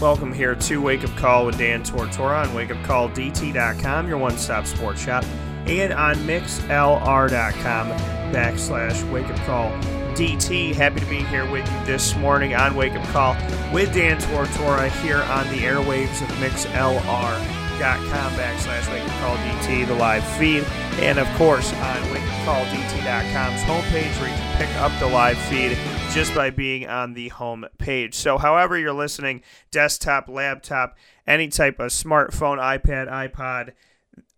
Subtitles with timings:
[0.00, 5.02] Welcome here to Wake Up Call with Dan Tortora on wakeupcalldt.com, your one stop sports
[5.02, 5.24] shop,
[5.66, 7.88] and on mixlr.com
[8.32, 9.72] backslash wake up call
[10.14, 10.72] DT.
[10.72, 13.34] Happy to be here with you this morning on Wake Up Call
[13.72, 19.94] with Dan Tortora here on the airwaves of mixlr.com backslash wake up call DT, the
[19.94, 20.62] live feed,
[21.00, 25.76] and of course on wakeupcalldt.com's homepage where you can pick up the live feed
[26.14, 28.14] just by being on the home page.
[28.14, 33.72] So, however, you're listening desktop, laptop, any type of smartphone, iPad, iPod,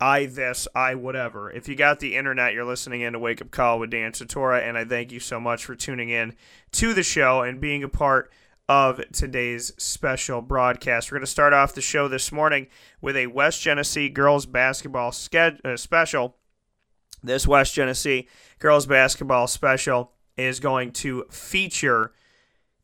[0.01, 1.51] I this, I whatever.
[1.51, 4.67] If you got the internet, you're listening in to Wake Up Call with Dan Tortora,
[4.67, 6.35] and I thank you so much for tuning in
[6.73, 8.31] to the show and being a part
[8.69, 11.11] of today's special broadcast.
[11.11, 12.67] We're going to start off the show this morning
[13.01, 16.37] with a West Genesee girls basketball ske- uh, special.
[17.23, 20.13] This West Genesee girls basketball special
[20.45, 22.13] is going to feature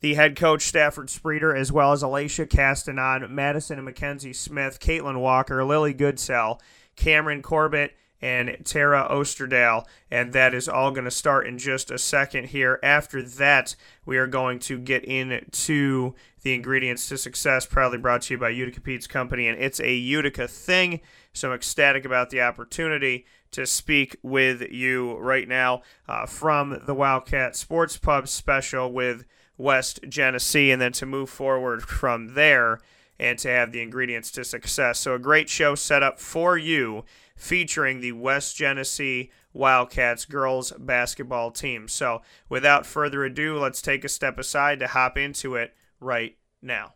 [0.00, 5.20] the head coach Stafford Spreeder, as well as Alicia Castanon, Madison and Mackenzie Smith, Caitlin
[5.20, 6.60] Walker, Lily Goodsell,
[6.96, 9.84] Cameron Corbett, and Tara Osterdale.
[10.10, 12.78] And that is all going to start in just a second here.
[12.82, 18.34] After that, we are going to get into the ingredients to success, proudly brought to
[18.34, 19.48] you by Utica Pizza Company.
[19.48, 21.00] And it's a Utica thing.
[21.32, 26.94] So I'm ecstatic about the opportunity to speak with you right now uh, from the
[26.94, 29.24] Wildcat Sports Pub special with
[29.58, 32.80] West Genesee, and then to move forward from there
[33.18, 34.98] and to have the ingredients to success.
[34.98, 41.50] So, a great show set up for you featuring the West Genesee Wildcats girls basketball
[41.50, 41.88] team.
[41.88, 46.94] So, without further ado, let's take a step aside to hop into it right now.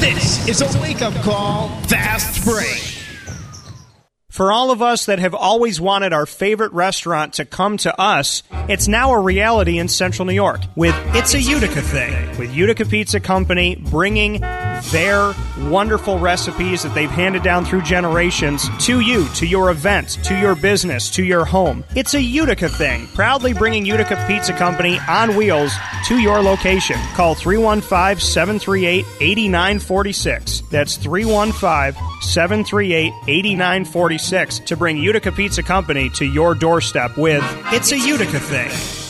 [0.00, 2.99] This is a wake up call, fast break.
[4.30, 8.44] For all of us that have always wanted our favorite restaurant to come to us,
[8.68, 12.84] it's now a reality in Central New York with It's a Utica Thing, with Utica
[12.84, 14.40] Pizza Company bringing
[14.92, 20.38] their wonderful recipes that they've handed down through generations to you, to your event, to
[20.38, 21.84] your business, to your home.
[21.96, 25.72] It's a Utica Thing, proudly bringing Utica Pizza Company on wheels
[26.06, 26.98] to your location.
[27.14, 30.62] Call 315 738 8946.
[30.70, 37.42] That's 315 738 8946 to bring Utica Pizza Company to your doorstep with
[37.72, 39.09] It's a Utica Thing.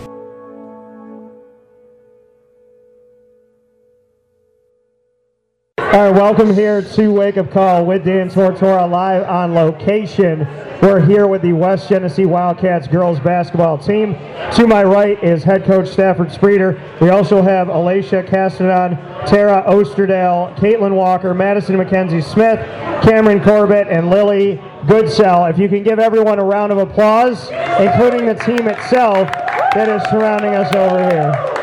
[5.93, 10.47] All right, welcome here to Wake Up Call with Dan Tortora live on location.
[10.81, 14.13] We're here with the West Genesee Wildcats girls basketball team.
[14.53, 16.79] To my right is head coach Stafford Spreeder.
[17.01, 18.95] We also have Alicia Castanon,
[19.27, 22.59] Tara Osterdale, Caitlin Walker, Madison McKenzie Smith,
[23.03, 25.49] Cameron Corbett, and Lily Goodsell.
[25.49, 27.49] If you can give everyone a round of applause,
[27.81, 29.27] including the team itself
[29.73, 31.60] that is surrounding us over here.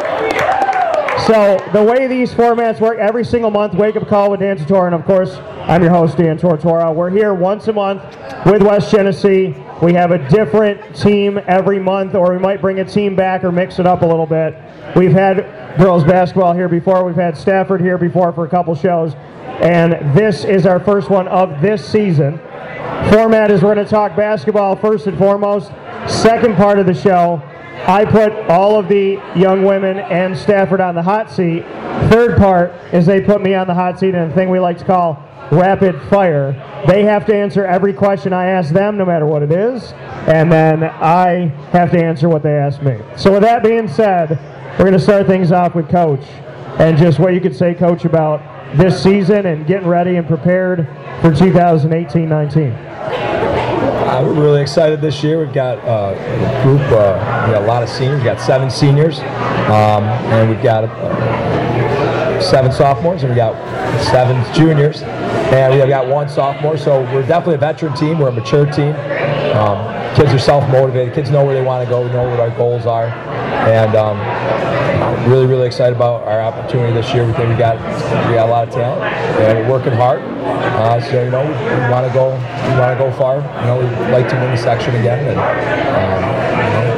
[1.28, 4.86] So the way these formats work, every single month, Wake Up Call with Dan Tortora,
[4.86, 5.36] and of course,
[5.68, 6.94] I'm your host, Dan Tortora.
[6.94, 8.02] We're here once a month
[8.46, 9.54] with West Genesee.
[9.82, 13.52] We have a different team every month, or we might bring a team back or
[13.52, 14.56] mix it up a little bit.
[14.96, 17.04] We've had girls basketball here before.
[17.04, 19.12] We've had Stafford here before for a couple shows,
[19.60, 22.38] and this is our first one of this season.
[23.10, 25.72] Format is we're going to talk basketball first and foremost.
[26.06, 27.42] Second part of the show,
[27.86, 31.62] I put all of the young women and Stafford on the hot seat.
[32.10, 34.78] Third part is they put me on the hot seat in a thing we like
[34.78, 36.52] to call rapid fire.
[36.86, 39.92] They have to answer every question I ask them, no matter what it is,
[40.26, 42.98] and then I have to answer what they ask me.
[43.16, 44.38] So, with that being said,
[44.72, 46.24] we're going to start things off with Coach
[46.78, 50.86] and just what you could say, Coach, about this season and getting ready and prepared
[51.20, 53.57] for 2018 19.
[53.88, 55.38] Uh, we're really excited this year.
[55.38, 58.16] We've got uh, a group, uh, we got a lot of seniors.
[58.16, 63.54] We've got seven seniors, um, and we've got uh, seven sophomores, and we got
[64.04, 65.02] seven juniors,
[65.52, 66.76] and we've got one sophomore.
[66.76, 68.18] So we're definitely a veteran team.
[68.18, 68.94] We're a mature team.
[69.56, 71.14] Um, kids are self-motivated.
[71.14, 74.18] Kids know where they want to go, know what our goals are, and um,
[75.30, 77.26] really, really excited about our opportunity this year.
[77.26, 77.76] We think we got
[78.28, 80.20] we got a lot of talent, and we're working hard.
[80.20, 83.36] Uh, so you know, we want to go, we want to go far.
[83.36, 86.22] You know, we'd like to win the section again, and um,
[86.56, 86.97] you know,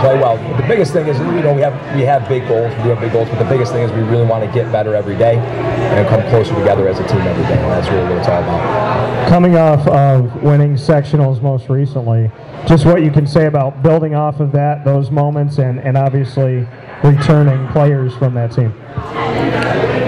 [0.00, 0.36] play well.
[0.56, 2.72] The biggest thing is, you know, we have we have big goals.
[2.82, 4.94] We have big goals, but the biggest thing is we really want to get better
[4.94, 7.58] every day and come closer together as a team every day.
[7.58, 9.28] And that's really what it's all about.
[9.28, 12.30] Coming off of winning sectionals most recently,
[12.66, 16.66] just what you can say about building off of that, those moments, and, and obviously
[17.02, 18.72] returning players from that team.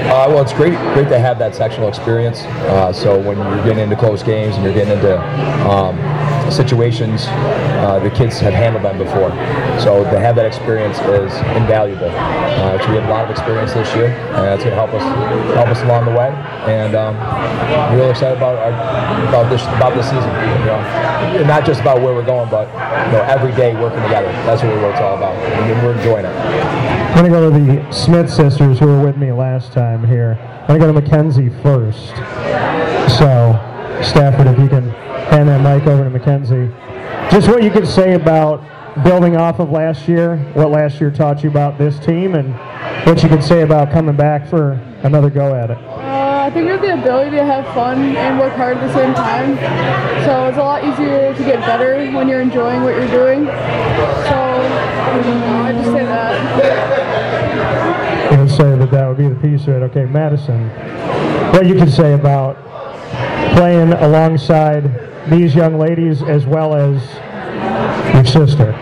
[0.09, 2.41] Uh, well, it's great, great to have that sectional experience.
[2.41, 5.21] Uh, so when you're getting into close games and you're getting into
[5.69, 5.97] um,
[6.53, 9.31] situations, uh, the kids have handled them before.
[9.81, 12.11] So to have that experience is invaluable.
[12.11, 14.93] Uh, so we have a lot of experience this year, and it's going to help
[14.93, 15.03] us
[15.55, 16.29] help us along the way.
[16.67, 17.17] And um,
[17.93, 18.73] we're really excited about our,
[19.29, 20.31] about this about this season.
[20.61, 22.69] You know, not just about where we're going, but
[23.07, 24.31] you know, every day working together.
[24.45, 26.35] That's what it's all about, and we're enjoying it.
[27.19, 30.39] I'm going to go to the Smith sisters who were with me last time here.
[30.69, 32.09] I'm going to go to Mackenzie first.
[33.19, 33.59] So,
[34.03, 34.91] Stafford, if you can
[35.31, 36.71] hand that mic over to Mackenzie.
[37.31, 38.65] Just what you could say about
[39.05, 42.55] building off of last year, what last year taught you about this team, and
[43.07, 44.73] what you could say about coming back for
[45.03, 45.79] another go at it.
[45.79, 48.93] Uh, I think we have the ability to have fun and work hard at the
[48.95, 49.57] same time.
[50.25, 53.45] So it's a lot easier to get better when you're enjoying what you're doing.
[53.45, 53.53] So
[55.13, 56.39] I just say that.
[58.33, 59.83] You would say that that would be the piece of it.
[59.85, 60.71] Okay, Madison,
[61.53, 62.57] what you could say about
[63.55, 67.03] playing alongside these young ladies as well as
[68.15, 68.73] your sister.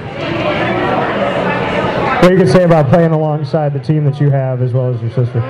[2.22, 5.00] What you can say about playing alongside the team that you have as well as
[5.00, 5.40] your sister.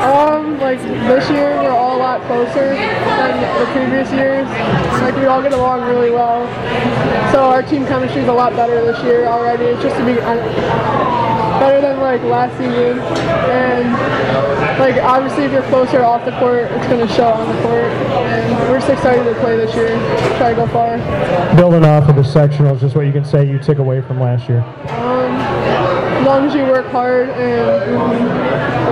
[0.00, 4.48] Um, like this year we're all a lot closer than the previous years.
[5.02, 6.46] Like we all get along really well.
[7.32, 9.64] So our team chemistry is a lot better this year already.
[9.64, 11.23] It's just to be uh,
[11.60, 12.98] better than like last season.
[13.50, 13.92] And
[14.78, 17.84] like obviously if you're closer off the court, it's gonna show on the court.
[17.84, 19.88] And we're just excited to play this year.
[20.38, 20.96] Try to go far.
[21.56, 24.48] Building off of the sectionals, just what you can say you took away from last
[24.48, 24.60] year.
[24.60, 25.32] Um,
[26.24, 27.94] as long as you work hard and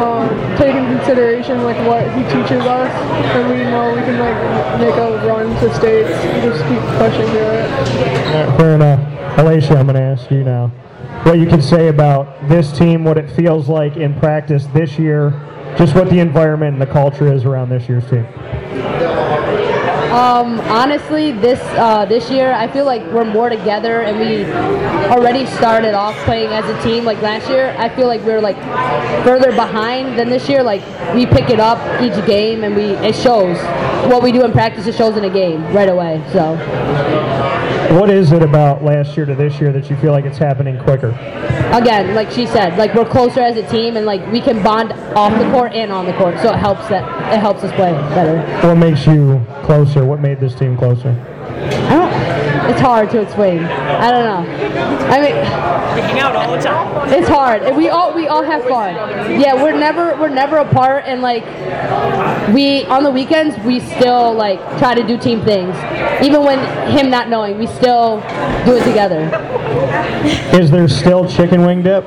[0.02, 0.28] um,
[0.59, 2.92] take in consideration like what he teaches us,
[3.33, 6.11] then we know we can like make a run to states.
[6.11, 8.57] and Just keep pushing through it.
[8.59, 9.38] Fair enough.
[9.38, 10.71] Alicia, I'm going to ask you now.
[11.25, 15.31] What you can say about this team, what it feels like in practice this year,
[15.79, 18.26] just what the environment and the culture is around this year's team.
[20.12, 24.45] Um, honestly, this uh, this year I feel like we're more together, and we
[25.11, 27.05] already started off playing as a team.
[27.05, 28.59] Like last year, I feel like we are like
[29.25, 30.62] further behind than this year.
[30.62, 30.83] Like
[31.14, 33.57] we pick it up each game, and we it shows
[34.11, 34.87] what we do in practice.
[34.87, 36.23] It shows in a game right away.
[36.31, 36.57] So
[37.92, 40.78] What is it about last year to this year that you feel like it's happening
[40.78, 41.11] quicker?
[41.72, 44.92] again, like she said, like we're closer as a team, and like we can bond
[45.14, 46.38] off the court and on the court.
[46.40, 48.40] So it helps that it helps us play better.
[48.66, 50.04] What makes you closer?
[50.04, 51.12] What made this team closer?
[52.62, 52.71] I don't.
[52.71, 53.61] it's hard to explain.
[53.64, 54.52] I don't know.
[55.09, 55.35] I mean,
[55.95, 57.12] We hang out all the time.
[57.12, 57.62] it's hard.
[57.62, 58.95] And We all we all have fun.
[59.40, 61.45] Yeah, we're never we're never apart, and like
[62.54, 65.76] we on the weekends we still like try to do team things,
[66.23, 66.59] even when
[66.90, 68.21] him not knowing, we still
[68.64, 69.21] do it together.
[70.59, 72.04] Is there still chicken wing dip?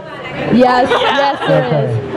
[0.53, 2.15] Yes, yes, there is.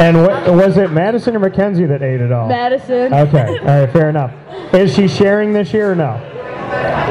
[0.00, 2.48] And wh- was it Madison or Mackenzie that ate it all?
[2.48, 3.12] Madison.
[3.12, 4.32] Okay, all right, fair enough.
[4.74, 6.28] Is she sharing this year or no?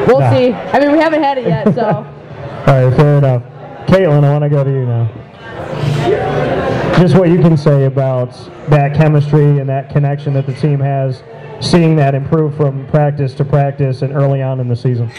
[0.07, 0.31] We'll No.
[0.31, 0.53] see.
[0.53, 1.85] I mean, we haven't had it yet, so.
[2.67, 3.43] All right, fair enough.
[3.87, 5.09] Caitlin, I want to go to you now.
[6.99, 8.31] Just what you can say about
[8.69, 11.23] that chemistry and that connection that the team has,
[11.59, 15.09] seeing that improve from practice to practice and early on in the season.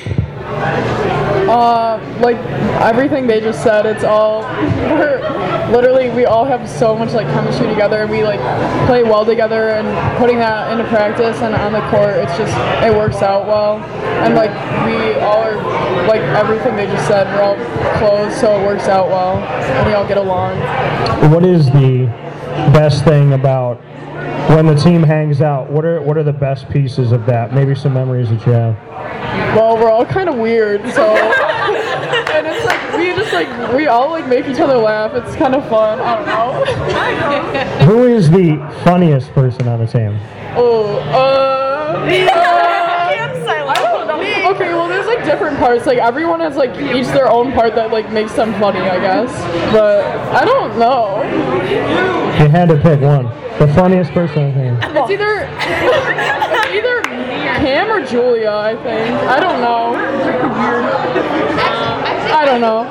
[1.53, 2.39] Uh, like
[2.81, 4.41] everything they just said, it's all
[4.97, 5.21] we're
[5.71, 8.01] literally we all have so much like chemistry together.
[8.01, 8.41] And we like
[8.87, 12.91] play well together, and putting that into practice and on the court, it's just it
[12.91, 13.77] works out well.
[14.25, 14.51] And like
[14.87, 17.57] we all are like everything they just said, we're all
[17.99, 20.59] close, so it works out well, and we all get along.
[21.31, 22.07] What is the
[22.73, 23.77] best thing about
[24.57, 25.71] when the team hangs out?
[25.71, 27.53] What are what are the best pieces of that?
[27.53, 28.93] Maybe some memories that you have.
[29.55, 34.11] Well, we're all kind of weird, so and it's like we just like we all
[34.11, 35.13] like make each other laugh.
[35.15, 36.01] It's kind of fun.
[36.01, 37.85] I don't know.
[37.87, 40.19] Who is the funniest person on the team?
[40.57, 43.93] Oh, uh, I don't.
[44.55, 45.87] Okay, well, there's like different parts.
[45.87, 49.33] Like everyone has like each their own part that like makes them funny, I guess.
[49.73, 50.05] But
[50.35, 51.23] I don't know.
[52.43, 53.27] You had to pick one.
[53.59, 54.97] The funniest person on the team.
[54.97, 56.92] It's either it's either
[57.63, 58.51] Cam or Julia.
[58.51, 59.15] I think.
[59.29, 59.95] I don't know.
[62.35, 62.85] I don't know.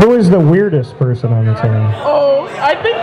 [0.00, 1.72] Who is the weirdest person on the team?
[2.04, 2.96] Oh, I think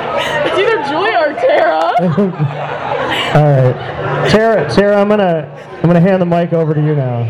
[0.45, 1.93] it's either Julia or Tara.
[3.37, 4.69] All right, Tara.
[4.69, 7.23] Tara, I'm gonna I'm gonna hand the mic over to you now.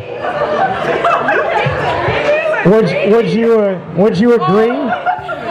[2.66, 4.72] Would would you uh, would you agree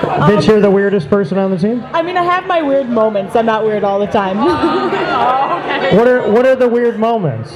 [0.02, 1.82] that you're the weirdest person on the team?
[1.92, 3.36] I mean, I have my weird moments.
[3.36, 4.36] I'm not weird all the time.
[5.76, 7.52] What are what are the weird moments?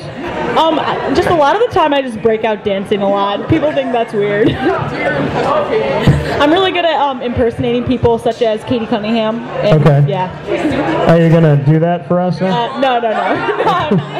[0.56, 0.76] um,
[1.14, 3.48] just a lot of the time, I just break out dancing a lot.
[3.48, 4.50] People think that's weird.
[6.40, 9.40] I'm really good at um, impersonating people, such as Katie Cunningham.
[9.64, 10.04] And, Okay.
[10.08, 11.08] Yeah.
[11.10, 12.74] Are you gonna do that for us now?
[12.74, 13.90] Uh, no, no, no.
[13.90, 14.19] no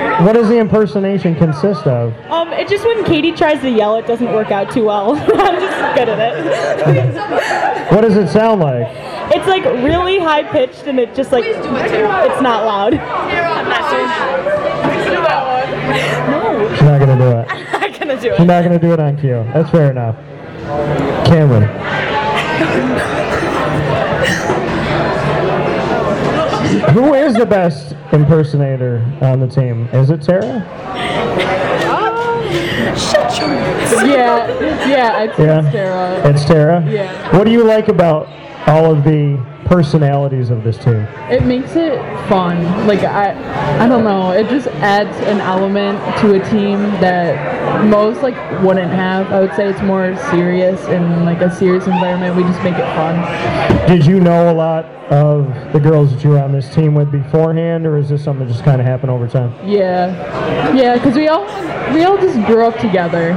[0.00, 0.24] I'm.
[0.24, 2.14] What does the impersonation consist of?
[2.30, 5.12] Um, it just when Katie tries to yell, it doesn't work out too well.
[5.16, 7.68] I'm just good at it.
[7.88, 8.86] What does it sound like?
[9.34, 12.92] It's like really high pitched, and it just like it's not loud.
[16.28, 17.46] No, She's not gonna do it.
[17.50, 18.36] I'm not gonna do it.
[18.36, 18.46] She's it.
[18.46, 19.44] not gonna do it on cue.
[19.54, 20.16] That's fair enough.
[21.26, 23.17] Cameron.
[26.92, 29.86] Who is the best impersonator on the team?
[29.92, 30.42] Is it Tara?
[31.86, 34.08] Uh, shut your own.
[34.10, 34.46] Yeah,
[34.86, 35.60] yeah, it's, Yeah.
[35.62, 36.28] it's Tara.
[36.30, 36.84] It's Tara?
[36.90, 37.36] Yeah.
[37.36, 38.28] What do you like about
[38.68, 41.06] all of the personalities of this team?
[41.30, 41.98] It makes it
[42.28, 42.86] fun.
[42.86, 44.32] Like I, I don't know.
[44.32, 49.30] It just adds an element to a team that most like wouldn't have.
[49.30, 52.34] I would say it's more serious in like a serious environment.
[52.34, 53.16] We just make it fun.
[53.86, 57.10] Did you know a lot of the girls that you were on this team with
[57.10, 59.54] beforehand, or is this something that just kind of happened over time?
[59.66, 60.94] Yeah, yeah.
[60.94, 61.44] Because we all
[61.94, 63.34] we all just grew up together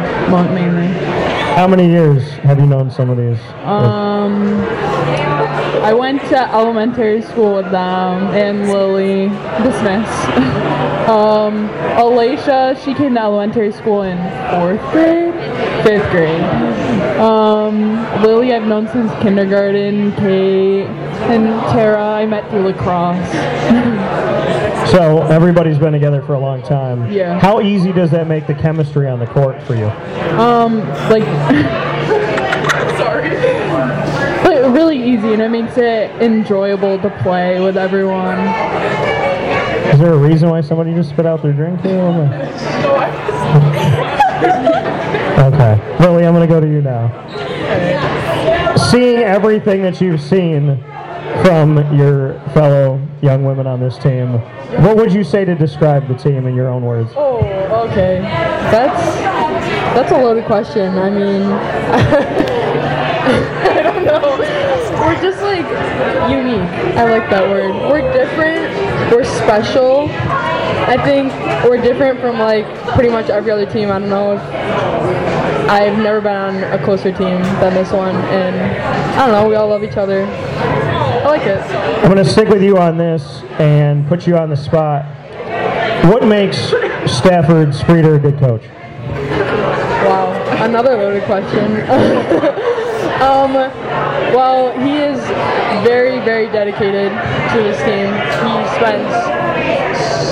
[0.54, 0.88] mainly.
[1.56, 3.40] How many years have you known some of these?
[3.66, 4.62] Um,
[5.80, 9.30] I went to elementary school with them and Lily
[9.64, 10.08] Dismiss.
[11.10, 14.18] um, Alicia, she came to elementary school in
[14.52, 15.34] fourth grade,
[15.84, 16.42] fifth grade.
[17.20, 20.12] Um, Lily, I've known since kindergarten.
[20.18, 20.86] Kate
[21.32, 23.32] and Tara, I met through lacrosse.
[24.92, 27.10] So everybody's been together for a long time.
[27.12, 27.40] Yeah.
[27.40, 29.86] How easy does that make the chemistry on the court for you?
[30.38, 31.24] Um, like,
[34.82, 38.40] really easy, and it makes it enjoyable to play with everyone.
[39.90, 41.80] Is there a reason why somebody just spit out their drink?
[45.42, 45.98] Okay.
[46.00, 47.10] Lily, I'm going to go to you now.
[48.92, 50.78] Seeing everything that you've seen
[51.44, 54.34] from your fellow young women on this team,
[54.84, 57.12] what would you say to describe the team in your own words?
[57.16, 57.40] Oh,
[57.90, 58.20] okay.
[58.72, 59.16] That's
[59.96, 60.96] that's a loaded question.
[60.98, 61.42] I mean,
[63.78, 64.61] I don't know.
[65.02, 65.66] We're just like
[66.30, 66.70] unique.
[66.96, 67.74] I like that word.
[67.90, 69.12] We're different.
[69.12, 70.10] We're special.
[70.12, 71.34] I think
[71.68, 73.90] we're different from like pretty much every other team.
[73.90, 74.42] I don't know if
[75.70, 78.56] I've never been on a closer team than this one, and
[79.18, 79.50] I don't know.
[79.50, 80.26] We all love each other.
[80.26, 81.62] I like it.
[82.04, 85.06] I'm going to stick with you on this and put you on the spot.
[86.06, 86.58] What makes
[87.08, 88.64] Stafford Streeter a good coach?
[90.06, 90.32] Wow,
[90.64, 92.68] another loaded question.
[93.22, 93.54] um,
[94.34, 95.20] well, he is
[95.86, 98.10] very, very dedicated to this team.
[98.42, 99.14] He spends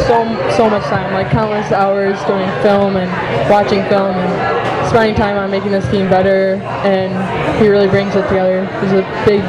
[0.08, 0.26] so
[0.58, 3.10] so much time, like countless hours doing film and
[3.50, 6.56] watching film and spending time on making this team better.
[6.84, 8.66] And he really brings it together.
[8.82, 9.44] He's a big,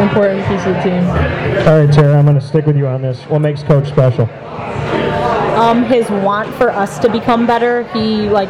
[0.00, 1.02] important piece of the team.
[1.66, 3.22] All right, Tara, I'm going to stick with you on this.
[3.22, 4.28] What makes Coach special?
[5.62, 7.84] Um, his want for us to become better.
[7.92, 8.48] He like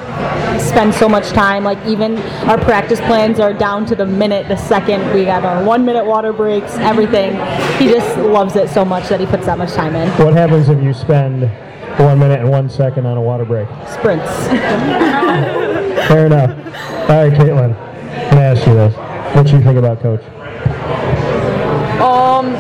[0.61, 1.63] spends so much time.
[1.63, 2.17] Like even
[2.49, 5.13] our practice plans are down to the minute, the second.
[5.13, 7.33] We got our one minute water breaks, everything.
[7.79, 10.09] He just loves it so much that he puts that much time in.
[10.25, 11.51] What happens if you spend
[11.99, 13.69] one minute and one second on a water break?
[13.89, 14.31] Sprints.
[16.09, 16.51] Fair enough.
[17.11, 18.95] All right, Caitlin, let me ask you this.
[19.37, 20.23] What do you think about Coach?
[22.01, 22.55] Um,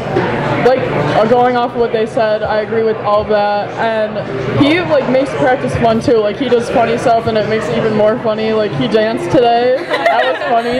[0.66, 0.80] like
[1.16, 3.70] uh, going off of what they said, I agree with all of that.
[3.78, 6.18] And he like makes practice fun too.
[6.18, 8.52] Like he does funny stuff, and it makes it even more funny.
[8.52, 9.76] Like he danced today.
[9.88, 10.78] That was funny.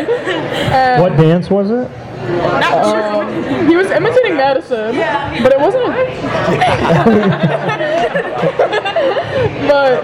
[0.73, 1.91] And, What dance was it?
[2.23, 4.95] um, he was imitating Madison,
[5.43, 5.87] but it wasn't.
[9.69, 10.02] but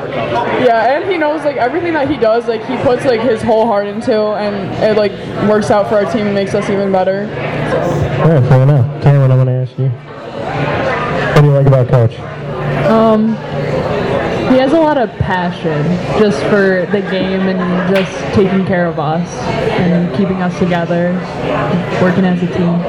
[0.61, 2.49] yeah, and he knows like everything that he does.
[2.49, 5.13] Like he puts like his whole heart into, and it like
[5.49, 7.23] works out for our team and makes us even better.
[8.23, 9.03] All right, fair enough.
[9.03, 9.89] Cameron, I'm going to ask you.
[9.89, 12.19] What do you like about Coach?
[12.89, 13.29] Um,
[14.51, 15.85] he has a lot of passion
[16.19, 19.29] just for the game and just taking care of us
[19.79, 21.13] and keeping us together,
[22.03, 22.81] working as a team.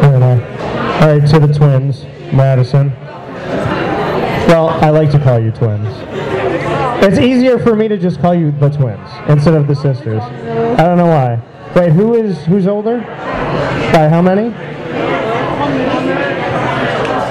[0.00, 1.02] Fair enough.
[1.02, 2.90] All right, to the twins, Madison.
[4.46, 5.88] Well, I like to call you twins.
[7.04, 10.22] It's easier for me to just call you the twins instead of the sisters.
[10.22, 11.42] I don't know why.
[11.74, 13.00] Wait, who is who's older?
[13.92, 14.54] By how many?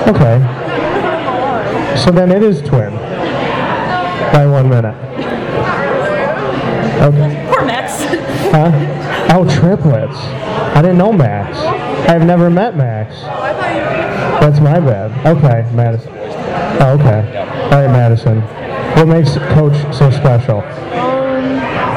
[0.08, 0.38] Okay.
[1.98, 2.94] So then it is twin.
[4.34, 4.96] By one minute.
[7.02, 7.48] Okay.
[7.52, 8.02] Poor Max.
[8.52, 8.70] Huh?
[9.34, 10.18] Oh, triplets.
[10.18, 11.58] I didn't know Max.
[12.10, 13.16] I've never met Max.
[14.42, 15.12] That's my bad.
[15.26, 16.12] Okay, Madison.
[16.82, 17.38] Oh, okay.
[17.66, 18.42] All right, Madison.
[18.98, 20.62] What makes Coach so special?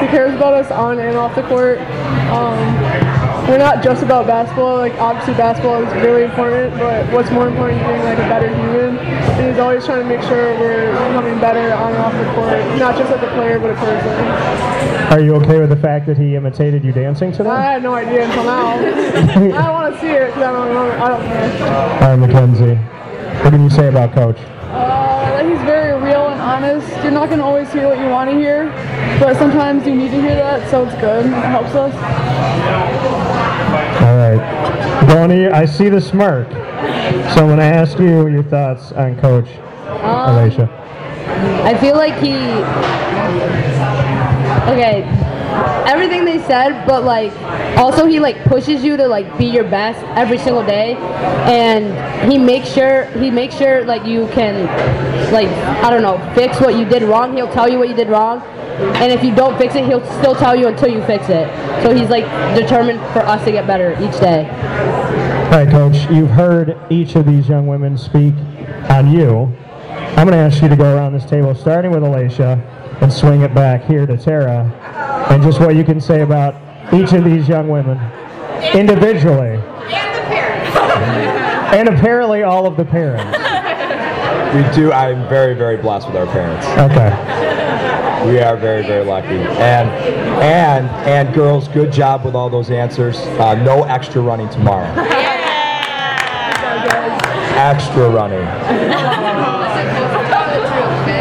[0.00, 1.78] He cares about us on and off the court.
[2.30, 2.58] Um,
[3.48, 4.78] we're not just about basketball.
[4.78, 8.48] Like obviously basketball is really important, but what's more important is being like a better
[8.48, 8.96] human.
[8.98, 12.78] And he's always trying to make sure we're becoming better on and off the court,
[12.78, 15.12] not just as a player but a person.
[15.12, 17.50] Are you okay with the fact that he imitated you dancing today?
[17.50, 18.78] I had no idea until now.
[18.78, 20.74] I want to see it because I don't.
[20.74, 21.66] I don't know.
[21.66, 22.76] All right, Mackenzie.
[23.44, 24.38] What can you say about Coach?
[24.38, 25.83] Uh, he's very
[26.44, 26.86] honest.
[27.02, 28.66] You're not going to always hear what you want to hear,
[29.18, 31.26] but sometimes you need to hear that, so it's good.
[31.26, 31.94] It helps us.
[34.02, 35.06] All right.
[35.08, 36.50] Bonnie, I see the smirk.
[36.50, 39.48] So I'm going to ask you your thoughts on Coach
[39.88, 40.68] Um, Alicia.
[41.64, 42.34] I feel like he.
[44.70, 45.02] Okay,
[45.86, 47.32] everything they said, but like
[47.76, 50.94] also he like pushes you to like be your best every single day,
[51.46, 54.66] and he makes sure he makes sure like you can
[55.32, 55.48] like
[55.84, 57.34] I don't know fix what you did wrong.
[57.34, 60.34] He'll tell you what you did wrong, and if you don't fix it, he'll still
[60.34, 61.48] tell you until you fix it.
[61.82, 62.24] So he's like
[62.56, 64.48] determined for us to get better each day.
[65.44, 68.34] All right, Coach, you've heard each of these young women speak
[68.88, 69.54] on you.
[70.16, 72.62] I'm going to ask you to go around this table, starting with Alicia,
[73.00, 74.70] and swing it back here to Tara,
[75.30, 76.54] and just what you can say about
[76.92, 77.98] each of these young women
[78.74, 79.60] individually.
[81.74, 83.38] And apparently all of the parents.
[84.54, 84.92] We do.
[84.92, 86.64] I'm very, very blessed with our parents.
[86.78, 87.10] Okay.
[88.30, 89.38] We are very, very lucky.
[89.58, 89.90] And
[90.40, 93.16] and and girls, good job with all those answers.
[93.18, 94.86] Uh, no extra running tomorrow.
[94.94, 95.34] Yeah.
[97.56, 98.46] Extra running.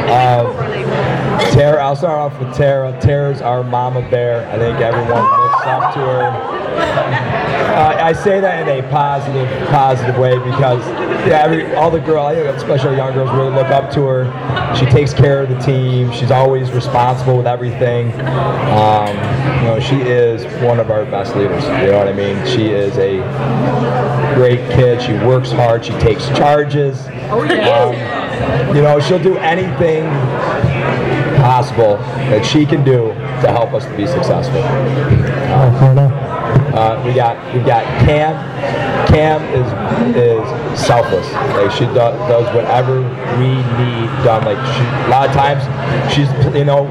[0.03, 0.62] Uh,
[1.53, 2.99] Tara, I'll start off with Tara.
[2.99, 4.49] Tara's our mama bear.
[4.49, 6.23] I think everyone looks up to her.
[7.73, 10.83] Uh, I say that in a positive, positive way because
[11.27, 14.75] yeah, every all the girls, especially young girls, really look up to her.
[14.75, 16.11] She takes care of the team.
[16.11, 18.11] She's always responsible with everything.
[18.73, 19.15] Um,
[19.61, 21.63] you know, she is one of our best leaders.
[21.65, 22.35] You know what I mean?
[22.47, 23.17] She is a
[24.33, 25.03] great kid.
[25.03, 25.85] She works hard.
[25.85, 27.05] She takes charges.
[27.29, 30.05] Oh yeah, you know, she'll do anything
[31.63, 31.97] possible
[32.30, 33.08] that she can do
[33.41, 34.62] to help us to be successful.
[36.73, 38.34] Uh, we got we got Cam.
[39.08, 39.67] Cam is
[40.15, 41.32] is selfless.
[41.56, 43.02] Like she do, does whatever
[43.38, 43.47] we
[43.80, 44.43] need done.
[44.43, 45.63] Like she, a lot of times,
[46.13, 46.86] she's you know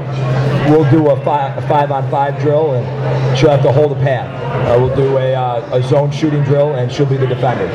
[0.69, 3.95] we'll do a five, a five on five drill and she'll have to hold a
[3.95, 4.29] pad.
[4.67, 7.65] Uh, we'll do a, uh, a zone shooting drill and she'll be the defender.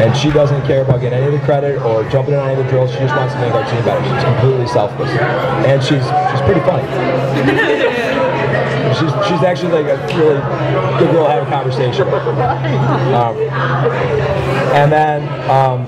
[0.00, 2.60] And she doesn't care about getting any of the credit or jumping in on any
[2.60, 2.92] of the drills.
[2.92, 4.02] She just wants to make our team better.
[4.04, 6.86] She's completely selfless, and she's she's pretty funny.
[8.94, 10.40] she's she's actually like a really
[10.98, 12.06] good girl to have a conversation.
[12.12, 12.14] with.
[12.14, 13.36] Um,
[14.74, 15.86] and then um,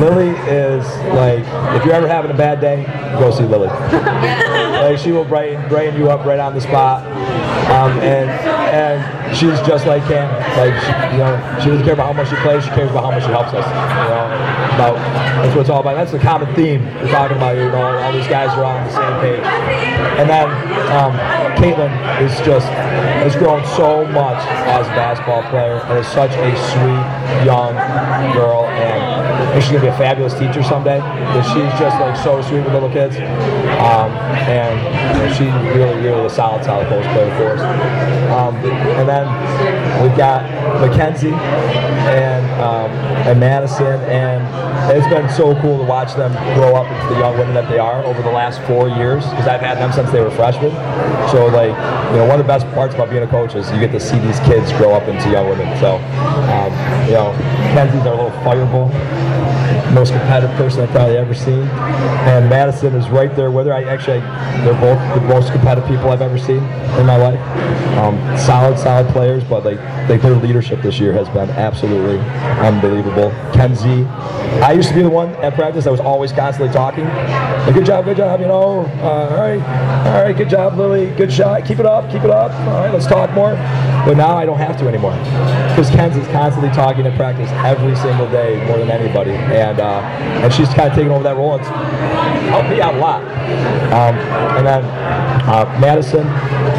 [0.00, 1.44] Lily is like,
[1.76, 2.84] if you're ever having a bad day,
[3.18, 3.68] go see Lily.
[4.84, 7.04] like she will brighten brighten you up right on the spot.
[7.70, 8.28] Um, and
[8.74, 10.28] and she's just like Cam.
[10.56, 12.64] Like she, you know, she doesn't care about how much she plays.
[12.64, 13.64] She cares about how much she helps us.
[13.64, 14.24] You know,
[14.76, 14.94] about
[15.40, 15.94] that's what it's all about.
[15.94, 17.56] That's the common theme we're talking about.
[17.56, 19.44] You know, all these guys are on the same page.
[20.20, 20.48] And then
[20.92, 21.12] um,
[21.56, 26.50] Caitlin is just has grown so much as a basketball player and is such a
[26.70, 27.72] sweet young
[28.34, 30.98] girl and think she's gonna be a fabulous teacher someday.
[30.98, 33.16] But she's just like so sweet with little kids,
[33.84, 34.10] um,
[34.48, 34.80] and
[35.16, 37.60] you know, she's really, really a solid, solid post player for us.
[38.32, 39.26] Um, and then
[40.02, 40.42] we've got
[40.80, 42.90] Mackenzie and um,
[43.28, 44.42] and Madison, and
[44.90, 47.78] it's been so cool to watch them grow up into the young women that they
[47.78, 50.72] are over the last four years because I've had them since they were freshmen.
[51.30, 51.76] So like,
[52.12, 54.00] you know, one of the best parts about being a coach is you get to
[54.00, 55.68] see these kids grow up into young women.
[55.78, 56.72] So, um,
[57.06, 57.32] you know,
[57.74, 58.88] Mackenzie's our little fireball
[59.92, 61.62] most competitive person I've probably ever seen.
[62.28, 63.72] And Madison is right there with her.
[63.72, 64.20] I actually,
[64.64, 66.62] they're both the most competitive people I've ever seen
[66.98, 67.40] in my life.
[67.98, 72.18] Um, solid, solid players, but like, like their leadership this year has been absolutely
[72.60, 73.30] unbelievable.
[73.52, 74.04] Kenzie,
[74.60, 77.04] I used to be the one at practice that was always constantly talking.
[77.04, 78.80] Like, good job, good job, you know.
[79.00, 79.60] Uh, all right,
[80.06, 81.06] all right, good job, Lily.
[81.16, 81.64] Good shot.
[81.64, 82.52] Keep it up, keep it up.
[82.52, 83.54] All right, let's talk more.
[84.04, 85.16] But now I don't have to anymore
[85.70, 90.00] because Kenzie's constantly talking at practice every single day more than anybody, and uh,
[90.42, 91.56] and she's kind of taken over that role.
[91.56, 91.68] It's
[92.48, 93.22] helped me out a lot.
[93.92, 94.16] Um,
[94.58, 94.84] and then
[95.48, 96.24] uh, Madison,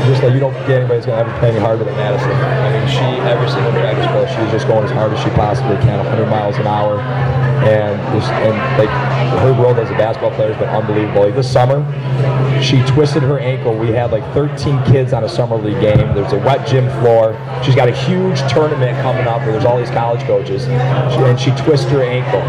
[0.08, 2.32] just like you don't get anybody that's gonna ever play any harder than Madison.
[2.32, 4.06] I mean, she every single practice
[4.36, 7.00] she's just going as hard as she possibly can, 100 miles an hour,
[7.66, 8.90] and just and like
[9.42, 11.24] her growth as a basketball player has been unbelievable.
[11.24, 11.82] Like this summer,
[12.62, 13.78] she twisted her ankle.
[13.78, 16.14] We had like 13 kids on a summer league game.
[16.14, 17.34] There's a wet gym floor.
[17.64, 21.40] She's got a huge tournament coming up where there's all these college coaches, she, and
[21.40, 22.42] she twisted her ankle,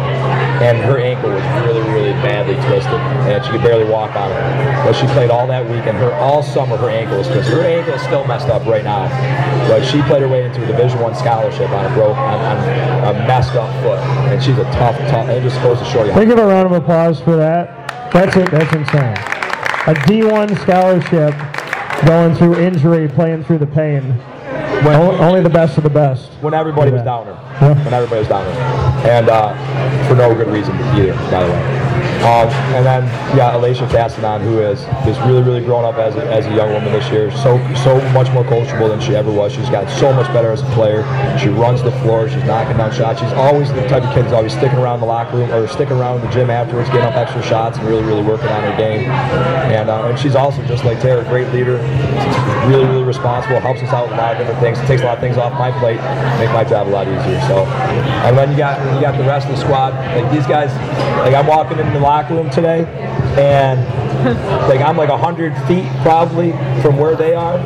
[0.62, 4.84] and her ankle was really, really badly twisted, and she could barely walk on it.
[4.84, 7.52] But she played all that week, and her all summer her ankle was twisted.
[7.52, 9.08] Her ankle is still messed up right now,
[9.68, 13.14] but she played her way into a Division One scholarship on a broke, on, on
[13.14, 15.28] a messed up foot, and she's a tough, tough.
[15.28, 16.12] And it just goes to show you.
[16.12, 18.12] They give a round of applause for that.
[18.12, 18.50] That's it.
[18.50, 19.16] That's insane.
[19.86, 21.34] A D1 scholarship,
[22.06, 24.14] going through injury, playing through the pain.
[24.84, 26.30] Only, only the best of the best.
[26.42, 27.34] when everybody was down her.
[27.60, 29.08] When everybody was down her.
[29.08, 31.95] And uh, for no good reason either, by the way.
[32.26, 36.26] Um, and then got Alicia Castanon, who is is really, really grown up as a,
[36.26, 37.30] as a young woman this year.
[37.30, 39.52] So so much more coachable than she ever was.
[39.52, 41.06] She's got so much better as a player.
[41.38, 42.28] She runs the floor.
[42.28, 43.20] She's knocking down shots.
[43.20, 45.96] She's always the type of kid that's always sticking around the locker room or sticking
[45.96, 49.08] around the gym afterwards, getting up extra shots and really, really working on her game.
[49.70, 51.78] And uh, and she's also just like a great leader.
[52.66, 53.60] Really, really responsible.
[53.60, 54.78] Helps us out with a lot of different things.
[54.88, 56.02] Takes a lot of things off my plate.
[56.42, 57.40] Make my job a lot easier.
[57.46, 57.62] So,
[58.26, 59.94] and then you got you got the rest of the squad.
[59.94, 60.74] Like these guys.
[61.16, 62.84] Like I'm walking into the locker room today,
[63.38, 63.78] and
[64.68, 67.58] like I'm like hundred feet probably from where they are.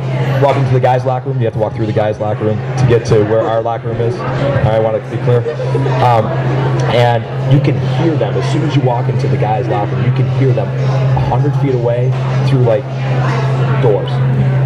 [0.43, 2.57] Walking to the guys' locker room, you have to walk through the guys' locker room
[2.77, 4.15] to get to where our locker room is.
[4.19, 5.39] I want to be clear.
[6.03, 6.25] Um,
[6.93, 10.05] and you can hear them as soon as you walk into the guys' locker room.
[10.05, 10.67] You can hear them
[11.29, 12.11] hundred feet away
[12.49, 12.83] through like
[13.81, 14.11] doors.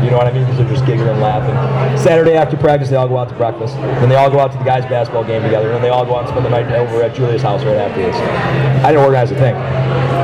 [0.05, 0.43] You know what I mean?
[0.43, 1.55] Because they're just giggling and laughing.
[1.97, 3.73] Saturday after practice, they all go out to breakfast.
[3.75, 5.65] Then they all go out to the guys' basketball game together.
[5.65, 7.77] And then they all go out and spend the night over at Julia's house right
[7.77, 8.15] after this.
[8.85, 9.55] I didn't organize a thing.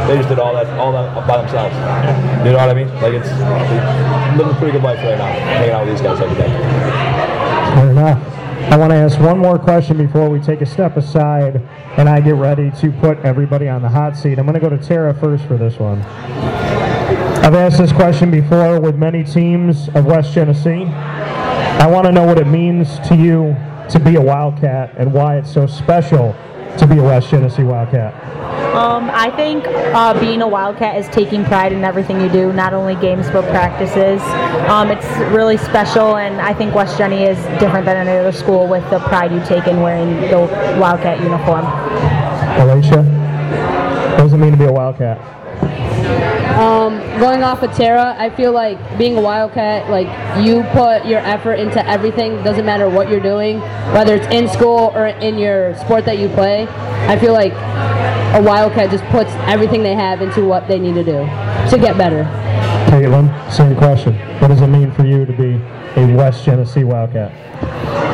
[0.07, 1.73] They just did all that all that by themselves.
[2.45, 2.93] You know what I mean?
[3.01, 3.29] Like it's
[4.37, 6.49] living a pretty good life right now, hanging out with these guys every day.
[7.73, 8.31] Fair enough.
[8.71, 11.67] I want to ask one more question before we take a step aside
[11.97, 14.37] and I get ready to put everybody on the hot seat.
[14.37, 16.01] I'm going to go to Tara first for this one.
[17.43, 20.85] I've asked this question before with many teams of West Genesee.
[20.85, 23.55] I want to know what it means to you
[23.89, 26.35] to be a Wildcat and why it's so special
[26.77, 28.13] to be a West Genesee Wildcat.
[28.75, 32.75] Um, I think uh, being a Wildcat is taking pride in everything you do, not
[32.75, 34.21] only games but practices.
[34.69, 38.67] Um, it's really special, and I think West Jenny is different than any other school
[38.67, 40.47] with the pride you take in wearing the
[40.79, 41.65] Wildcat uniform.
[42.61, 45.17] Alicia, what does it mean to be a Wildcat?
[46.57, 50.07] Um, going off of Tara, I feel like being a Wildcat, like
[50.43, 52.43] you put your effort into everything.
[52.43, 53.59] Doesn't matter what you're doing,
[53.93, 56.67] whether it's in school or in your sport that you play.
[57.07, 61.03] I feel like a Wildcat just puts everything they have into what they need to
[61.03, 61.25] do
[61.69, 62.23] to get better.
[62.91, 64.13] Caitlin, same question.
[64.39, 65.53] What does it mean for you to be
[65.95, 67.31] a West Genesee Wildcat?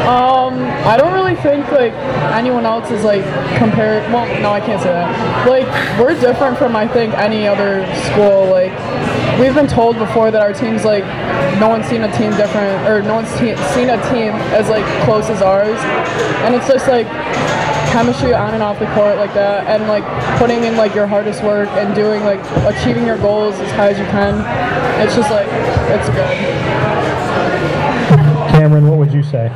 [0.08, 0.54] Um,
[0.86, 1.94] I don't really think like
[2.38, 3.24] anyone else is like
[3.58, 4.04] compared.
[4.14, 5.48] Well, no, I can't say that.
[5.48, 5.66] Like
[6.00, 8.46] we're different from I think any other school.
[8.46, 8.72] Like
[9.40, 11.04] we've been told before that our team's like
[11.60, 14.86] no one's seen a team different or no one's te- seen a team as like
[15.06, 15.80] close as ours,
[16.46, 17.08] and it's just like
[17.98, 20.06] chemistry on and off the court like that, and like
[20.38, 22.40] putting in like your hardest work and doing like
[22.72, 24.38] achieving your goals as high as you can.
[25.02, 25.48] It's just like
[25.90, 26.38] it's good.
[28.54, 29.48] Cameron, what would you say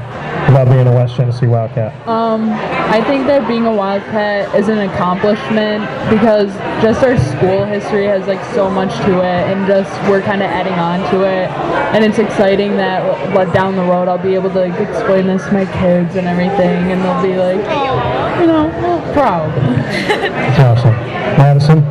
[0.49, 2.07] about being a West Genesee Wildcat?
[2.07, 6.51] Um, I think that being a Wildcat is an accomplishment because
[6.81, 10.49] just our school history has like so much to it, and just we're kind of
[10.49, 11.47] adding on to it,
[11.93, 15.45] and it's exciting that like, down the road I'll be able to like, explain this
[15.45, 18.69] to my kids and everything, and they'll be like, oh, you know,
[19.13, 19.51] proud.
[19.55, 20.95] That's awesome.
[21.37, 21.81] Madison,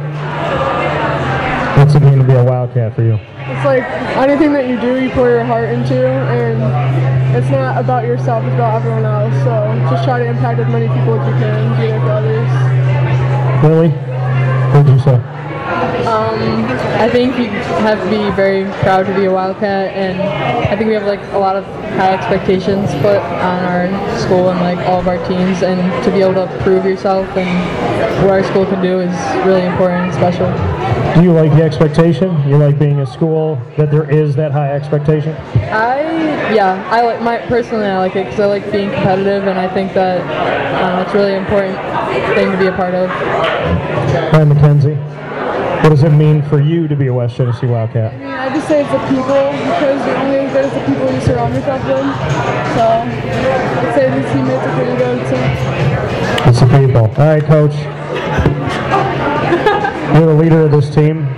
[1.77, 3.15] what's it mean to be a Wildcat for you?
[3.15, 3.83] It's like
[4.17, 8.55] anything that you do, you pour your heart into, and it's not about yourself; it's
[8.55, 9.35] about everyone else.
[9.45, 12.49] So just try to impact as many people as you can, be there for others.
[13.65, 13.91] Lily,
[14.73, 15.40] what would you say?
[16.07, 16.65] Um,
[17.01, 17.49] I think you
[17.85, 21.21] have to be very proud to be a Wildcat, and I think we have like
[21.33, 21.65] a lot of
[21.95, 26.21] high expectations put on our school and like all of our teams, and to be
[26.21, 29.15] able to prove yourself and what our school can do is
[29.47, 30.49] really important and special.
[31.15, 32.31] Do you like the expectation?
[32.49, 35.35] You like being a school that there is that high expectation?
[35.73, 36.01] I
[36.55, 39.73] yeah, I like my personally I like it because I like being competitive, and I
[39.73, 40.21] think that
[40.83, 41.77] um, it's really important
[42.35, 43.09] thing to be a part of.
[44.33, 44.99] Hi, Mackenzie.
[45.81, 48.13] What does it mean for you to be a West Genesee Wildcat?
[48.13, 50.81] I mean, I just say it's the people because you're only as good as the
[50.85, 51.97] people you surround yourself with.
[52.77, 52.85] So
[53.81, 55.41] I'd say these teammates are pretty good too.
[56.51, 57.05] It's the people.
[57.07, 57.75] All right, Coach.
[60.15, 61.30] You're the leader of this team.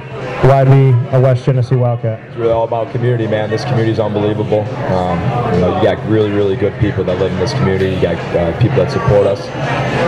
[0.42, 2.18] Why be a West Genesee Wildcat?
[2.26, 3.48] It's really all about community, man.
[3.48, 4.62] This community is unbelievable.
[4.90, 5.20] Um,
[5.54, 7.94] you know, you got really, really good people that live in this community.
[7.94, 9.46] You got uh, people that support us.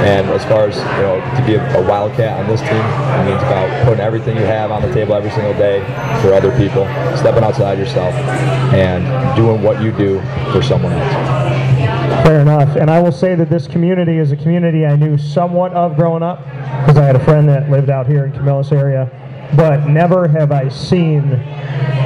[0.02, 3.30] And as far as you know, to be a, a wildcat on this team, it
[3.30, 5.78] means about putting everything you have on the table every single day
[6.20, 6.84] for other people,
[7.16, 8.12] stepping outside yourself,
[8.74, 9.04] and
[9.36, 10.20] doing what you do
[10.50, 12.26] for someone else.
[12.26, 12.74] Fair enough.
[12.76, 16.24] And I will say that this community is a community I knew somewhat of growing
[16.24, 16.42] up
[16.80, 19.08] because I had a friend that lived out here in Camillus area.
[19.56, 21.32] But never have I seen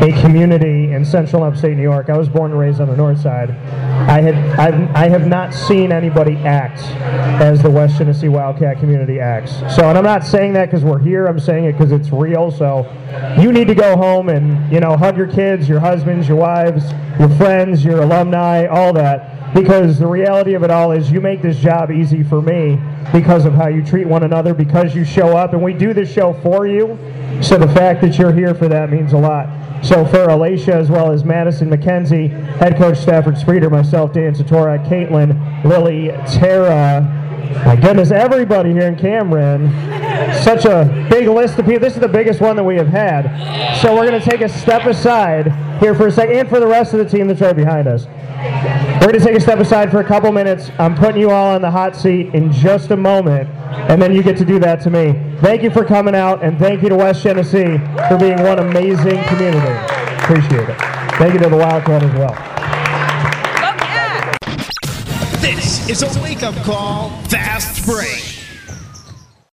[0.00, 2.08] a community in central upstate New York.
[2.08, 3.50] I was born and raised on the north side.
[3.50, 6.80] I had I've, I have not seen anybody act
[7.40, 9.52] as the West Genesee Wildcat community acts.
[9.74, 11.26] So, and I'm not saying that because we're here.
[11.26, 12.50] I'm saying it because it's real.
[12.50, 12.86] So,
[13.40, 16.92] you need to go home and you know hug your kids, your husbands, your wives,
[17.18, 21.42] your friends, your alumni, all that because the reality of it all is you make
[21.42, 22.78] this job easy for me
[23.12, 26.12] because of how you treat one another, because you show up, and we do this
[26.12, 26.98] show for you.
[27.40, 29.48] So the fact that you're here for that means a lot.
[29.84, 34.84] So for Alicia as well as Madison McKenzie, head coach Stafford Spreeder, myself, Dan Tortora,
[34.88, 37.14] Caitlin, Lily, Tara,
[37.64, 39.70] my goodness, everybody here in Cameron.
[40.42, 41.80] Such a big list of people.
[41.80, 43.78] This is the biggest one that we have had.
[43.80, 46.66] So we're going to take a step aside here for a second, and for the
[46.66, 48.06] rest of the team that's right behind us.
[49.00, 50.72] We're going to take a step aside for a couple minutes.
[50.76, 53.48] I'm putting you all on the hot seat in just a moment,
[53.88, 55.12] and then you get to do that to me.
[55.40, 59.22] Thank you for coming out, and thank you to West Genesee for being one amazing
[59.24, 59.72] community.
[60.18, 60.78] Appreciate it.
[61.16, 62.34] Thank you to the Wildcat as well.
[65.40, 68.27] This is a wake up call, fast break.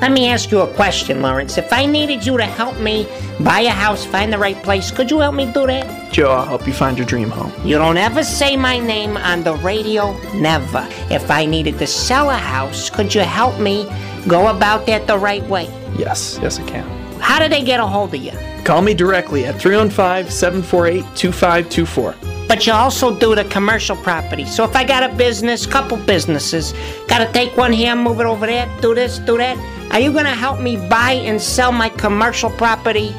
[0.00, 1.58] Let me ask you a question, Lawrence.
[1.58, 3.06] If I needed you to help me
[3.40, 6.10] buy a house, find the right place, could you help me do that?
[6.10, 7.52] Joe, I'll help you find your dream home.
[7.66, 10.88] You don't ever say my name on the radio, never.
[11.10, 13.86] If I needed to sell a house, could you help me
[14.26, 15.66] go about that the right way?
[15.98, 16.88] Yes, yes, I can.
[17.20, 18.32] How do they get a hold of you?
[18.64, 22.14] Call me directly at 315 748 2524.
[22.48, 24.44] But you also do the commercial property.
[24.46, 26.72] So if I got a business, couple businesses,
[27.06, 29.56] gotta take one here, move it over there, do this, do that.
[29.90, 33.12] Are you gonna help me buy and sell my commercial property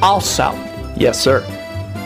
[0.00, 0.52] also?
[0.96, 1.44] Yes, sir.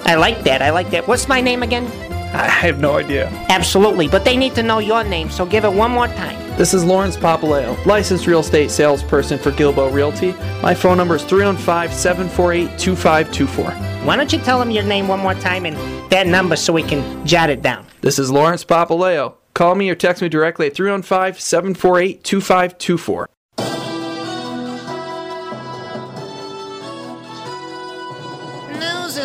[0.04, 0.60] I like that.
[0.60, 1.06] I like that.
[1.06, 1.86] What's my name again?
[2.34, 3.28] I have no idea.
[3.48, 6.36] Absolutely, but they need to know your name, so give it one more time.
[6.58, 10.32] This is Lawrence Papaleo, licensed real estate salesperson for Gilbo Realty.
[10.62, 13.70] My phone number is 315 748 2524.
[14.04, 15.76] Why don't you tell them your name one more time and
[16.10, 17.86] that number so we can jot it down?
[18.00, 19.34] This is Lawrence Papaleo.
[19.54, 23.28] Call me or text me directly at 315 748 2524.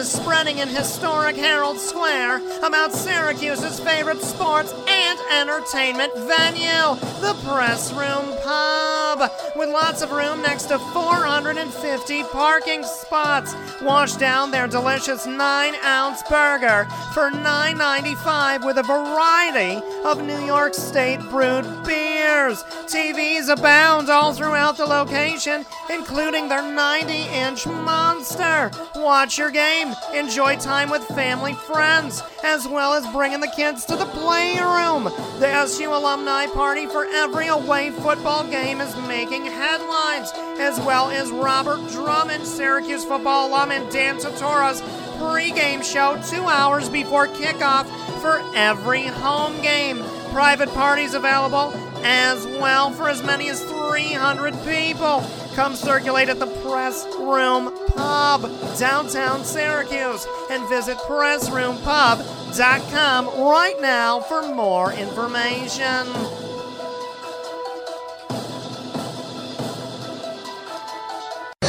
[0.04, 7.94] Is spreading in historic Herald Square about Syracuse's favorite sports and entertainment venue, the Press
[7.94, 13.56] Room Pub, with lots of room next to 450 parking spots.
[13.82, 21.22] Wash down their delicious 9-ounce burger for $9.95 with a variety of New York State
[21.30, 22.64] brewed beers.
[22.88, 28.70] TVs abound all throughout the location, including their 90-inch monster.
[28.96, 33.96] Watch your game, enjoy time with family friends, as well as bringing the kids to
[33.96, 35.06] the playroom.
[35.40, 41.32] The SU Alumni Party for every away football game is making headlines, as well as
[41.32, 44.82] Robert Drummond, Syracuse football alum, and Dan Tortora's
[45.18, 47.86] pregame show two hours before kickoff
[48.22, 50.04] for every home game.
[50.34, 51.72] Private parties available
[52.04, 55.24] as well for as many as 300 people.
[55.54, 58.42] Come circulate at the Press Room Pub,
[58.80, 66.08] downtown Syracuse, and visit PressRoomPub.com right now for more information.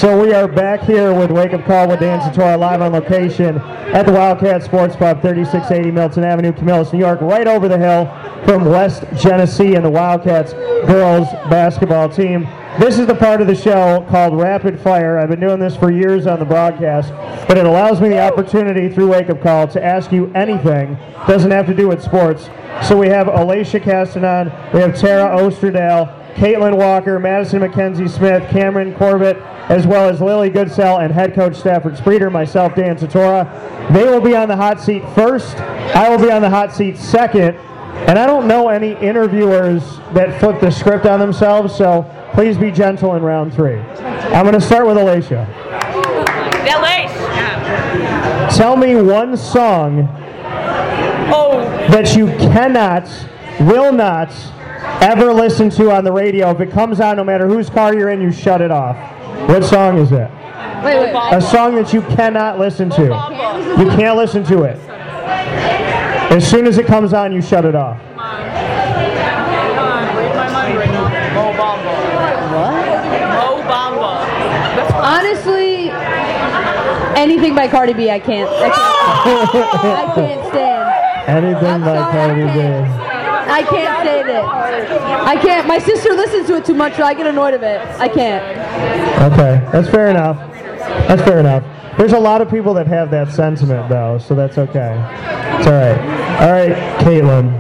[0.05, 3.57] So we are back here with Wake Up Call with Dan Tortora live on location
[3.57, 8.05] at the Wildcat Sports Pub, 3680 Milton Avenue, Camillus, New York, right over the hill
[8.45, 10.53] from West Genesee and the Wildcats
[10.87, 12.43] girls basketball team.
[12.79, 15.17] This is the part of the show called Rapid Fire.
[15.17, 17.09] I've been doing this for years on the broadcast,
[17.49, 20.99] but it allows me the opportunity through Wake Up Call to ask you anything.
[21.27, 22.51] Doesn't have to do with sports.
[22.87, 28.95] So we have Alicia Castanon, we have Tara Osterdale, Caitlin Walker, Madison McKenzie Smith, Cameron
[28.95, 29.37] Corbett,
[29.69, 33.93] as well as Lily Goodsell and head coach Stafford Spreeder, myself, Dan Tortora.
[33.93, 35.57] They will be on the hot seat first.
[35.57, 37.57] I will be on the hot seat second.
[38.07, 42.71] And I don't know any interviewers that flip the script on themselves, so please be
[42.71, 43.79] gentle in round three.
[43.79, 45.47] I'm going to start with Alicia.
[48.55, 50.09] Tell me one song
[51.35, 51.61] oh.
[51.91, 53.09] that you cannot,
[53.61, 54.31] will not
[55.05, 56.51] ever listen to on the radio.
[56.51, 58.97] If it comes on, no matter whose car you're in, you shut it off.
[59.49, 60.31] What song is it?
[60.83, 61.15] Wait, wait.
[61.33, 63.03] A song that you cannot listen to.
[63.03, 64.79] You can't listen to it.
[66.31, 68.01] As soon as it comes on, you shut it off.
[74.97, 75.91] Honestly,
[77.21, 78.49] anything by Cardi B, I can't.
[78.49, 78.71] I
[79.23, 81.29] can't, I can't stand.
[81.29, 82.45] Anything by Cardi
[83.09, 83.14] B.
[83.49, 84.45] I can't stand it.
[84.45, 85.67] I can't.
[85.67, 87.81] My sister listens to it too much, so I get annoyed of it.
[87.99, 88.43] I can't.
[89.33, 90.37] Okay, that's fair enough.
[91.09, 91.65] That's fair enough.
[91.97, 94.95] There's a lot of people that have that sentiment, though, so that's okay.
[95.59, 95.99] It's all right.
[96.41, 97.53] All right, Caitlin.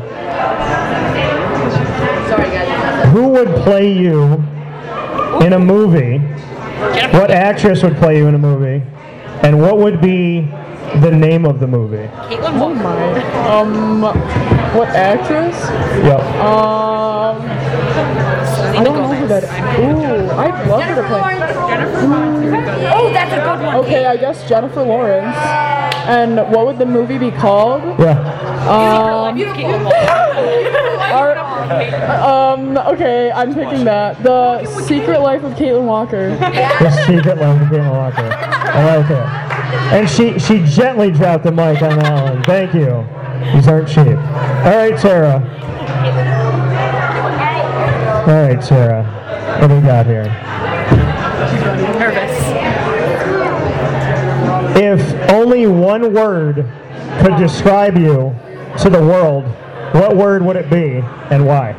[2.29, 3.13] Sorry, guys.
[3.13, 4.35] Who would play you
[5.45, 6.19] in a movie?
[7.17, 8.85] What actress would play you in a movie?
[9.43, 10.49] And what would be
[11.01, 12.09] the name of the movie?
[12.15, 13.49] Oh my.
[13.49, 14.03] Um,
[14.77, 15.57] what actress?
[16.05, 16.21] Yep.
[16.41, 17.43] Um,
[18.77, 19.51] I don't know who that is.
[19.81, 21.39] Ooh, I'd love her to play.
[21.69, 22.91] Jennifer.
[22.95, 23.77] Oh, that's a good one.
[23.85, 25.37] Okay, I guess Jennifer Lawrence.
[26.07, 27.83] And what would the movie be called?
[27.99, 28.19] Yeah.
[28.65, 29.39] Um,
[31.13, 31.39] our-
[32.55, 34.23] um, okay, I'm picking that.
[34.23, 36.31] The Secret Life of Caitlin Walker.
[36.37, 38.29] The Secret Life of Caitlin Walker.
[38.33, 39.54] I like it.
[39.93, 42.43] And she, she gently dropped the mic on that one.
[42.45, 43.07] Thank you.
[43.53, 44.07] These aren't cheap.
[44.07, 45.41] All right, Tara.
[48.27, 49.05] All right, Tara.
[49.61, 50.25] What do we got here?
[51.51, 51.61] She's
[51.99, 52.35] nervous.
[54.77, 56.67] If only one word
[57.21, 58.35] could describe you
[58.79, 59.45] to the world,
[59.95, 61.73] what word would it be and why?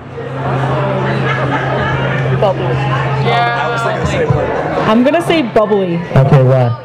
[2.40, 2.62] Bubbly.
[2.64, 4.50] Yeah, I was like the same word.
[4.88, 5.98] I'm gonna say bubbly.
[5.98, 6.82] Okay, why?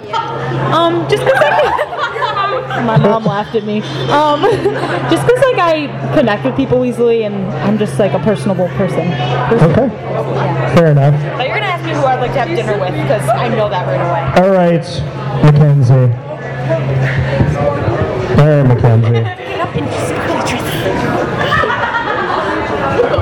[0.73, 1.97] Um, just because I.
[2.85, 3.83] My mom laughed at me.
[4.11, 4.43] Um,
[5.11, 9.13] just because like I connect with people easily, and I'm just like a personable person.
[9.53, 9.89] Okay.
[10.75, 11.15] Fair enough.
[11.37, 13.69] But you're gonna ask me who I'd like to have dinner with because I know
[13.69, 14.23] that right away.
[14.43, 14.85] All right,
[15.45, 15.95] Mackenzie.
[18.41, 19.37] All right, Mackenzie.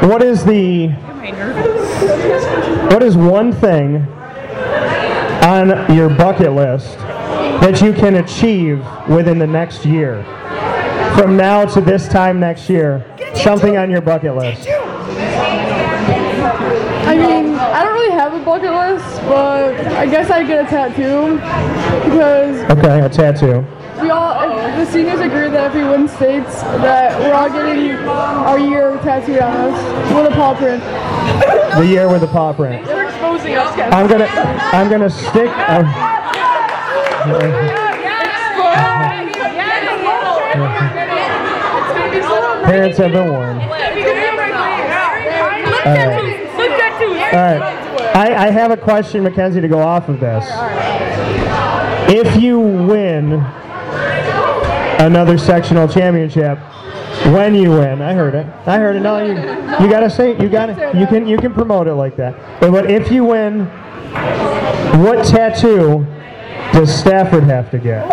[0.09, 0.89] What is the
[2.93, 4.07] what is one thing
[5.43, 6.99] on your bucket list
[7.61, 10.23] that you can achieve within the next year?
[11.17, 14.69] From now to this time next year, something on your bucket list.
[17.07, 20.69] I mean, I don't really have a bucket list, but I guess I'd get a
[20.69, 21.35] tattoo
[22.05, 23.65] because Okay, a tattoo.
[24.01, 28.59] we all, the seniors agree that if we win states, that we're all getting our
[28.59, 30.83] year tattooed on us with a paw print.
[31.79, 32.85] The year with a paw print.
[32.87, 33.93] They're exposing us, guys.
[33.93, 35.49] I'm gonna I'm gonna stick.
[42.69, 43.63] Parents have been warned.
[47.29, 47.79] All right.
[48.15, 50.45] I, I have a question, Mackenzie, to go off of this.
[52.11, 53.35] If you win
[54.99, 56.59] another sectional championship,
[57.27, 58.47] when you win, I heard it.
[58.67, 59.01] I heard it.
[59.01, 60.41] No, you, you gotta say.
[60.41, 60.99] You gotta.
[60.99, 61.27] You can.
[61.27, 62.61] You can promote it like that.
[62.61, 63.67] But, but if you win,
[65.03, 66.07] what tattoo
[66.73, 68.09] does Stafford have to get?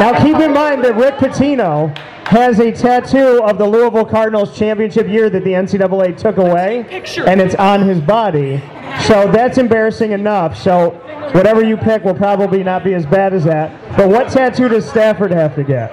[0.00, 1.96] Now keep in mind that Rick Pitino
[2.26, 7.40] has a tattoo of the Louisville Cardinals championship year that the NCAA took away, and
[7.40, 8.62] it's on his body.
[9.06, 10.56] So that's embarrassing enough.
[10.58, 10.90] So
[11.32, 13.96] whatever you pick will probably not be as bad as that.
[13.96, 15.92] But what tattoo does Stafford have to get?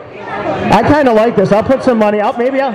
[0.71, 1.51] I kind of like this.
[1.51, 2.21] I'll put some money.
[2.21, 2.71] I'll maybe I'll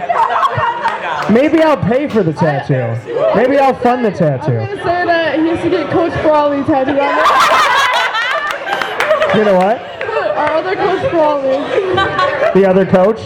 [1.32, 2.94] maybe I'll pay for the tattoo.
[3.34, 4.52] Maybe I'll fund the I'm tattoo.
[4.56, 7.26] gonna say that he has to get Coach Brawley tattooed on it.
[9.36, 9.78] You know what?
[10.36, 11.58] Our other Coach Brawley.
[12.60, 13.20] The other coach?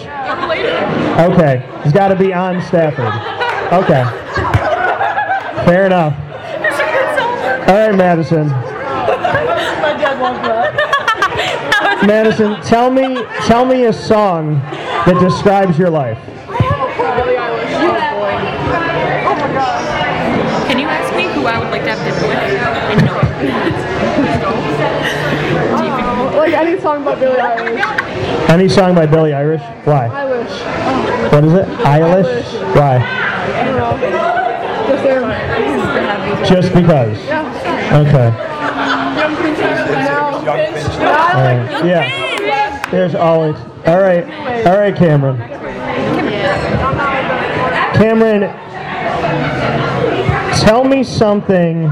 [1.21, 1.63] Okay.
[1.85, 3.07] He's got to be on Stafford.
[3.73, 4.05] Okay.
[5.65, 6.15] Fair enough.
[7.69, 8.49] All right, Madison.
[8.49, 12.05] My dad that.
[12.07, 14.55] Madison, tell me, tell me a song
[15.07, 16.19] that describes your life.
[20.67, 22.39] Can you ask me who I would like to have dinner with?
[22.39, 23.30] I know Uh,
[25.73, 28.49] Oh, like any song by Billie Eilish.
[28.51, 29.63] Any song by Billie Irish?
[29.85, 30.09] Why?
[30.09, 31.33] Eilish.
[31.33, 31.67] What is it?
[31.79, 32.75] Eilish?
[32.75, 32.99] Why?
[32.99, 33.97] I don't know.
[36.43, 36.51] Just.
[36.51, 37.19] Just because.
[37.25, 38.01] Yeah.
[38.01, 38.31] Okay.
[39.19, 39.91] Young princess.
[39.91, 40.35] Now.
[40.35, 40.43] All
[41.43, 41.85] right.
[41.85, 42.91] Yeah.
[42.91, 43.57] There's always.
[43.87, 44.25] All right.
[44.67, 45.39] All right, Cameron.
[47.95, 48.41] Cameron,
[50.61, 51.91] tell me something.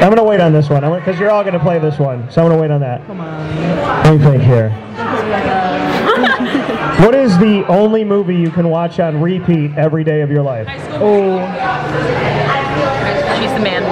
[0.00, 0.82] I'm gonna wait on this one.
[0.98, 3.04] because you're all gonna play this one, so I'm gonna wait on that.
[3.06, 3.56] Come on.
[4.04, 4.70] Let me think here.
[7.04, 10.66] what is the only movie you can watch on repeat every day of your life?
[11.00, 11.38] Oh,
[13.40, 13.82] She's the man.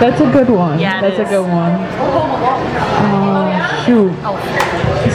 [0.00, 0.78] that's a good one.
[0.78, 1.20] Yeah, that's is.
[1.20, 1.72] a good one.
[3.00, 4.12] Uh, shoot.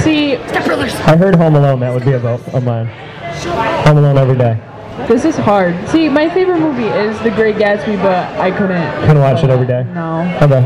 [0.04, 1.80] See, I heard Home Alone.
[1.82, 2.88] That would be a vote of mine.
[2.88, 4.60] Home Alone every day.
[5.08, 5.76] This is hard.
[5.90, 8.82] See, my favorite movie is The Great Gatsby, but I couldn't.
[9.06, 9.84] Can watch it every day.
[9.94, 10.22] No.
[10.42, 10.66] Okay.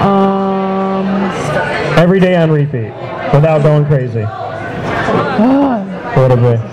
[0.00, 1.06] Um.
[1.98, 2.92] Every day on repeat,
[3.32, 4.24] without going crazy.
[6.12, 6.72] What would it be?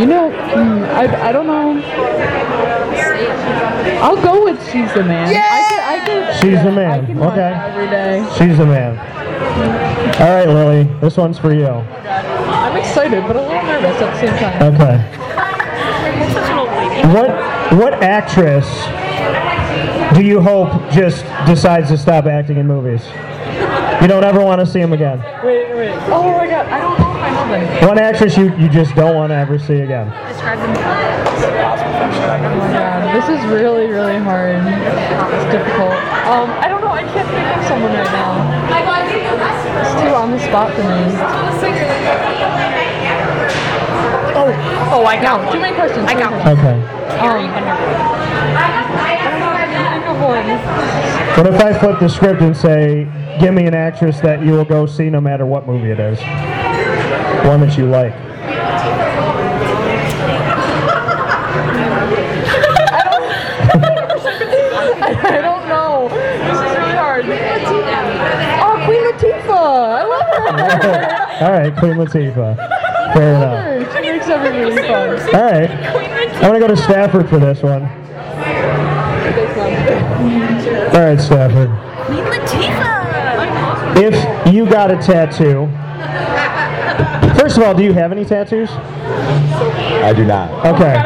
[0.00, 1.82] You know, mm, I, I don't know.
[4.00, 5.28] I'll go with She's the Man.
[5.28, 7.22] I could, I could, She's yeah, the I man.
[7.22, 7.52] Okay.
[7.52, 8.24] Every day.
[8.38, 8.98] She's the man.
[10.20, 10.84] All right, Lily.
[11.00, 11.66] This one's for you.
[12.70, 14.62] I'm excited, but a little nervous at the same time.
[14.74, 14.96] Okay.
[17.12, 17.30] What
[17.76, 18.68] what actress
[20.14, 23.02] do you hope just decides to stop acting in movies?
[24.00, 25.18] You don't ever want to see them again.
[25.44, 25.90] Wait, wait.
[25.90, 25.90] Wait.
[26.14, 27.88] Oh my god, I don't know if I know them.
[27.88, 30.06] One actress you, you just don't want to ever see again.
[30.28, 30.70] Describe them.
[30.70, 30.74] Oh
[32.30, 34.62] my god, this is really, really hard.
[34.62, 35.90] It's difficult.
[36.30, 36.92] Um, I don't know.
[36.92, 38.60] I can't think of someone right now.
[39.80, 40.86] It's too on the spot for me.
[44.32, 44.46] Oh,
[44.92, 45.52] oh, I got one.
[45.52, 46.06] Too many questions.
[46.08, 46.80] I got Okay.
[47.20, 47.50] Um,
[48.56, 49.50] I don't know.
[49.50, 50.46] I can't think of one.
[51.36, 53.08] What if I flip the script and say,
[53.40, 56.18] give me an actress that you will go see no matter what movie it is?
[57.46, 58.29] One that you like.
[71.40, 72.56] All right, Queen Latifah.
[73.14, 73.94] Fair enough.
[73.94, 75.10] She makes everything fun.
[75.34, 75.70] All right.
[75.70, 77.82] I'm going to go to Stafford for this one.
[80.94, 81.70] All right, Stafford.
[82.06, 83.00] Queen Latifah.
[83.96, 85.66] If you got a tattoo,
[87.40, 88.70] first of all, do you have any tattoos?
[88.70, 90.50] I do not.
[90.66, 91.02] Okay.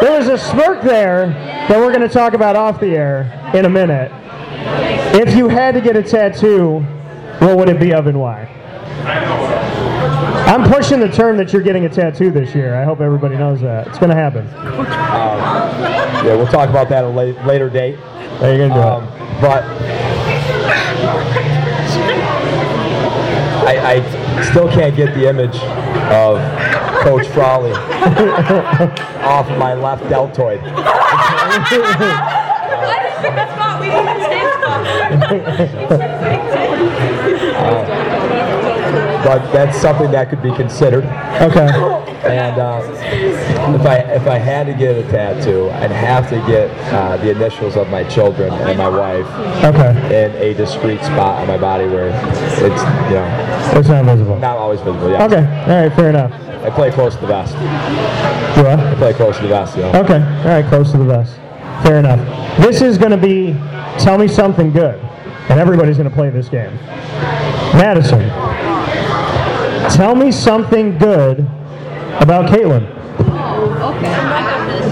[0.00, 1.28] There was a smirk there
[1.68, 4.10] that we're going to talk about off the air in a minute.
[5.14, 6.84] If you had to get a tattoo,
[7.40, 8.44] what would it be of and why?
[10.46, 12.74] I'm pushing the term that you're getting a tattoo this year.
[12.74, 13.86] I hope everybody knows that.
[13.86, 14.46] It's going to happen.
[14.48, 14.86] Um,
[16.26, 17.98] yeah, we'll talk about that at a late, later date.
[18.40, 19.06] There you're going to do um,
[19.40, 19.64] But
[23.66, 25.56] I, I still can't get the image
[26.10, 26.40] of
[27.02, 27.72] Coach Frawley
[29.22, 30.60] off my left deltoid.
[37.60, 37.86] Uh,
[39.24, 41.04] but that's something that could be considered.
[41.40, 41.68] Okay.
[42.24, 42.82] And uh,
[43.74, 47.30] if I if I had to get a tattoo, I'd have to get uh, the
[47.30, 49.26] initials of my children and my wife
[49.64, 50.24] Okay.
[50.24, 54.38] in a discreet spot on my body where it's you know It's not visible.
[54.38, 55.10] not always visible.
[55.10, 55.24] Yeah.
[55.24, 55.44] Okay.
[55.72, 55.92] All right.
[55.94, 56.32] Fair enough.
[56.62, 57.52] I play close to the vest.
[58.54, 58.78] Do what?
[58.80, 59.76] I play close to the vest.
[59.76, 59.92] You know.
[60.02, 60.20] Okay.
[60.20, 60.64] All right.
[60.66, 61.36] Close to the vest.
[61.84, 62.20] Fair enough.
[62.58, 63.52] This is going to be
[63.98, 64.98] tell me something good,
[65.48, 66.74] and everybody's going to play this game.
[67.74, 68.28] Madison,
[69.90, 71.40] tell me something good
[72.20, 72.86] about Caitlin.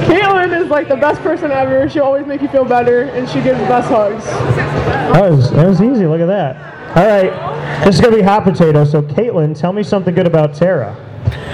[0.06, 1.88] Caitlin is like the best person ever.
[1.88, 4.24] She always makes you feel better, and she gives the best hugs.
[4.24, 6.06] That was that was easy.
[6.06, 6.96] Look at that.
[6.96, 7.84] All right.
[7.84, 8.84] This is going to be hot potato.
[8.84, 10.96] So Caitlin, tell me something good about Tara.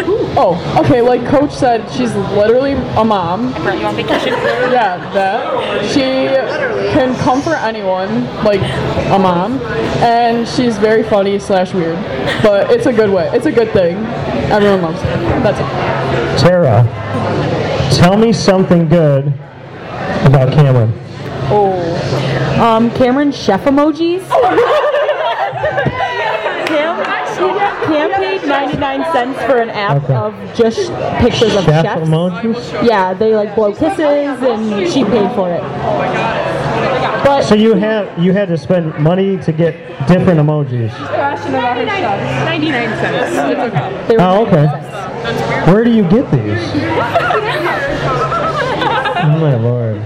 [0.36, 1.00] Oh, okay.
[1.00, 3.52] Like Coach said, she's literally a mom.
[3.62, 4.32] Brought you on vacation.
[4.32, 5.84] Yeah, that.
[5.90, 6.00] She
[6.92, 9.60] can comfort anyone, like a mom,
[10.02, 11.96] and she's very funny slash weird.
[12.42, 13.30] But it's a good way.
[13.32, 13.96] It's a good thing.
[14.50, 15.16] Everyone loves her.
[15.42, 16.46] That's it.
[16.46, 16.82] Tara,
[17.94, 19.28] tell me something good
[20.24, 20.92] about Cameron.
[21.50, 22.60] Oh.
[22.60, 24.22] Um, Cameron chef emojis.
[28.14, 30.14] Cam, Cam paid 99 cents for an app Okay.
[30.14, 32.08] of just pictures of Chef chefs.
[32.08, 32.86] emojis?
[32.86, 33.98] Yeah, they like blow kisses
[34.42, 35.62] and she paid for it.
[37.24, 39.74] But So you have you had to spend money to get
[40.06, 40.90] different emojis.
[40.90, 43.36] Passionate about 99 cents.
[43.74, 44.16] Okay.
[44.18, 44.66] Oh, okay.
[45.72, 46.58] Where do you get these?
[49.26, 49.96] Oh my lord.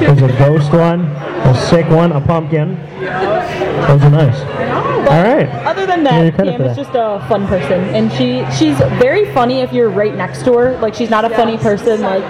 [0.00, 2.76] There's a ghost one, a sick one, a pumpkin.
[3.00, 4.89] Those are nice.
[5.08, 5.48] All right.
[5.66, 6.82] Other than that, credit Cam for is that.
[6.84, 10.76] just a fun person, and she she's very funny if you're right next to her.
[10.78, 12.22] Like she's not a funny person like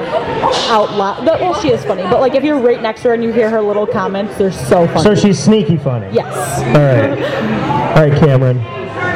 [0.71, 1.25] out loud.
[1.25, 3.33] but- Well, she is funny, but like if you're right next to her and you
[3.33, 5.03] hear her little comments, they're so funny.
[5.03, 6.09] So she's sneaky funny.
[6.13, 6.35] yes.
[6.61, 7.97] All right.
[7.97, 8.61] All right, Cameron.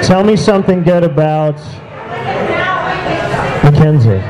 [0.03, 1.57] Tell me something good about
[3.65, 4.21] Mackenzie.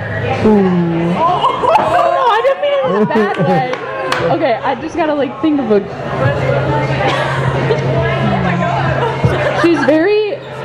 [0.46, 3.72] Oh, I didn't mean it in a bad way.
[4.24, 5.80] Okay, I just gotta like think of a.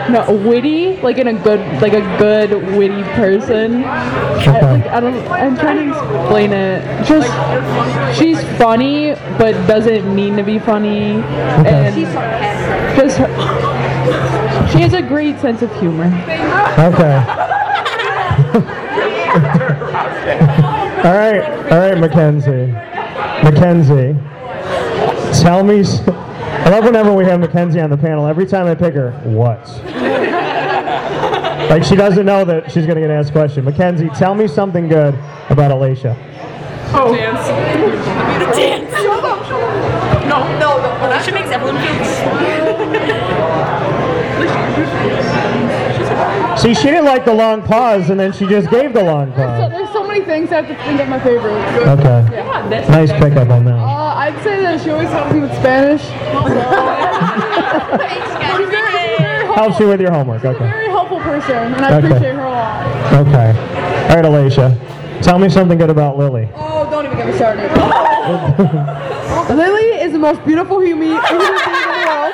[0.10, 3.84] She's very no witty, like in a good, like a good witty person.
[3.84, 5.28] I, like, I don't.
[5.30, 7.06] I'm trying to explain it.
[7.06, 11.70] Just she's funny, but doesn't mean to be funny, Okay.
[11.70, 11.96] and
[12.96, 13.28] just her,
[14.72, 16.06] she has a great sense of humor.
[16.80, 17.16] Okay.
[21.04, 22.68] all right, all right, Mackenzie.
[23.44, 24.16] Mackenzie,
[25.42, 25.84] tell me.
[26.62, 28.26] S- I love whenever we have Mackenzie on the panel.
[28.28, 29.68] Every time I pick her, what?
[31.70, 33.64] Like she doesn't know that she's going to get asked a question.
[33.66, 35.14] Mackenzie, tell me something good
[35.50, 36.16] about Alicia.
[36.92, 37.14] Oh.
[37.16, 37.48] Dance.
[38.58, 38.92] Dance.
[40.28, 41.08] No, no, no.
[41.08, 41.78] Alicia makes everyone
[46.58, 49.72] See, she didn't like the long pause, and then she just gave the long pause.
[49.72, 51.54] there's so many things I have to think of my favorite.
[51.54, 52.28] Okay.
[52.34, 53.76] Yeah, that's Nice pickup on that.
[53.80, 56.02] Oh, I'd say that she always helps me with Spanish.
[56.04, 56.12] She's
[58.70, 60.46] very, very, Helps you with your homework.
[60.46, 60.60] Okay.
[60.70, 62.08] very helpful person, and I Okay.
[62.08, 62.86] appreciate her a lot.
[63.28, 63.50] Okay.
[64.10, 64.78] All right, Alicia.
[65.24, 66.48] Tell me something good about Lily.
[66.56, 67.72] Oh, don't even get me started.
[69.56, 72.34] Lily is the most beautiful human, human being in the world.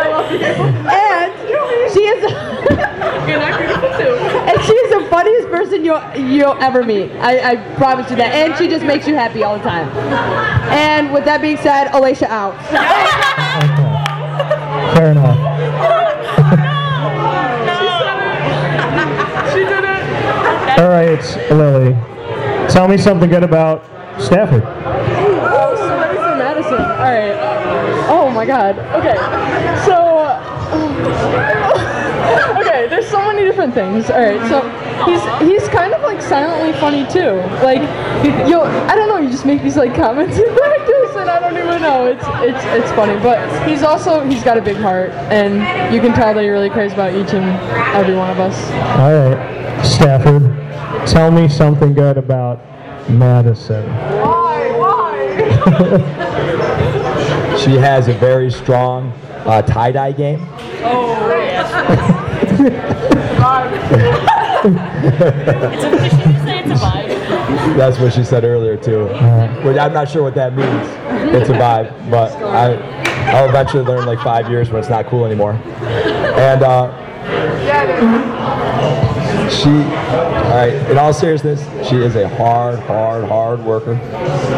[0.00, 0.38] I love you.
[2.08, 2.32] And she is.
[4.48, 7.10] and she is the funniest person you'll you'll ever meet.
[7.12, 8.32] I, I promise you that.
[8.34, 9.88] And she just makes you happy all the time.
[10.70, 12.54] And with that being said, Alicia out.
[14.94, 15.36] Fair enough.
[19.52, 19.84] She did.
[20.78, 21.94] All right, Lily.
[22.70, 23.84] Tell me something good about
[24.20, 24.62] Stafford.
[24.64, 26.74] Oh, so ready for Madison.
[26.74, 27.36] All right.
[28.08, 28.78] Oh my god.
[28.78, 29.16] Okay.
[29.84, 29.96] So.
[30.70, 31.57] okay, there's so
[33.38, 34.10] many different things.
[34.10, 34.62] All right, so
[35.06, 35.22] he's
[35.62, 37.36] he's kind of like silently funny too.
[37.62, 37.82] Like,
[38.48, 39.18] yo, I don't know.
[39.18, 42.06] You just make these like comments in practice, and I don't even know.
[42.06, 46.12] It's it's it's funny, but he's also he's got a big heart, and you can
[46.14, 47.44] tell that he really cares about each and
[47.94, 48.56] every one of us.
[48.98, 50.42] All right, Stafford,
[51.06, 52.60] tell me something good about
[53.08, 53.86] Madison.
[54.20, 54.70] Why?
[54.78, 56.24] Why?
[57.58, 59.10] She has a very strong
[59.44, 60.46] uh, tie-dye game.
[60.84, 61.18] Oh
[67.76, 69.06] That's what she said earlier too.
[69.64, 70.86] Which I'm not sure what that means.
[71.34, 72.74] It's a vibe, but I,
[73.30, 75.52] I'll eventually learn like five years when it's not cool anymore.
[75.52, 76.90] And uh,
[79.50, 83.94] she, all right, in all seriousness, she is a hard, hard, hard worker.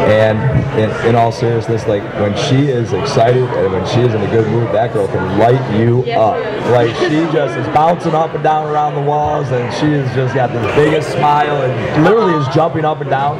[0.07, 0.39] And
[0.79, 4.27] in, in all seriousness, like when she is excited and when she is in a
[4.31, 6.37] good mood, that girl can light you up.
[6.71, 10.35] Like she just is bouncing up and down around the walls, and she has just
[10.35, 13.39] got the biggest smile and literally is jumping up and down.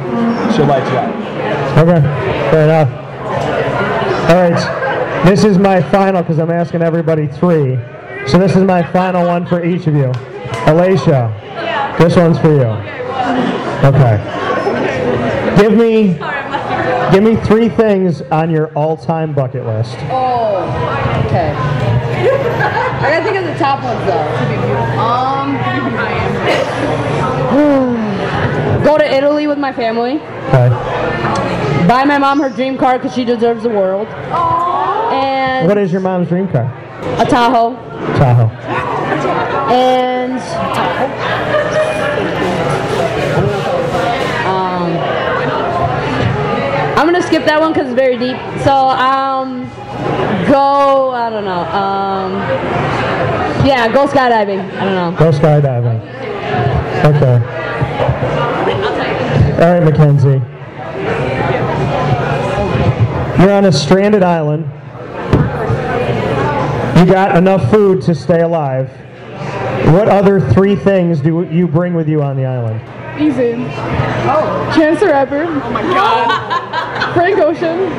[0.54, 1.78] She'll light you up.
[1.78, 2.00] Okay,
[2.50, 2.88] fair enough.
[4.30, 7.78] All right, this is my final because I'm asking everybody three.
[8.26, 10.12] So this is my final one for each of you.
[10.66, 11.30] Alicia,
[11.98, 12.70] this one's for you.
[13.86, 14.18] Okay.
[15.60, 16.14] Give me,
[17.12, 19.96] give me three things on your all-time bucket list.
[20.02, 20.62] Oh,
[21.26, 21.52] okay.
[21.54, 24.28] I gotta think of the top ones though.
[24.98, 25.56] Um,
[28.84, 30.20] go to Italy with my family.
[30.48, 30.68] Okay.
[31.88, 34.06] Buy my mom her dream car because she deserves the world.
[35.12, 36.72] And What is your mom's dream car?
[37.18, 37.74] A Tahoe.
[38.16, 38.48] Tahoe.
[39.72, 40.40] And
[44.46, 44.90] um,
[46.98, 48.36] I'm gonna skip that one because it's very deep.
[48.62, 49.68] So um,
[50.50, 51.10] go.
[51.12, 51.62] I don't know.
[51.72, 52.32] Um,
[53.66, 54.60] yeah, go skydiving.
[54.76, 55.18] I don't know.
[55.18, 56.00] Go skydiving.
[57.04, 57.62] Okay.
[59.62, 60.42] All right, Mackenzie.
[63.40, 64.68] You're on a stranded island.
[67.02, 68.88] You got enough food to stay alive.
[69.92, 72.80] What other three things do you bring with you on the island?
[73.20, 73.54] Easy.
[74.30, 74.72] Oh.
[74.72, 75.42] Chance the Rapper.
[75.42, 77.12] Oh my god.
[77.14, 77.90] Frank Ocean.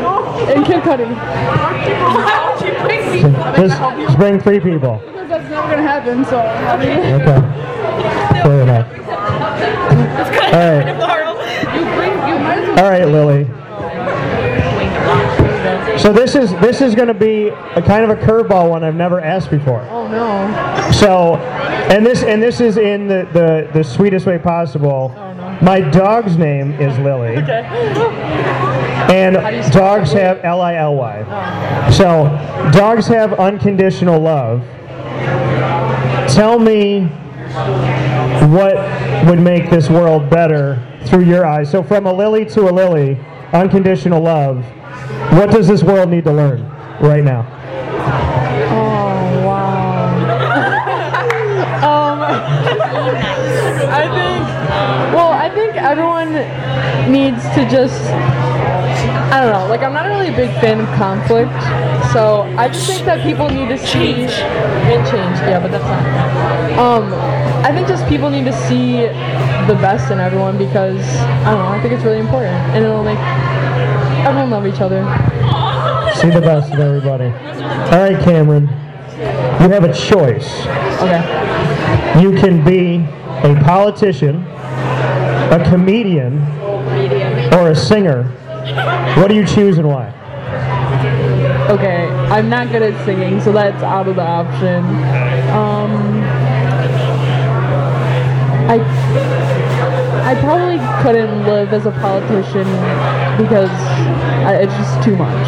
[0.48, 1.14] And Kid Cudi.
[1.14, 3.22] Why would you bring me?
[3.58, 5.02] Just, just bring three people.
[5.06, 6.40] Because that's never gonna happen, so.
[6.40, 8.42] I Okay.
[8.42, 8.88] Fair enough.
[10.54, 11.76] All right.
[11.76, 12.86] You bring, you might as well.
[12.86, 13.63] All right, Lily.
[16.00, 18.96] So this is this is going to be a kind of a curveball one I've
[18.96, 19.82] never asked before.
[19.90, 20.92] Oh no.
[20.92, 25.14] So, and this and this is in the the, the sweetest way possible.
[25.16, 25.58] Oh, no.
[25.62, 27.64] My dog's name is Lily, Okay.
[29.10, 29.36] and
[29.72, 31.90] dogs have L I L Y.
[31.92, 32.24] So,
[32.72, 34.64] dogs have unconditional love.
[36.34, 37.06] Tell me
[38.50, 38.76] what
[39.28, 41.70] would make this world better through your eyes.
[41.70, 43.18] So, from a Lily to a Lily,
[43.54, 44.66] unconditional love.
[45.34, 46.62] What does this world need to learn
[47.02, 47.42] right now?
[48.70, 50.14] Oh wow.
[51.90, 52.22] um,
[53.90, 54.46] I think.
[55.16, 56.34] Well, I think everyone
[57.12, 58.00] needs to just.
[59.34, 59.66] I don't know.
[59.68, 61.52] Like, I'm not really a big fan of conflict,
[62.14, 65.40] so I just think that people need to see and change.
[65.50, 66.78] Yeah, but that's not.
[66.78, 67.12] Um,
[67.66, 69.08] I think just people need to see
[69.66, 71.04] the best in everyone because
[71.42, 71.70] I don't know.
[71.70, 73.18] I think it's really important, and it'll make
[74.26, 75.02] everyone love each other.
[76.16, 77.26] See the best of everybody.
[77.26, 78.68] All right, Cameron.
[79.62, 80.66] You have a choice.
[81.02, 82.22] Okay.
[82.22, 82.98] You can be
[83.48, 86.42] a politician, a comedian,
[87.54, 88.24] or a singer.
[89.18, 90.10] What do you choose and why?
[91.70, 94.84] Okay, I'm not good at singing, so that's out of the option.
[95.52, 96.24] Um,
[98.70, 98.80] I
[100.24, 102.66] I probably couldn't live as a politician
[103.38, 103.70] because
[104.04, 105.48] I, it's just too much.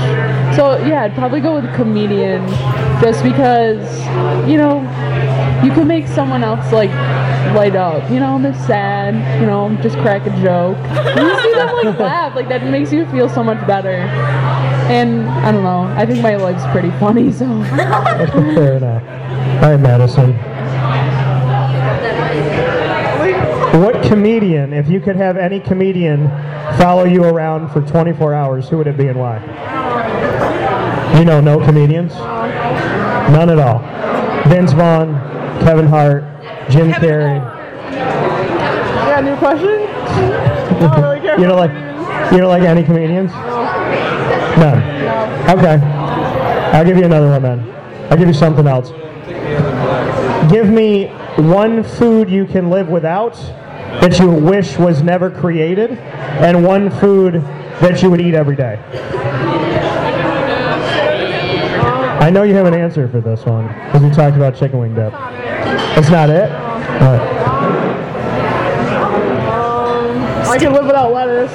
[0.56, 2.48] So yeah, I'd probably go with comedian,
[3.02, 3.84] just because
[4.50, 4.82] you know
[5.64, 6.92] you can make someone else like
[7.56, 8.10] light up.
[8.12, 9.16] You know, they're sad.
[9.40, 10.78] You know, just crack a joke.
[11.16, 13.96] You see them like laugh, like that makes you feel so much better.
[14.88, 15.84] And I don't know.
[15.98, 17.46] I think my life's pretty funny, so.
[18.56, 19.04] Fair enough.
[19.64, 20.34] All right, Madison.
[23.82, 26.28] What comedian, if you could have any comedian
[26.78, 29.40] follow you around for 24 hours, who would it be and why?
[31.18, 32.14] You know, no comedians?
[32.14, 33.80] None at all.
[34.50, 35.14] Vince Vaughn,
[35.62, 36.24] Kevin Hart,
[36.70, 37.40] Jim Carrey.
[37.92, 39.68] Yeah, new question?
[39.68, 43.32] I don't really care You don't like you don't like any comedians?
[44.58, 44.82] None.
[45.58, 45.80] Okay.
[46.74, 47.76] I'll give you another one then.
[48.10, 48.90] I'll give you something else.
[50.52, 51.08] Give me
[51.38, 53.36] one food you can live without
[54.02, 57.36] that you wish was never created, and one food
[57.82, 58.80] that you would eat every day.
[62.20, 64.96] I know you have an answer for this one because we talked about chicken wing
[64.96, 65.12] dip.
[65.12, 66.52] That's not it.
[66.52, 67.22] All right.
[69.48, 71.54] Um, I can live without lettuce.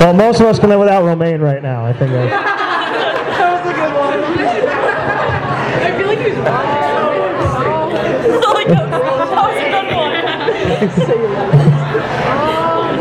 [0.00, 1.84] Well, most of us can live without romaine right now.
[1.84, 2.10] I think.
[2.10, 2.30] That's,
[3.38, 4.20] that was a good one.
[5.82, 6.86] I feel like he was like,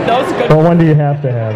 [0.05, 0.49] That was good.
[0.49, 1.55] well, one do you have to have?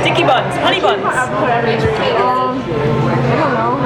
[0.00, 1.04] Sticky buns, honey buns.
[1.04, 1.60] Um, I
[3.38, 3.76] don't know.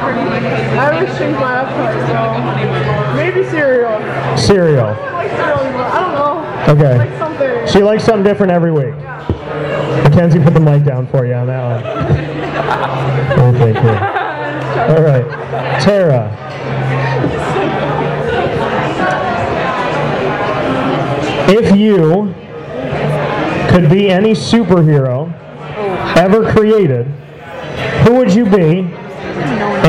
[0.79, 3.99] I always change my appetite, so maybe cereal.
[4.39, 4.87] Cereal.
[4.87, 6.33] I like cereal, I don't know.
[6.73, 6.97] Okay.
[6.99, 7.67] Like something.
[7.67, 8.95] She likes something different every week.
[10.05, 11.85] Mackenzie put the mic down for you on that one.
[13.39, 13.91] Oh, thank you.
[14.95, 15.27] All right.
[15.83, 16.52] Tara.
[21.49, 22.35] If you
[23.71, 25.33] could be any superhero
[26.17, 27.07] ever created,
[28.07, 28.81] who would you be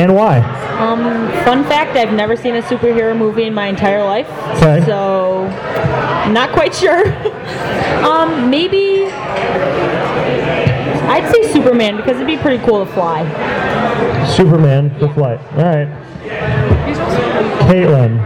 [0.00, 0.38] and why?
[0.78, 4.84] Um, fun fact: I've never seen a superhero movie in my entire life, Okay.
[4.86, 5.46] so
[6.32, 7.06] not quite sure.
[8.04, 9.06] um, maybe
[11.06, 13.24] I'd say Superman because it'd be pretty cool to fly.
[14.26, 15.38] Superman for flight.
[15.52, 15.88] All right.
[17.68, 18.18] Caitlin.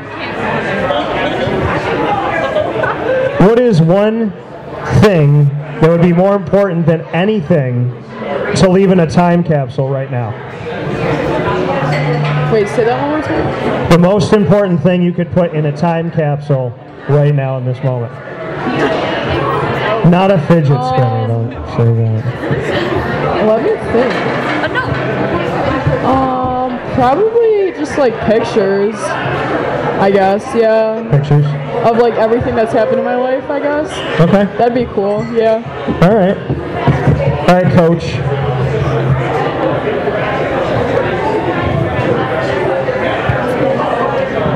[3.41, 4.33] What is one
[5.03, 5.45] thing
[5.81, 7.93] that would be more important than anything
[8.57, 10.31] to leave in a time capsule right now?
[12.51, 13.91] Wait, say that one more time.
[13.91, 16.71] The most important thing you could put in a time capsule
[17.11, 18.12] right now in this moment.
[20.11, 22.25] Not a fidget spinner, don't say that.
[23.47, 24.14] Let me think.
[26.05, 28.97] Um, probably just like pictures.
[29.99, 31.09] I guess, yeah.
[31.11, 31.45] Pictures?
[31.85, 34.21] Of like everything that's happened in my life, I guess.
[34.21, 34.45] Okay.
[34.57, 35.57] That'd be cool, yeah.
[36.03, 36.39] All right.
[37.49, 38.05] All right, coach.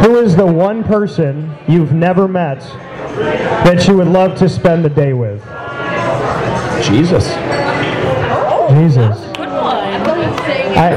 [0.05, 2.61] Who is the one person you've never met
[3.65, 5.43] that you would love to spend the day with?
[6.85, 7.29] Jesus.
[8.71, 9.19] Jesus.
[9.37, 9.93] Good one.
[10.77, 10.97] I,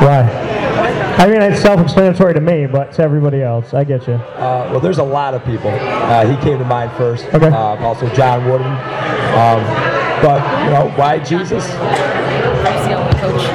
[0.00, 0.39] why?
[1.18, 4.14] I mean, it's self-explanatory to me, but to everybody else, I get you.
[4.14, 5.70] Uh, well, there's a lot of people.
[5.70, 7.24] Uh, he came to mind first.
[7.26, 7.46] Okay.
[7.46, 8.66] Um, also, John Wooden.
[8.66, 9.62] Um,
[10.22, 11.66] but you know, why Jesus?
[11.66, 13.50] That's the only coach.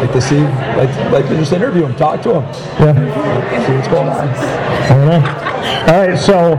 [0.00, 2.42] Like to see, like, like to just interview him, talk to him,
[2.80, 3.66] Yeah.
[3.66, 4.28] see what's going on.
[4.28, 5.92] I don't know.
[5.92, 6.56] All right, so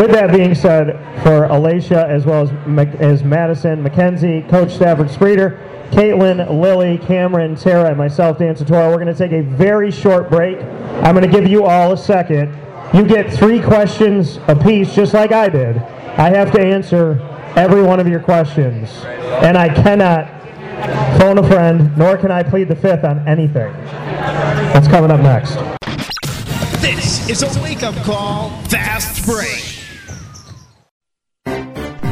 [0.00, 2.50] with that being said, for Alicia as well as,
[3.00, 5.58] as Madison, Mackenzie, Coach Stafford Spreeder,
[5.90, 10.30] Caitlin, Lily, Cameron, Tara, and myself, Dan Tortora, we're going to take a very short
[10.30, 10.58] break.
[11.02, 12.56] I'm going to give you all a second.
[12.94, 15.76] You get three questions apiece, just like I did.
[15.76, 17.20] I have to answer
[17.56, 20.38] every one of your questions, and I cannot
[21.18, 23.72] phone a friend, nor can I plead the fifth on anything.
[23.82, 25.54] That's coming up next.
[26.80, 29.74] This is a wake up call, fast break.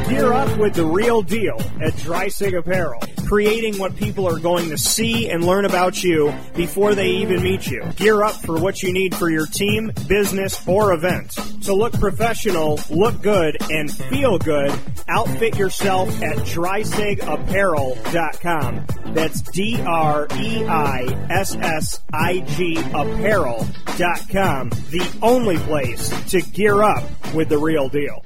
[0.08, 4.78] Gear up with the real deal at Dreissig Apparel, creating what people are going to
[4.78, 7.82] see and learn about you before they even meet you.
[7.96, 11.32] Gear up for what you need for your team, business, or event.
[11.64, 14.72] To look professional, look good, and feel good,
[15.08, 18.86] outfit yourself at dreissigapparel.com.
[19.14, 24.68] That's D R E I S S I G apparel.com.
[24.68, 27.04] The only place to gear up
[27.34, 28.25] with the real deal.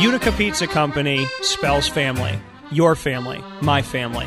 [0.00, 2.38] Utica Pizza Company spells family.
[2.70, 4.26] Your family, my family,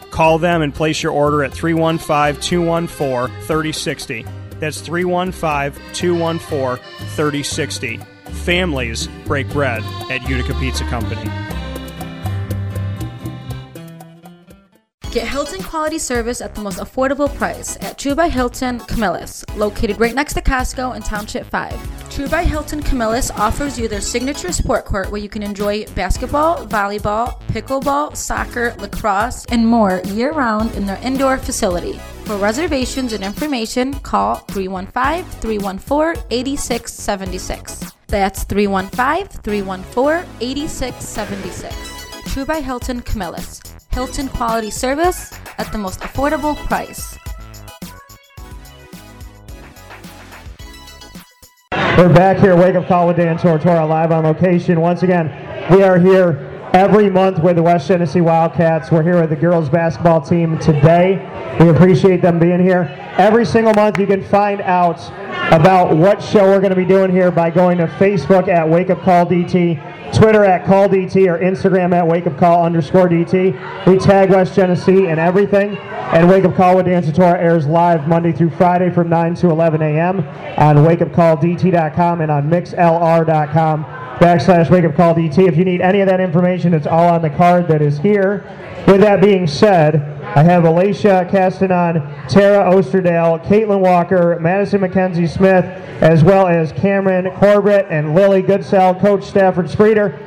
[0.11, 4.25] Call them and place your order at 315 214 3060.
[4.59, 6.83] That's 315 214
[7.15, 7.97] 3060.
[8.43, 11.29] Families break bread at Utica Pizza Company.
[15.11, 19.99] Get Hilton quality service at the most affordable price at True by Hilton Camillus, located
[19.99, 22.09] right next to Costco in Township 5.
[22.09, 26.65] True by Hilton Camillus offers you their signature sport court where you can enjoy basketball,
[26.65, 31.99] volleyball, pickleball, soccer, lacrosse, and more year round in their indoor facility.
[32.23, 37.93] For reservations and information, call 315 314 8676.
[38.07, 42.00] That's 315 314 8676.
[42.31, 43.61] True by Hilton Camillus.
[43.91, 47.17] Hilton quality service at the most affordable price.
[51.97, 54.79] We're back here, Wake Up Call with Dan Tortora, live on location.
[54.79, 55.27] Once again,
[55.75, 58.91] we are here every month with the West Genesee Wildcats.
[58.91, 61.17] We're here with the girls basketball team today.
[61.59, 62.83] We appreciate them being here.
[63.17, 64.99] Every single month, you can find out
[65.51, 68.89] about what show we're going to be doing here by going to Facebook at Wake
[68.89, 73.85] Up Call DT, Twitter at Call DT, or Instagram at Wake Up Call underscore DT.
[73.85, 75.77] We tag West Genesee and everything.
[75.77, 79.49] And Wake Up Call with Dan Tortora airs live Monday through Friday from 9 to
[79.49, 80.19] 11 a.m.
[80.57, 85.47] on wakeupcalldt.com and on mixlr.com backslash Wake Up Call DT.
[85.47, 88.45] If you need any of that information, it's all on the card that is here.
[88.85, 89.95] With that being said,
[90.35, 95.65] I have Alicia Castanon, Tara Osterdale, Caitlin Walker, Madison McKenzie Smith,
[96.03, 100.19] as well as Cameron Corbett and Lily Goodsell, Coach Stafford Spreeder,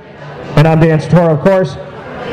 [0.57, 1.77] and I'm Dan Tortora, of course.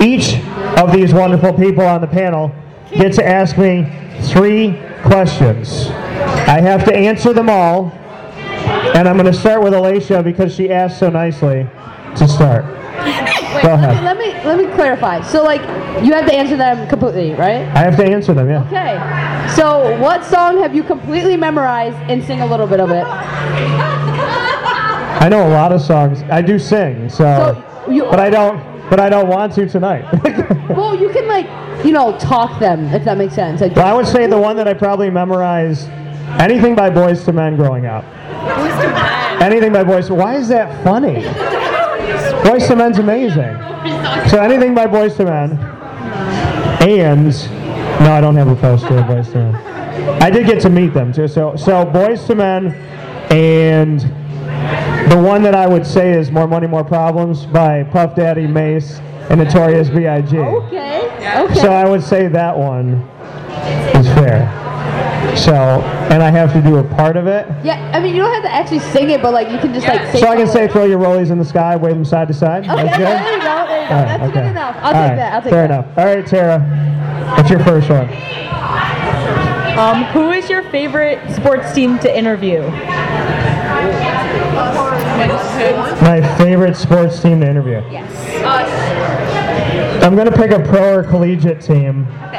[0.01, 0.43] Each
[0.80, 2.51] of these wonderful people on the panel
[2.89, 3.86] get to ask me
[4.24, 5.89] three questions.
[6.47, 7.91] I have to answer them all,
[8.95, 11.68] and I'm going to start with Alicia because she asked so nicely
[12.18, 12.66] to start.
[12.66, 14.03] Wait, Go let me, ahead.
[14.03, 15.22] let me let me clarify.
[15.22, 15.62] So like
[16.03, 17.68] you have to answer them completely, right?
[17.76, 18.64] I have to answer them, yeah.
[18.68, 19.55] Okay.
[19.55, 23.03] So what song have you completely memorized and sing a little bit of it?
[25.22, 26.24] I know a lot of songs.
[26.24, 28.72] I do sing, so, but I don't.
[28.89, 30.03] But I don't want to tonight.
[30.70, 31.45] well, you can like
[31.86, 33.62] you know talk them if that makes sense.
[33.62, 35.88] Like But I would say the one that I probably memorized
[36.39, 38.03] anything by Boyz II Men growing up.
[39.42, 40.10] Anything by Boys.
[40.12, 41.24] Why is that funny?
[42.44, 43.58] Boyz II Men's amazing.
[44.30, 45.60] So anything by Boyz II Men.
[46.82, 47.28] And
[48.02, 49.56] no, I don't have a poster of Boyz II Men.
[50.22, 51.28] I did get to meet them too.
[51.28, 52.74] So so Boyz II Men
[53.32, 54.00] and
[55.12, 59.00] the one that I would say is More Money, More Problems by Puff Daddy, Mase,
[59.30, 60.38] and Notorious B.I.G.
[60.38, 61.08] Okay.
[61.38, 61.54] Okay.
[61.56, 63.02] So I would say that one
[63.96, 64.61] is fair.
[65.38, 65.54] So,
[66.12, 67.48] and I have to do a part of it.
[67.64, 69.88] yeah, I mean you don't have to actually sing it, but like you can just
[69.88, 70.20] like say.
[70.22, 72.64] So I can say throw your rollies in the sky, wave them side to side.
[72.66, 73.08] Okay, That's good?
[73.08, 73.68] there you go.
[73.68, 73.96] There you go.
[73.96, 74.34] All right, That's okay.
[74.34, 74.76] good enough.
[74.78, 75.34] I'll All take right, that.
[75.34, 75.74] I'll take Fair that.
[75.86, 75.98] enough.
[75.98, 77.36] All right, Tara.
[77.38, 78.10] What's your first one?
[79.80, 82.62] Um, who is your favorite sports team to interview?
[86.02, 87.82] My favorite sports team to interview.
[87.92, 88.12] Yes.
[90.04, 92.08] I'm gonna pick a pro or collegiate team.
[92.10, 92.32] Oh,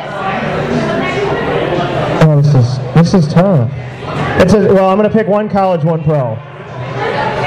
[2.42, 3.70] this is this is tough.
[4.40, 6.36] It's a, well, I'm gonna pick one college, one pro.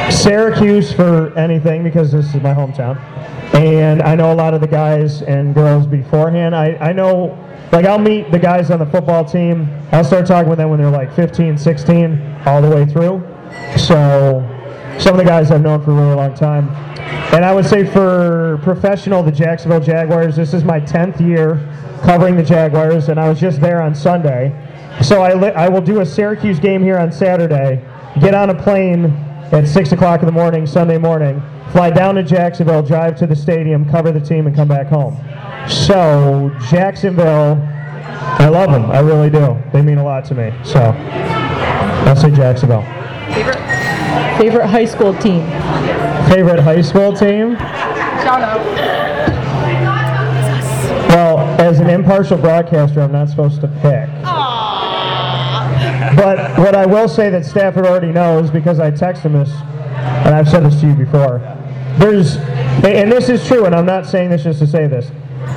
[0.09, 2.97] Syracuse for anything because this is my hometown,
[3.53, 6.55] and I know a lot of the guys and girls beforehand.
[6.55, 7.37] I I know,
[7.71, 9.67] like I'll meet the guys on the football team.
[9.91, 13.23] I'll start talking with them when they're like 15, 16, all the way through.
[13.77, 14.41] So
[14.99, 16.69] some of the guys I've known for a really long time.
[17.33, 21.55] And I would say for professional, the Jacksonville Jaguars, this is my 10th year
[22.03, 24.53] covering the Jaguars, and I was just there on Sunday.
[25.03, 27.83] So I, li- I will do a Syracuse game here on Saturday,
[28.21, 29.05] get on a plane
[29.51, 31.41] at 6 o'clock in the morning, Sunday morning,
[31.71, 35.15] fly down to Jacksonville, drive to the stadium, cover the team, and come back home.
[35.69, 37.57] So Jacksonville,
[38.37, 38.89] I love them.
[38.91, 39.61] I really do.
[39.73, 40.51] They mean a lot to me.
[40.63, 42.83] So I'll say Jacksonville.
[43.33, 43.57] Favorite
[44.37, 45.41] favorite high school team?
[46.29, 47.55] Favorite high school team?
[47.57, 48.65] Shout out.
[51.09, 54.09] Well, as an impartial broadcaster, I'm not supposed to pick.
[56.15, 60.35] But what I will say that Stafford already knows because I text him this, and
[60.35, 61.39] I've said this to you before.
[61.97, 65.11] There's, and this is true, and I'm not saying this just to say this.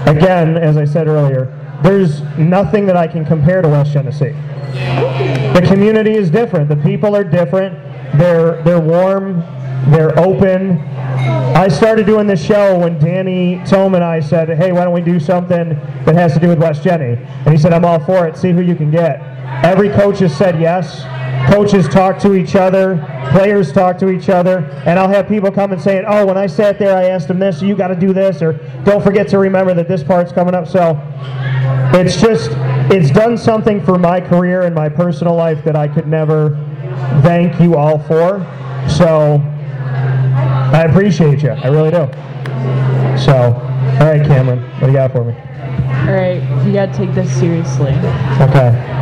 [0.07, 4.35] Again, as I said earlier, there's nothing that I can compare to West Genesee.
[5.55, 6.69] The community is different.
[6.69, 7.75] The people are different.
[8.19, 9.41] They're they're warm.
[9.91, 10.79] They're open.
[11.57, 15.01] I started doing this show when Danny Tome and I said, "Hey, why don't we
[15.01, 15.71] do something
[16.05, 18.37] that has to do with West Jenny?" And he said, "I'm all for it.
[18.37, 21.05] See who you can get." Every coach has said yes.
[21.53, 23.05] Coaches talk to each other.
[23.31, 26.47] players talk to each other, and I'll have people come and say, "Oh, when I
[26.47, 27.61] sat there, I asked him this.
[27.61, 30.55] So you got to do this, or don't forget to remember that this part's coming
[30.55, 30.99] up." So
[31.93, 32.51] it's just
[32.91, 36.59] it's done something for my career and my personal life that I could never
[37.23, 38.47] thank you all for.
[38.89, 39.43] So
[40.73, 41.51] I appreciate you.
[41.51, 42.09] I really do.
[43.19, 43.53] So,
[44.01, 45.35] all right, Cameron, what do you got for me?
[46.07, 47.93] All right, you gotta take this seriously.
[48.41, 48.99] Okay.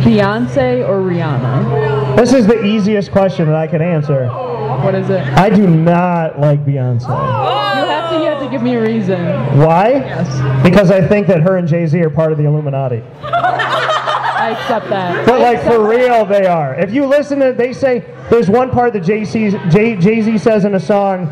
[0.00, 2.16] Beyonce or Rihanna?
[2.16, 4.26] This is the easiest question that I can answer.
[4.28, 5.20] What is it?
[5.36, 7.02] I do not like Beyonce.
[7.02, 8.18] You have to.
[8.18, 9.24] You have to give me a reason.
[9.58, 9.90] Why?
[9.90, 10.62] Yes.
[10.62, 13.02] Because I think that her and Jay Z are part of the Illuminati.
[13.22, 15.26] I accept that.
[15.26, 16.74] But like for real, they are.
[16.74, 20.80] If you listen to, they say there's one part that Jay Z says in a
[20.80, 21.26] song.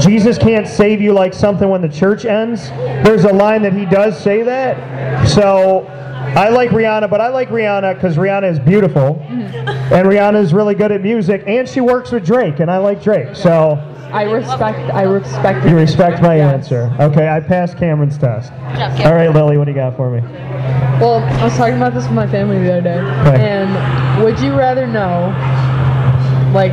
[0.00, 2.70] Jesus can't save you like something when the church ends.
[3.04, 5.28] There's a line that he does say that.
[5.28, 5.86] So
[6.36, 9.68] I like Rihanna, but I like Rihanna because Rihanna is beautiful, mm-hmm.
[9.68, 13.02] and Rihanna is really good at music, and she works with Drake, and I like
[13.02, 13.34] Drake.
[13.34, 13.76] So
[14.12, 14.78] I respect.
[14.94, 15.66] I respect.
[15.66, 16.94] you respect my answer.
[16.98, 18.52] Okay, I passed Cameron's test.
[19.04, 20.20] All right, Lily, what do you got for me?
[21.00, 23.48] Well, I was talking about this with my family the other day, Okay.
[23.48, 25.34] and would you rather know,
[26.54, 26.72] like,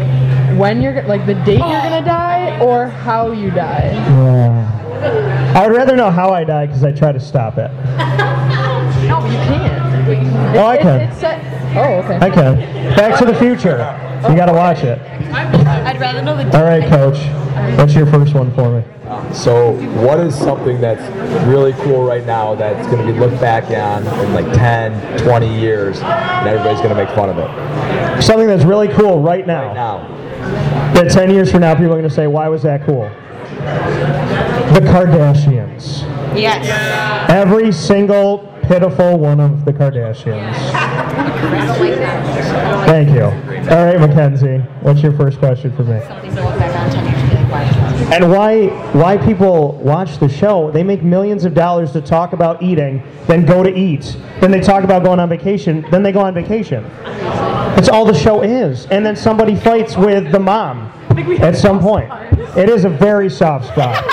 [0.58, 3.92] when you're like the date you're gonna die or how you die?
[3.92, 5.52] Yeah.
[5.56, 7.70] I would rather know how I die because I try to stop it.
[9.26, 10.58] No, you can't.
[10.58, 11.02] Oh, I can.
[11.02, 11.44] It's set.
[11.76, 12.18] Uh, oh, okay.
[12.22, 12.96] I can.
[12.96, 13.78] Back to the Future.
[14.30, 15.00] You got to watch it.
[15.32, 16.58] I'd rather know the.
[16.58, 17.18] All right, Coach.
[17.78, 18.86] What's your first one for me?
[19.34, 21.02] So, what is something that's
[21.48, 25.60] really cool right now that's going to be looked back on in like 10, 20
[25.60, 28.22] years, and everybody's going to make fun of it?
[28.22, 29.74] Something that's really cool right now.
[29.74, 30.08] now.
[30.94, 33.10] That 10 years from now, people are going to say, why was that cool?
[34.74, 36.02] The Kardashians.
[36.36, 37.30] Yes.
[37.30, 40.56] Every single pitiful one of the Kardashians.
[42.86, 43.24] Thank you.
[43.70, 46.00] All right, Mackenzie, what's your first question for me?
[48.14, 50.72] And why why people watch the show?
[50.72, 54.60] They make millions of dollars to talk about eating, then go to eat, then they
[54.60, 56.84] talk about going on vacation, then they go on vacation.
[57.04, 58.86] That's all the show is.
[58.88, 60.92] And then somebody fights with the mom
[61.40, 62.12] at some point.
[62.58, 64.04] It is a very soft spot.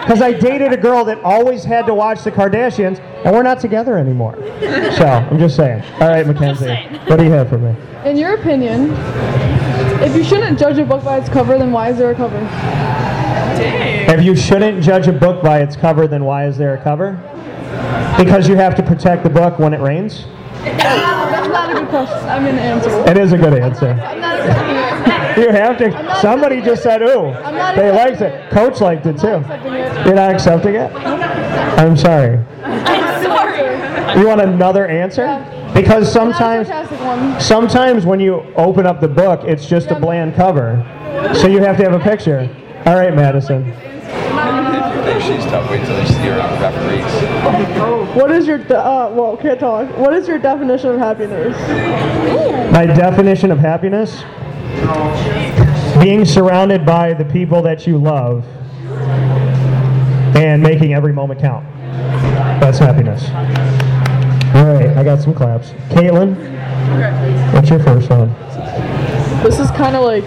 [0.00, 3.60] Because I dated a girl that always had to watch the Kardashians, and we're not
[3.60, 4.36] together anymore.
[4.92, 5.82] So I'm just saying.
[5.94, 6.74] All right, Mackenzie,
[7.06, 7.74] what do you have for me?
[8.04, 8.90] In your opinion,
[10.02, 12.38] if you shouldn't judge a book by its cover, then why is there a cover?
[12.38, 14.10] Dang.
[14.18, 17.12] If you shouldn't judge a book by its cover, then why is there a cover?
[18.18, 20.26] Because you have to protect the book when it rains?
[20.62, 22.28] That's not a good question.
[22.28, 23.10] I'm gonna answer.
[23.10, 23.90] It is a good answer.
[23.90, 25.46] I'm not accepting it.
[25.46, 26.20] You have to.
[26.20, 27.32] Somebody just said, ooh.
[27.74, 28.50] They liked it.
[28.50, 29.28] Coach liked it too.
[29.28, 30.06] accepting it.
[30.06, 30.92] You're not accepting it?
[30.94, 32.38] I'm sorry.
[34.12, 34.20] I'm.
[34.20, 35.44] You want another answer?
[35.74, 36.68] Because sometimes,
[37.44, 40.84] sometimes when you open up the book, it's just a bland cover.
[41.34, 42.48] So you have to have a picture.
[42.86, 43.72] All right, Madison.
[45.22, 45.70] She's tough.
[45.70, 48.16] Wait till they see her on referees.
[48.16, 49.10] What is your de- uh?
[49.14, 49.88] Well, can't talk.
[49.96, 51.56] What is your definition of happiness?
[52.72, 54.22] My definition of happiness
[56.02, 58.44] being surrounded by the people that you love
[60.36, 61.64] and making every moment count.
[62.60, 63.22] That's happiness.
[64.54, 65.70] All right, I got some claps.
[65.88, 66.34] Caitlin,
[67.54, 68.28] what's your first one?
[69.42, 70.24] This is kind of like,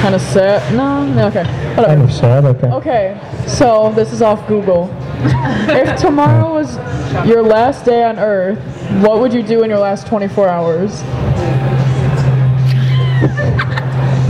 [0.00, 0.74] kind of sad.
[0.74, 1.44] No, no, okay,
[1.76, 2.68] Kind of sad, okay.
[2.68, 4.88] Okay, so this is off Google.
[5.68, 6.76] if tomorrow was
[7.28, 8.58] your last day on Earth,
[9.02, 11.02] what would you do in your last 24 hours?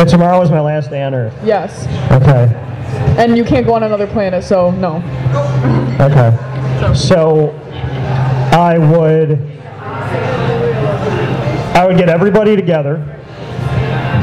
[0.00, 1.34] And tomorrow is my last day on Earth.
[1.44, 1.86] Yes.
[2.12, 2.52] Okay,
[3.18, 4.96] And you can't go on another planet, so no.
[6.00, 6.34] okay.
[6.94, 7.50] So
[8.52, 9.32] I would,
[11.76, 12.98] I would get everybody together,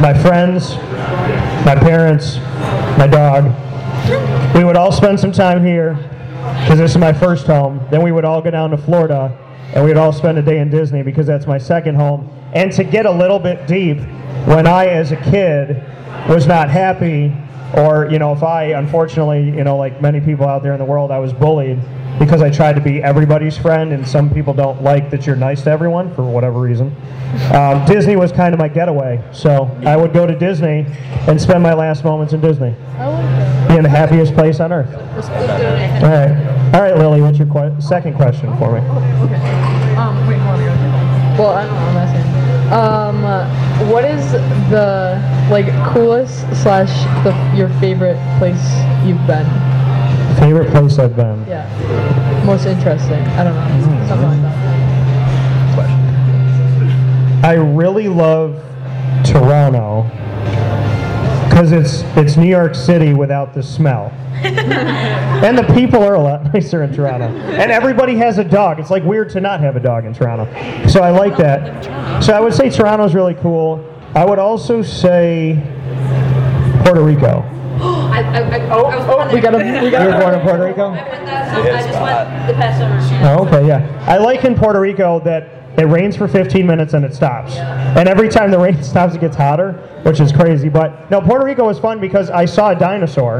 [0.01, 0.75] my friends,
[1.65, 2.37] my parents,
[2.97, 3.45] my dog.
[4.55, 5.93] We would all spend some time here
[6.61, 7.85] because this is my first home.
[7.91, 9.37] Then we would all go down to Florida
[9.73, 12.29] and we'd all spend a day in Disney because that's my second home.
[12.53, 13.99] And to get a little bit deep,
[14.47, 15.83] when I, as a kid,
[16.27, 17.35] was not happy,
[17.75, 20.85] or, you know, if I, unfortunately, you know, like many people out there in the
[20.85, 21.79] world, I was bullied
[22.19, 25.63] because I tried to be everybody's friend, and some people don't like that you're nice
[25.63, 26.95] to everyone for whatever reason.
[27.53, 30.85] Um, Disney was kind of my getaway, so I would go to Disney
[31.27, 32.71] and spend my last moments in Disney.
[33.67, 34.93] Be in the happiest place on earth.
[34.93, 36.71] All right.
[36.73, 38.79] All right, Lily, what's your que- second question for me?
[38.79, 41.37] Um, wait, hold on.
[41.37, 41.81] Well, I don't know.
[41.81, 42.25] I'm asking.
[42.73, 44.31] Um, uh, what is
[44.71, 46.89] the like coolest slash
[47.23, 48.61] the your favorite place
[49.05, 49.45] you've been?
[50.39, 51.45] Favorite place I've been?
[51.47, 52.43] Yeah.
[52.45, 53.21] Most interesting.
[53.37, 53.61] I don't know.
[53.61, 54.07] Hmm.
[54.07, 54.65] Something like that.
[57.45, 58.55] I really love
[59.23, 60.03] Toronto
[61.47, 64.11] because it's it's New York City without the smell.
[64.43, 67.27] and the people are a lot nicer in Toronto.
[67.27, 68.79] And everybody has a dog.
[68.79, 70.45] It's like weird to not have a dog in Toronto.
[70.87, 72.23] So I like that.
[72.23, 73.79] So I would say Toronto's really cool.
[74.15, 75.61] I would also say
[76.83, 77.43] Puerto Rico.
[78.15, 80.41] I, I, I, oh, oh, we got a- we got a- You were born in
[80.41, 80.85] Puerto Rico?
[80.89, 81.69] I went that summer.
[81.69, 83.27] I just went uh, the past summer.
[83.39, 84.05] Oh, okay, yeah.
[84.07, 87.55] I like in Puerto Rico that it rains for 15 minutes and it stops.
[87.57, 90.69] And every time the rain stops, it gets hotter, which is crazy.
[90.69, 93.39] But no, Puerto Rico was fun because I saw a dinosaur.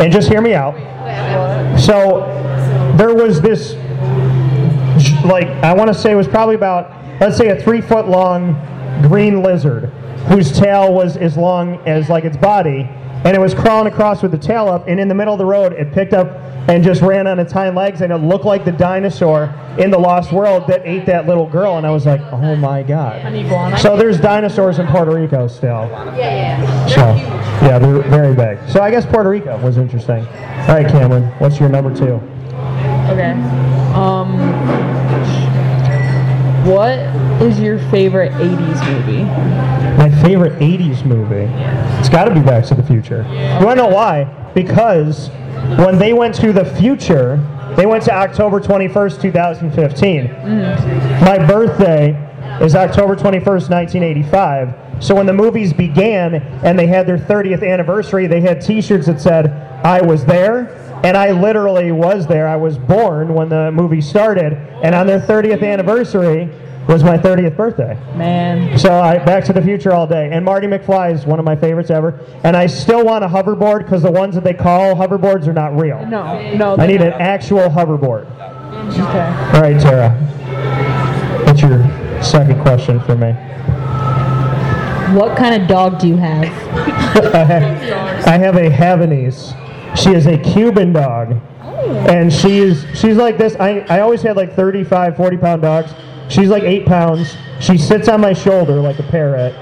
[0.00, 0.74] And just hear me out.
[1.78, 2.20] So
[2.96, 3.74] there was this,
[5.24, 8.54] like, I want to say it was probably about, let's say, a three foot long
[9.02, 9.84] green lizard
[10.28, 12.88] whose tail was as long as, like, its body.
[13.26, 15.44] And it was crawling across with the tail up, and in the middle of the
[15.44, 16.28] road, it picked up
[16.68, 19.98] and just ran on its hind legs, and it looked like the dinosaur in the
[19.98, 21.76] Lost World that ate that little girl.
[21.76, 23.80] And I was like, oh my god.
[23.80, 25.88] So there's dinosaurs in Puerto Rico still.
[25.90, 26.86] Yeah, yeah.
[26.86, 27.00] So,
[27.66, 28.60] yeah, they're very big.
[28.68, 30.24] So I guess Puerto Rico was interesting.
[30.24, 32.20] All right, Cameron, what's your number two?
[33.10, 33.32] Okay.
[33.92, 34.38] Um,
[36.64, 36.98] what
[37.40, 39.24] is your favorite 80s movie?
[39.98, 41.50] My favorite 80s movie?
[41.98, 43.22] It's got to be Back to the Future.
[43.30, 44.24] You want to know why?
[44.54, 45.28] Because
[45.78, 47.36] when they went to the future,
[47.76, 50.28] they went to October 21st, 2015.
[50.28, 51.24] Mm-hmm.
[51.24, 52.10] My birthday
[52.64, 55.04] is October 21st, 1985.
[55.04, 59.06] So when the movies began and they had their 30th anniversary, they had t shirts
[59.06, 59.50] that said,
[59.84, 60.82] I was there.
[61.04, 62.48] And I literally was there.
[62.48, 64.54] I was born when the movie started.
[64.82, 66.50] And on their 30th anniversary
[66.88, 67.94] was my 30th birthday.
[68.14, 68.78] Man.
[68.78, 70.30] So I Back to the Future all day.
[70.30, 72.20] And Marty McFly is one of my favorites ever.
[72.44, 75.76] And I still want a hoverboard because the ones that they call hoverboards are not
[75.76, 76.04] real.
[76.06, 76.76] No, no.
[76.76, 78.30] I need an actual hoverboard.
[78.92, 79.56] Okay.
[79.56, 80.10] All right, Tara.
[81.44, 81.82] What's your
[82.22, 83.32] second question for me?
[85.16, 86.44] What kind of dog do you have?
[88.26, 89.56] I have a Havanese.
[89.96, 91.40] She is a Cuban dog.
[92.08, 93.54] And she is she's like this.
[93.56, 95.92] I, I always had like 35, 40 pound dogs.
[96.28, 97.36] She's like eight pounds.
[97.60, 99.54] She sits on my shoulder like a parrot.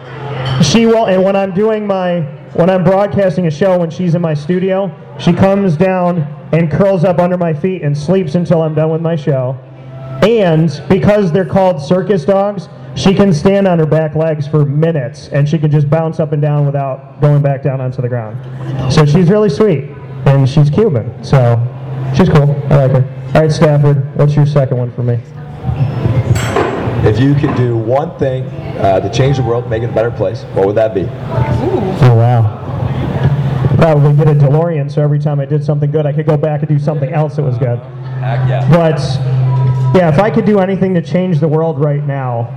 [0.65, 2.21] She will and when I'm doing my
[2.55, 7.05] when I'm broadcasting a show when she's in my studio, she comes down and curls
[7.05, 9.59] up under my feet and sleeps until I'm done with my show.
[10.23, 15.29] And because they're called circus dogs, she can stand on her back legs for minutes
[15.29, 18.93] and she can just bounce up and down without going back down onto the ground.
[18.93, 19.91] So she's really sweet
[20.27, 21.25] and she's Cuban.
[21.25, 21.57] So
[22.17, 22.51] she's cool.
[22.71, 23.31] I like her.
[23.35, 25.19] All right, Stafford, what's your second one for me?
[27.05, 28.45] If you could do one thing
[28.79, 31.03] uh, to change the world, make it a better place, what would that be?
[31.03, 32.63] Oh, wow.
[33.77, 36.61] Probably get a DeLorean so every time I did something good, I could go back
[36.61, 37.79] and do something else that was good.
[37.79, 38.67] Heck yeah.
[38.71, 38.99] But
[39.95, 42.49] yeah, if I could do anything to change the world right now,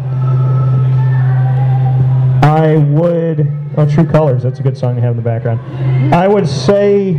[2.42, 3.52] I would.
[3.76, 4.44] Oh, True Colors.
[4.44, 5.60] That's a good song to have in the background.
[6.16, 7.16] I would say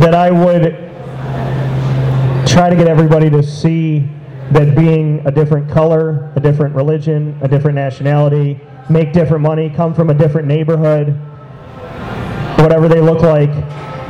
[0.00, 0.72] that I would
[2.48, 4.08] try to get everybody to see
[4.52, 9.94] that being a different color, a different religion, a different nationality, make different money, come
[9.94, 11.08] from a different neighborhood,
[12.58, 13.50] whatever they look like,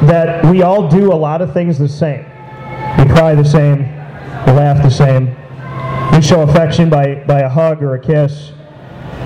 [0.07, 2.24] that we all do a lot of things the same.
[2.99, 3.80] We cry the same,
[4.47, 5.36] we laugh the same,
[6.12, 8.53] we show affection by, by a hug or a kiss.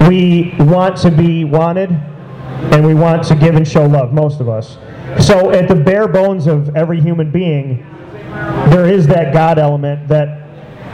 [0.08, 4.48] We want to be wanted, and we want to give and show love, most of
[4.48, 4.78] us.
[5.20, 7.86] So, at the bare bones of every human being,
[8.70, 10.41] there is that God element that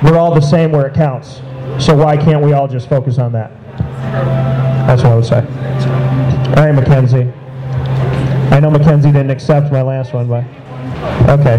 [0.02, 1.40] we're all the same where it counts.
[1.84, 3.50] So, why can't we all just focus on that?
[4.86, 5.40] That's what I would say.
[6.56, 7.30] All right, Mackenzie.
[8.50, 10.44] I know Mackenzie didn't accept my last one, but
[11.28, 11.58] okay.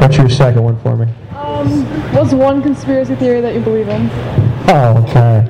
[0.00, 1.06] What's your second one for me?
[1.36, 4.08] Um, what's one conspiracy theory that you believe in?
[4.70, 5.46] Oh, okay.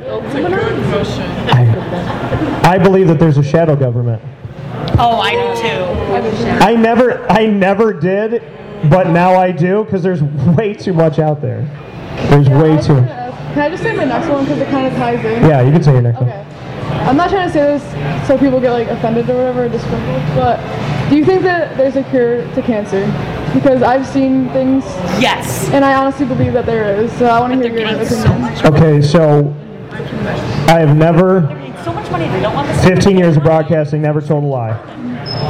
[2.62, 4.22] I believe that there's a shadow government.
[4.98, 6.64] Oh, I do too.
[6.64, 8.42] I never, I never did,
[8.84, 11.62] but now I do because there's way too much out there.
[12.30, 12.94] There's way too.
[12.94, 15.42] Uh, can I just say my next one because it kind of ties in?
[15.42, 16.44] Yeah, you can say your next Okay.
[16.90, 20.22] I'm not trying to say this so people get like offended or whatever, or disgruntled,
[20.34, 20.59] but
[21.09, 23.06] do you think that there's a cure to cancer?
[23.55, 24.84] Because I've seen things.
[25.20, 25.68] Yes.
[25.70, 27.10] And I honestly believe that there is.
[27.14, 28.42] So I want to hear your opinion.
[28.42, 28.74] one.
[28.74, 29.55] Okay, so
[30.68, 31.42] I have never,
[31.82, 34.76] So much money they don't want 15 years of broadcasting, never told a lie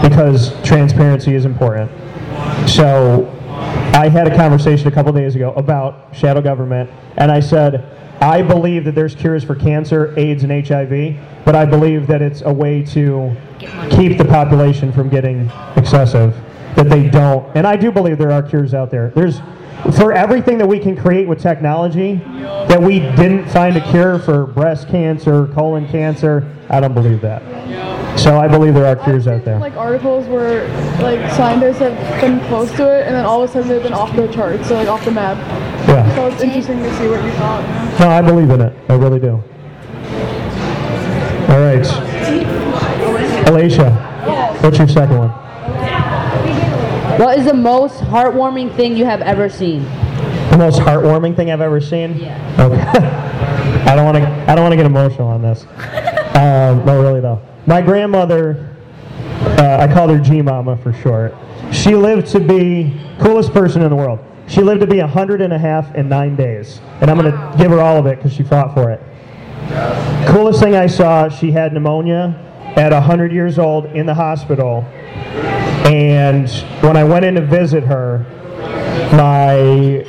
[0.02, 1.90] because transparency is important.
[2.66, 3.26] So
[3.94, 8.42] I had a conversation a couple days ago about shadow government, and I said, I
[8.42, 12.52] believe that there's cures for cancer, AIDS, and HIV, but I believe that it's a
[12.52, 13.34] way to
[13.90, 16.36] keep the population from getting excessive.
[16.74, 19.10] That they don't, and I do believe there are cures out there.
[19.10, 19.40] There's
[19.96, 22.16] for everything that we can create with technology
[22.68, 26.54] that we didn't find a cure for breast cancer, colon cancer.
[26.68, 27.42] I don't believe that.
[28.18, 29.58] So I believe there are cures out there.
[29.58, 30.66] Like articles where
[31.00, 33.92] like scientists have been close to it, and then all of a sudden they've been
[33.92, 35.36] off the charts, so like off the map.
[35.88, 36.14] Yeah.
[36.16, 38.00] So it's interesting to see what you thought.
[38.00, 38.76] No, I believe in it.
[38.88, 39.42] I really do.
[41.48, 41.86] All right.
[43.48, 43.90] Alicia,
[44.60, 45.47] what's your second one?
[47.18, 49.82] What is the most heartwarming thing you have ever seen?
[50.52, 52.16] The most heartwarming thing I've ever seen?
[52.16, 52.38] Yeah.
[52.60, 52.80] Okay.
[53.90, 54.24] I don't want to.
[54.48, 55.66] I don't want to get emotional on this.
[56.38, 57.42] Um, no, really though.
[57.66, 58.76] My grandmother,
[59.58, 61.34] uh, I called her G Mama for short.
[61.72, 64.20] She lived to be coolest person in the world.
[64.46, 67.56] She lived to be a hundred and a half in nine days, and I'm gonna
[67.58, 69.00] give her all of it because she fought for it.
[70.28, 74.82] Coolest thing I saw, she had pneumonia at 100 years old in the hospital.
[75.86, 76.50] And
[76.82, 78.26] when I went in to visit her,
[79.12, 80.04] my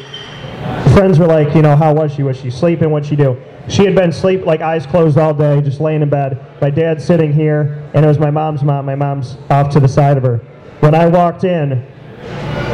[0.94, 2.23] friends were like, you know, how was she?
[2.23, 2.90] Was she sleeping?
[2.90, 3.41] What'd she do?
[3.69, 6.44] She had been sleep like eyes closed all day, just laying in bed.
[6.60, 8.86] My dad's sitting here, and it was my mom's mom.
[8.86, 10.38] My mom's off to the side of her.
[10.80, 11.86] When I walked in,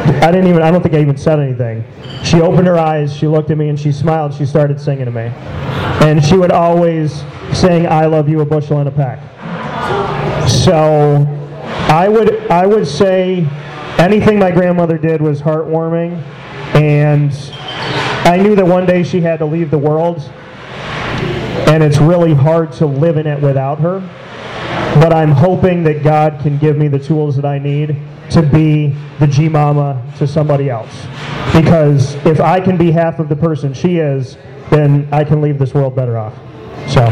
[0.06, 1.84] I didn't even, I don't think I even said anything.
[2.24, 4.34] She opened her eyes, she looked at me, and she smiled.
[4.34, 5.32] She started singing to me.
[6.06, 7.22] And she would always
[7.52, 9.18] sing, I love you a bushel and a peck.
[10.48, 11.26] So
[11.88, 13.46] I would, I would say
[13.98, 16.22] anything my grandmother did was heartwarming.
[16.74, 17.32] And
[18.26, 20.20] I knew that one day she had to leave the world.
[21.68, 24.00] And it's really hard to live in it without her.
[25.00, 27.96] But I'm hoping that God can give me the tools that I need
[28.36, 31.06] to be the G Mama to somebody else.
[31.54, 34.36] Because if I can be half of the person she is,
[34.68, 36.34] then I can leave this world better off.
[36.86, 37.00] So,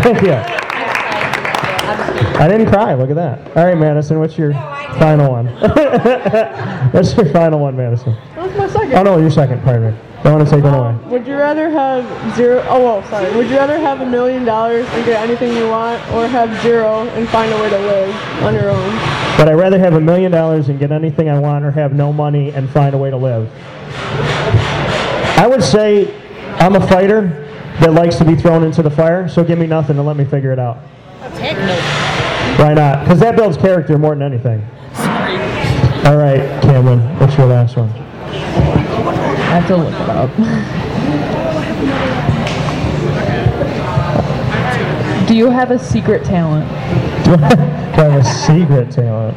[0.00, 0.32] thank you.
[2.40, 2.94] I didn't cry.
[2.94, 3.54] Look at that.
[3.54, 4.54] All right, Madison, what's your
[4.98, 5.46] final one?
[6.92, 8.14] what's your final one, Madison?
[8.14, 8.94] What's my second?
[8.94, 9.62] Oh no, your second.
[9.62, 9.98] Pardon me.
[10.22, 10.94] Don't want to take one away.
[11.08, 12.62] Would you rather have zero?
[12.68, 13.34] Oh, well, sorry.
[13.34, 17.08] Would you rather have a million dollars and get anything you want, or have zero
[17.08, 18.90] and find a way to live on your own?
[19.38, 22.12] But I'd rather have a million dollars and get anything I want, or have no
[22.12, 23.50] money and find a way to live.
[25.38, 26.14] I would say
[26.58, 27.46] I'm a fighter
[27.80, 30.26] that likes to be thrown into the fire, so give me nothing and let me
[30.26, 30.76] figure it out.
[32.58, 33.04] Why not?
[33.04, 34.60] Because that builds character more than anything.
[36.04, 37.88] All right, Cameron, what's your last one?
[39.50, 40.30] I have to look it up.
[45.26, 46.68] Do you have a secret talent?
[47.24, 47.54] Do I
[47.96, 49.36] have a secret talent?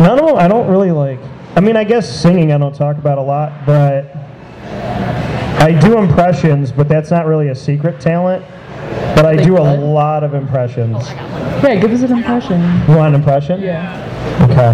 [0.00, 1.20] None of them, I don't really like.
[1.54, 4.12] I mean, I guess singing I don't talk about a lot, but
[5.62, 8.44] I do impressions, but that's not really a secret talent.
[9.14, 11.06] But I do a lot of impressions.
[11.62, 12.60] Yeah, give us an impression.
[12.88, 13.60] You want an impression?
[13.60, 14.09] Yeah.
[14.42, 14.72] Okay.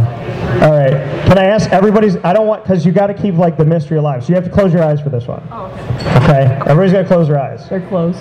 [0.62, 0.92] All right.
[1.26, 2.16] Can I ask everybody's?
[2.18, 4.22] I don't want because you got to keep like the mystery alive.
[4.24, 5.42] So you have to close your eyes for this one.
[5.50, 5.66] Oh,
[6.24, 6.44] okay.
[6.66, 7.68] Everybody's got to close their eyes.
[7.68, 8.18] They're closed.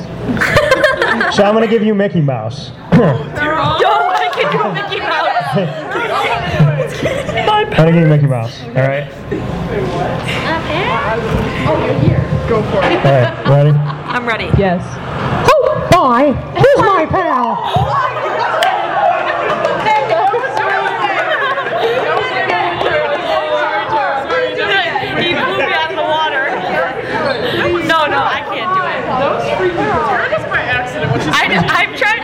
[1.33, 2.69] So I'm gonna give you Mickey Mouse.
[2.93, 5.31] Yo, I can do Mickey Mouse.
[7.57, 8.61] I'm gonna give you Mickey Mouse.
[8.63, 9.07] All right.
[11.67, 12.21] Oh, you're here.
[12.49, 12.83] Go for it.
[12.83, 13.47] All right.
[13.47, 13.71] Ready?
[13.71, 14.45] I'm ready.
[14.57, 14.83] Yes.
[15.49, 17.55] Oh, boy, here's my pal.
[23.95, 26.43] He blew me out of the water.
[27.87, 29.01] No, no, I can't do it.
[29.07, 31.11] That was freaking Tara does by accident.
[31.11, 32.15] When I, do- I'm trying.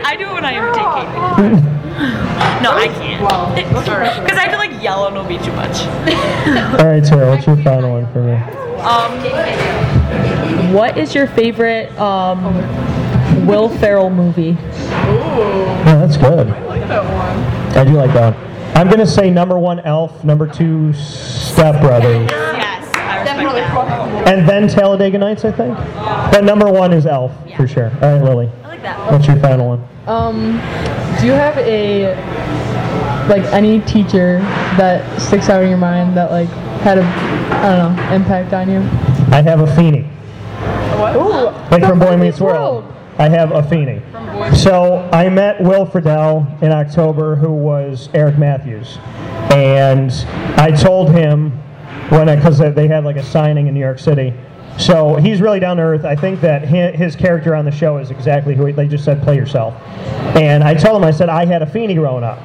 [0.52, 2.64] I do it when I am taking.
[2.64, 3.22] No, I can't.
[3.56, 5.82] Because I feel like yellow will be too much.
[6.80, 7.30] All right, Tara.
[7.30, 8.34] What's your final one for me?
[8.82, 14.58] Um, What is your favorite um, Will Ferrell movie?
[14.60, 16.48] Yeah, that's good.
[16.48, 17.78] I like that one.
[17.78, 18.48] I do like that one.
[18.76, 20.24] I'm gonna say number one, Elf.
[20.24, 22.30] Number two, Step Brothers.
[23.38, 24.28] Yes, I respect that.
[24.28, 25.76] And then Talladega Nights, I think.
[25.76, 27.92] But number one is Elf for sure.
[28.02, 28.50] All right, Lily.
[28.64, 29.12] I like that.
[29.12, 29.88] What's your final one?
[30.08, 30.52] Um,
[31.20, 32.16] do you have a
[33.30, 34.40] like any teacher
[34.78, 36.50] that sticks out in your mind that like
[36.82, 38.80] had a I don't know impact on you?
[39.34, 40.04] I have a Feeny.
[41.00, 41.16] What?
[41.16, 42.86] Ooh, Like from Boy Meets World.
[43.18, 44.02] I have a Feeny.
[44.56, 48.98] So I met Will Friedle in October, who was Eric Matthews,
[49.52, 50.12] and
[50.58, 51.61] I told him
[52.12, 54.34] when because they had like a signing in New York City.
[54.78, 56.06] So he's really down to earth.
[56.06, 59.22] I think that his character on the show is exactly who he, they just said.
[59.22, 59.76] Play yourself.
[60.36, 62.40] And I told him, I said I had a Feeny growing up.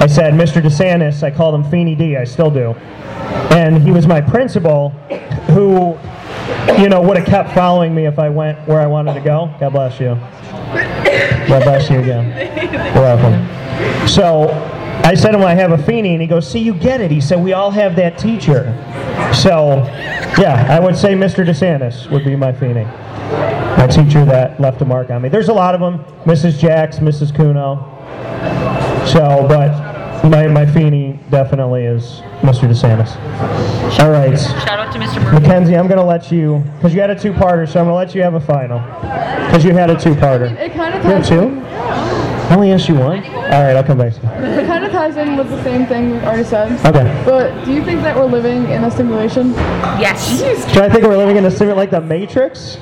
[0.00, 0.62] I said Mr.
[0.62, 1.22] DeSantis.
[1.22, 2.16] I called him Feeny D.
[2.16, 2.72] I still do.
[3.52, 4.90] And he was my principal,
[5.50, 5.98] who
[6.78, 9.54] you know, would have kept following me if I went where I wanted to go.
[9.60, 10.14] God bless you.
[11.48, 12.30] God bless you again.
[12.94, 14.08] Welcome.
[14.08, 14.48] So,
[15.04, 17.10] I said to him, I have a Feeny, and he goes, see, you get it.
[17.10, 18.64] He said, we all have that teacher.
[19.34, 19.76] So,
[20.38, 21.44] yeah, I would say Mr.
[21.44, 22.84] DeSantis would be my Feeny.
[22.84, 25.28] My teacher that left a mark on me.
[25.28, 26.04] There's a lot of them.
[26.24, 26.58] Mrs.
[26.58, 27.34] Jacks, Mrs.
[27.34, 27.76] Kuno.
[29.06, 29.70] So, but
[30.28, 32.68] my, my Feeny definitely is Mr.
[32.68, 33.16] DeSantis.
[34.00, 34.38] All right.
[34.38, 35.22] Shout out to Mr.
[35.22, 35.40] Murphy.
[35.40, 37.94] Mackenzie, I'm going to let you, because you had a two-parter, so I'm going to
[37.94, 38.78] let you have a final.
[39.46, 40.54] Because you had a two-parter.
[40.58, 41.40] It kind of You have two?
[41.40, 41.58] in.
[42.50, 43.24] I only asked you one?
[43.24, 44.79] All right, I'll come back to you.
[45.00, 46.72] It ties in with the same thing we've already said.
[46.84, 47.22] Okay.
[47.24, 49.52] But do you think that we're living in a simulation?
[49.98, 50.42] Yes.
[50.74, 52.76] Do I think we're living in a simulation like the Matrix?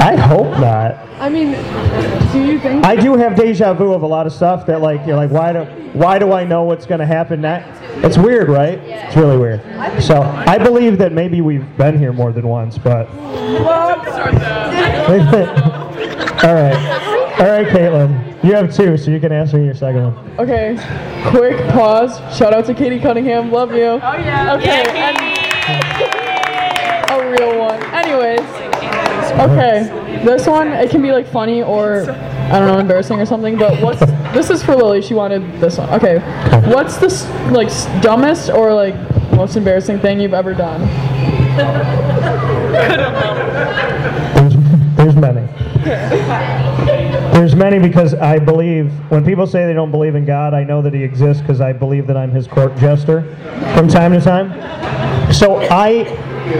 [0.00, 0.94] I hope not.
[1.20, 1.52] I mean,
[2.32, 2.86] do you think?
[2.86, 5.52] I do have deja vu of a lot of stuff that like you're like why
[5.52, 7.82] do why do I know what's going to happen next?
[8.02, 8.78] It's weird, right?
[8.78, 9.60] It's really weird.
[10.02, 13.34] So I believe that maybe we've been here more than once, but all
[16.54, 16.76] right,
[17.38, 20.30] all right, Caitlin, you have two, so you can answer your second one.
[20.38, 20.76] Okay,
[21.30, 22.18] quick pause.
[22.36, 23.50] Shout out to Katie Cunningham.
[23.50, 23.84] Love you.
[23.84, 24.54] Oh yeah.
[24.56, 24.84] Okay.
[24.88, 25.38] and-
[27.10, 27.82] a real one.
[27.94, 28.40] Anyways.
[29.38, 30.22] Okay.
[30.24, 33.56] This one it can be like funny or I don't know embarrassing or something.
[33.58, 34.00] But what's
[34.32, 35.02] this is for Lily.
[35.02, 35.88] She wanted this one.
[35.90, 36.18] Okay.
[36.72, 37.08] What's the
[37.52, 37.68] like
[38.02, 38.94] dumbest or like
[39.32, 40.80] most embarrassing thing you've ever done?
[44.38, 44.54] There's,
[44.96, 45.40] there's many.
[47.38, 50.82] There's many because I believe when people say they don't believe in God, I know
[50.82, 53.22] that He exists because I believe that I'm His court jester
[53.76, 54.50] from time to time.
[55.32, 56.00] So I,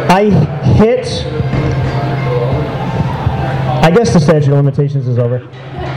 [0.09, 0.31] I
[0.77, 1.27] hit.
[3.83, 5.49] I guess the statute of limitations is over.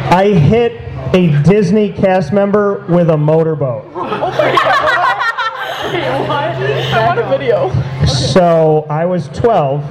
[0.10, 0.72] I hit
[1.14, 3.86] a Disney cast member with a motorboat.
[3.94, 4.54] Oh okay,
[6.28, 6.32] what?
[6.96, 7.70] I want a video.
[8.08, 9.82] So I was 12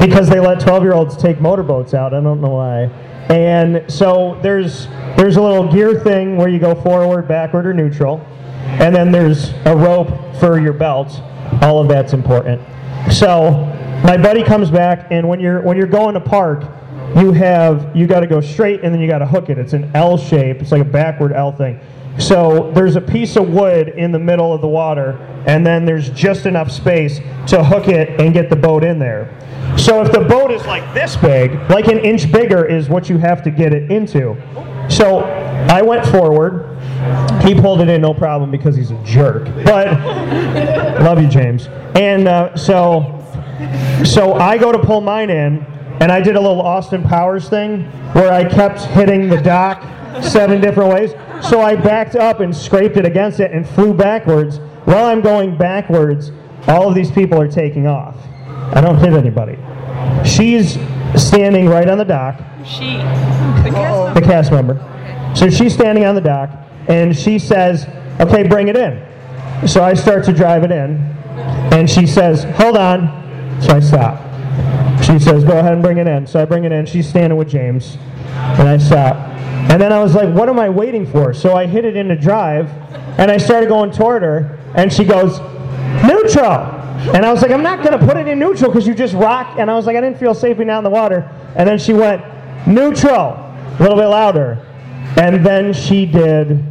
[0.00, 2.14] because they let 12 year olds take motorboats out.
[2.14, 2.90] I don't know why.
[3.28, 4.86] And so there's
[5.16, 8.18] there's a little gear thing where you go forward, backward, or neutral,
[8.64, 10.08] and then there's a rope
[10.40, 11.20] for your belt.
[11.62, 12.60] All of that's important.
[13.10, 13.50] So
[14.04, 16.64] my buddy comes back, and when you're when you're going to park,
[17.16, 19.58] you have you got to go straight, and then you got to hook it.
[19.58, 20.60] It's an L shape.
[20.60, 21.78] It's like a backward L thing.
[22.18, 25.12] So there's a piece of wood in the middle of the water,
[25.46, 27.18] and then there's just enough space
[27.48, 29.38] to hook it and get the boat in there.
[29.78, 33.18] So if the boat is like this big, like an inch bigger is what you
[33.18, 34.36] have to get it into.
[34.88, 36.78] So I went forward.
[37.42, 39.46] He pulled it in no problem because he's a jerk.
[39.64, 39.86] But
[41.02, 41.68] love you, James.
[41.94, 43.18] And uh, so
[44.04, 45.64] so I go to pull mine in,
[46.00, 49.82] and I did a little Austin Powers thing where I kept hitting the dock
[50.22, 51.12] seven different ways.
[51.42, 54.58] So I backed up and scraped it against it and flew backwards.
[54.84, 56.32] While I'm going backwards,
[56.68, 58.16] all of these people are taking off.
[58.74, 59.58] I don't hit anybody.
[60.24, 60.78] She's
[61.16, 62.96] standing right on the dock, She.
[62.96, 64.80] The cast the cast member.
[65.34, 66.50] So she's standing on the dock,
[66.88, 67.86] and she says,
[68.20, 69.02] "Okay, bring it in."
[69.66, 70.96] So I start to drive it in,
[71.72, 73.10] and she says, "Hold on."
[73.60, 74.20] So I stop.
[75.02, 76.86] She says, "Go ahead and bring it in." So I bring it in.
[76.86, 77.98] She's standing with James,
[78.58, 79.16] and I stop.
[79.70, 82.16] And then I was like, "What am I waiting for?" So I hit it into
[82.16, 82.70] drive,
[83.18, 85.40] and I started going toward her, and she goes,
[86.06, 86.66] "Neutral."
[87.14, 89.56] And I was like, "I'm not gonna put it in neutral because you just rock."
[89.58, 91.24] And I was like, "I didn't feel safe being out in the water."
[91.56, 92.22] And then she went,
[92.66, 93.38] "Neutral,"
[93.78, 94.58] a little bit louder,
[95.16, 96.62] and then she did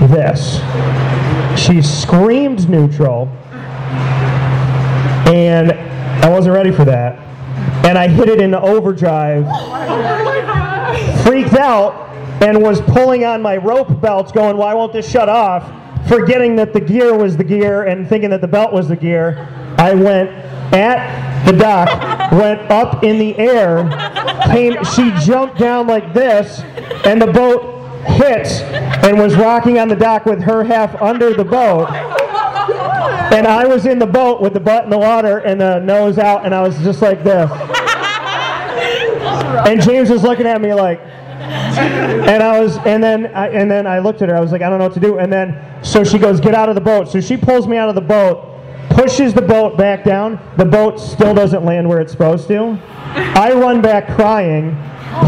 [0.00, 0.60] this.
[1.56, 3.28] She screamed neutral,
[5.26, 5.72] and
[6.24, 7.18] I wasn't ready for that.
[7.84, 9.44] And I hit it into overdrive,
[11.24, 12.11] freaked out,
[12.42, 15.70] and was pulling on my rope belts, going, Why won't this shut off?
[16.08, 19.48] Forgetting that the gear was the gear and thinking that the belt was the gear.
[19.78, 20.30] I went
[20.74, 23.88] at the dock, went up in the air,
[24.46, 26.60] came, she jumped down like this,
[27.04, 27.72] and the boat
[28.06, 28.48] hit
[29.04, 31.88] and was rocking on the dock with her half under the boat.
[33.32, 36.18] And I was in the boat with the butt in the water and the nose
[36.18, 37.50] out, and I was just like this.
[39.64, 41.00] And James was looking at me like,
[41.52, 44.36] and I was, and then, I, and then I looked at her.
[44.36, 45.18] I was like, I don't know what to do.
[45.18, 47.08] And then, so she goes, get out of the boat.
[47.08, 48.60] So she pulls me out of the boat,
[48.90, 50.38] pushes the boat back down.
[50.56, 52.78] The boat still doesn't land where it's supposed to.
[53.14, 54.76] I run back crying.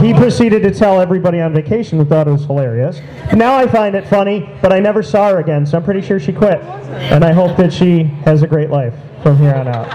[0.01, 3.01] He proceeded to tell everybody on vacation who thought it was hilarious.
[3.35, 6.19] Now I find it funny, but I never saw her again, so I'm pretty sure
[6.19, 6.61] she quit.
[6.61, 9.87] And I hope that she has a great life from here on out.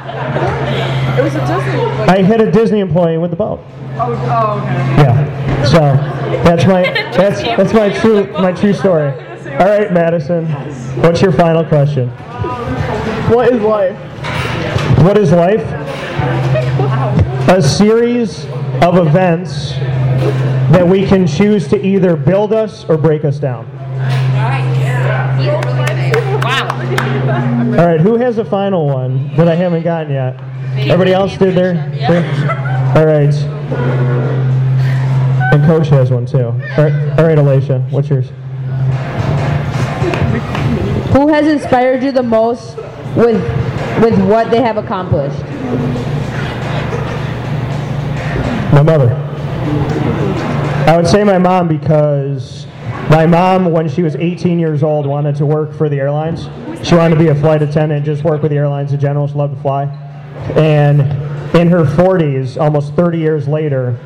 [1.20, 1.82] It was a Disney.
[1.82, 3.60] Like, I hit a Disney employee with the boat.
[3.95, 5.03] oh, oh, okay.
[5.03, 5.66] Yeah.
[5.66, 5.80] So
[6.44, 6.82] that's my
[7.18, 9.11] that's that's my true my true story.
[9.53, 10.45] All right, Madison.
[11.02, 12.10] What's your final question?
[13.30, 13.98] What is life?
[15.03, 15.61] What is life?
[17.49, 18.45] A series
[18.81, 19.72] of events
[20.72, 23.65] that we can choose to either build us or break us down.
[27.80, 30.39] All right, who has a final one that I haven't gotten yet?
[30.76, 31.76] Everybody else did their.
[32.95, 33.34] All right.
[35.51, 36.45] And Coach has one too.
[36.45, 38.30] All right, all right, Alicia, what's yours?
[41.14, 42.77] Who has inspired you the most
[43.15, 43.41] with
[44.01, 45.39] with what they have accomplished?
[48.80, 49.14] My mother.
[50.88, 52.65] I would say my mom because
[53.10, 56.47] my mom, when she was 18 years old, wanted to work for the airlines.
[56.88, 59.27] She wanted to be a flight attendant, just work with the airlines in general.
[59.27, 59.84] She loved to fly.
[60.56, 61.01] And
[61.53, 63.99] in her 40s, almost 30 years later,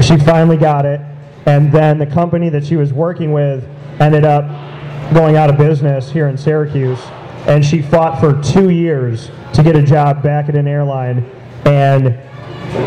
[0.00, 1.02] she finally got it.
[1.44, 3.68] And then the company that she was working with
[4.00, 4.46] ended up
[5.12, 7.00] going out of business here in Syracuse.
[7.46, 11.30] And she fought for two years to get a job back at an airline.
[11.66, 12.18] And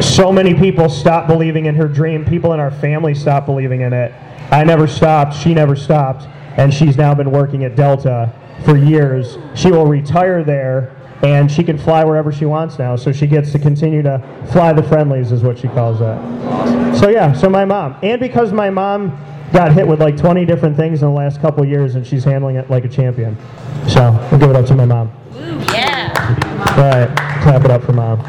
[0.01, 2.25] so many people stopped believing in her dream.
[2.25, 4.13] People in our family stopped believing in it.
[4.51, 5.35] I never stopped.
[5.35, 6.27] She never stopped.
[6.57, 8.33] And she's now been working at Delta
[8.65, 9.37] for years.
[9.55, 12.95] She will retire there and she can fly wherever she wants now.
[12.95, 14.19] So she gets to continue to
[14.51, 16.95] fly the friendlies, is what she calls that.
[16.97, 17.97] So, yeah, so my mom.
[18.03, 19.17] And because my mom
[19.51, 22.57] got hit with like 20 different things in the last couple years and she's handling
[22.57, 23.37] it like a champion.
[23.87, 25.11] So, we'll give it up to my mom.
[25.35, 26.13] Ooh, Yeah.
[26.77, 28.19] All right, clap it up for mom.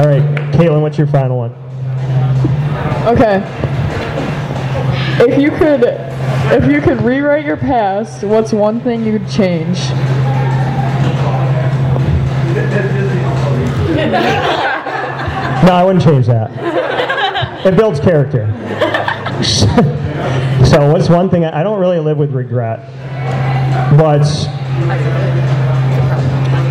[0.00, 0.22] All right,
[0.54, 1.50] Caitlin, what's your final one?
[3.06, 3.42] Okay.
[5.22, 9.78] If you could, if you could rewrite your past, what's one thing you'd change?
[15.66, 16.50] No, I wouldn't change that.
[17.66, 18.46] It builds character.
[20.64, 22.86] so, what's one thing I, I don't really live with regret,
[23.98, 24.24] but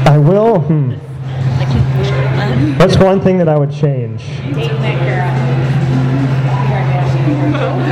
[0.07, 0.61] I will.
[0.61, 1.09] Hmm.
[2.60, 4.22] What's one thing that I would change?
[4.53, 5.49] Dating that girl.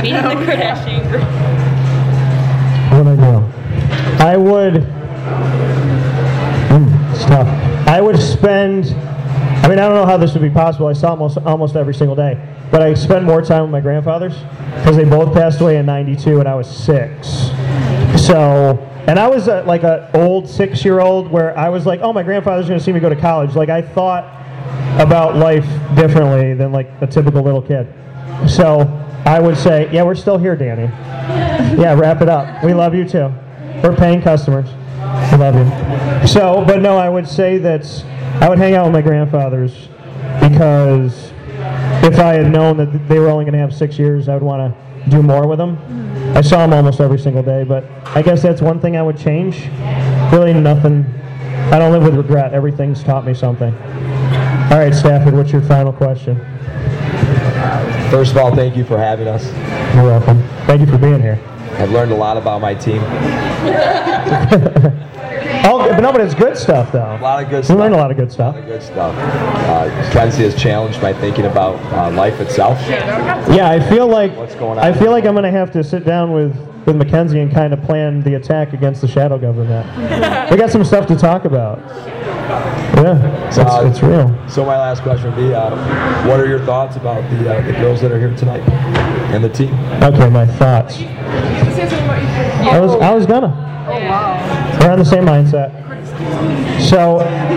[0.02, 1.24] Meeting the Kardashian girl.
[2.90, 4.22] What would I do?
[4.22, 4.84] I would.
[6.68, 7.48] Hmm, it's tough.
[7.88, 8.86] I would spend.
[9.64, 10.86] I mean, I don't know how this would be possible.
[10.86, 12.38] I saw almost almost every single day,
[12.70, 14.34] but I spend more time with my grandfathers
[14.74, 17.28] because they both passed away in '92 and I was six.
[18.22, 18.76] So,
[19.06, 22.68] and I was uh, like an old six-year-old where I was like, "Oh, my grandfather's
[22.68, 24.37] going to see me go to college." Like I thought
[24.98, 27.86] about life differently than like a typical little kid.
[28.48, 28.80] So
[29.24, 30.84] I would say, yeah, we're still here, Danny.
[31.80, 32.64] Yeah, wrap it up.
[32.64, 33.32] We love you too.
[33.82, 34.68] We're paying customers.
[35.32, 36.26] We love you.
[36.26, 38.04] So, but no, I would say that
[38.40, 39.88] I would hang out with my grandfathers
[40.40, 41.30] because
[42.04, 44.42] if I had known that they were only going to have six years, I would
[44.42, 45.78] want to do more with them.
[46.36, 47.84] I saw them almost every single day, but
[48.14, 49.68] I guess that's one thing I would change.
[50.32, 51.04] Really, nothing.
[51.72, 52.52] I don't live with regret.
[52.52, 53.74] Everything's taught me something.
[54.70, 56.36] All right, Stafford, what's your final question?
[58.10, 59.46] First of all, thank you for having us.
[59.94, 60.42] You're welcome.
[60.66, 61.40] Thank you for being here.
[61.78, 63.02] I've learned a lot about my team.
[65.64, 67.16] Oh, but no, but it's good stuff though.
[67.16, 67.76] A lot of good stuff.
[67.76, 68.54] We learned a lot of good stuff.
[68.54, 69.14] A lot of Good stuff.
[69.16, 72.78] Uh, has challenged my thinking about uh, life itself.
[72.88, 74.84] Yeah, I feel like What's going on?
[74.84, 77.82] I feel like I'm gonna have to sit down with with Mackenzie and kind of
[77.82, 79.86] plan the attack against the shadow government.
[80.50, 81.78] we got some stuff to talk about.
[82.96, 84.34] Yeah, it's, Uh, it's real.
[84.48, 85.70] So my last question would be, uh,
[86.26, 88.62] what are your thoughts about the uh, the girls that are here tonight
[89.32, 89.72] and the team?
[90.02, 90.98] Okay, my thoughts.
[91.00, 93.64] I was I was gonna.
[94.80, 95.72] We're on the same mindset.
[96.80, 97.16] So,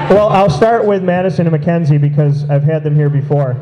[0.09, 3.55] well, I'll start with Madison and Mackenzie because I've had them here before.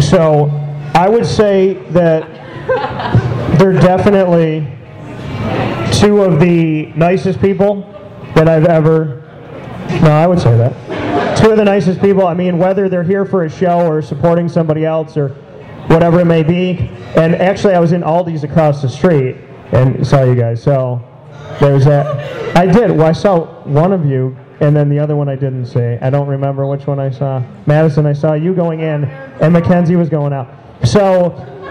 [0.00, 0.46] So,
[0.94, 2.26] I would say that
[3.58, 4.66] they're definitely
[5.92, 7.82] two of the nicest people
[8.34, 9.22] that I've ever.
[10.02, 10.72] No, I would say that.
[11.36, 12.26] Two of the nicest people.
[12.26, 15.28] I mean, whether they're here for a show or supporting somebody else or
[15.88, 16.90] whatever it may be.
[17.16, 19.36] And actually, I was in Aldi's across the street
[19.72, 20.62] and saw you guys.
[20.62, 21.02] So
[21.60, 22.56] there's that.
[22.56, 22.90] I did.
[22.90, 25.98] Well, I saw one of you, and then the other one I didn't see.
[26.00, 27.42] I don't remember which one I saw.
[27.66, 30.48] Madison, I saw you going in, and Mackenzie was going out.
[30.84, 31.30] So,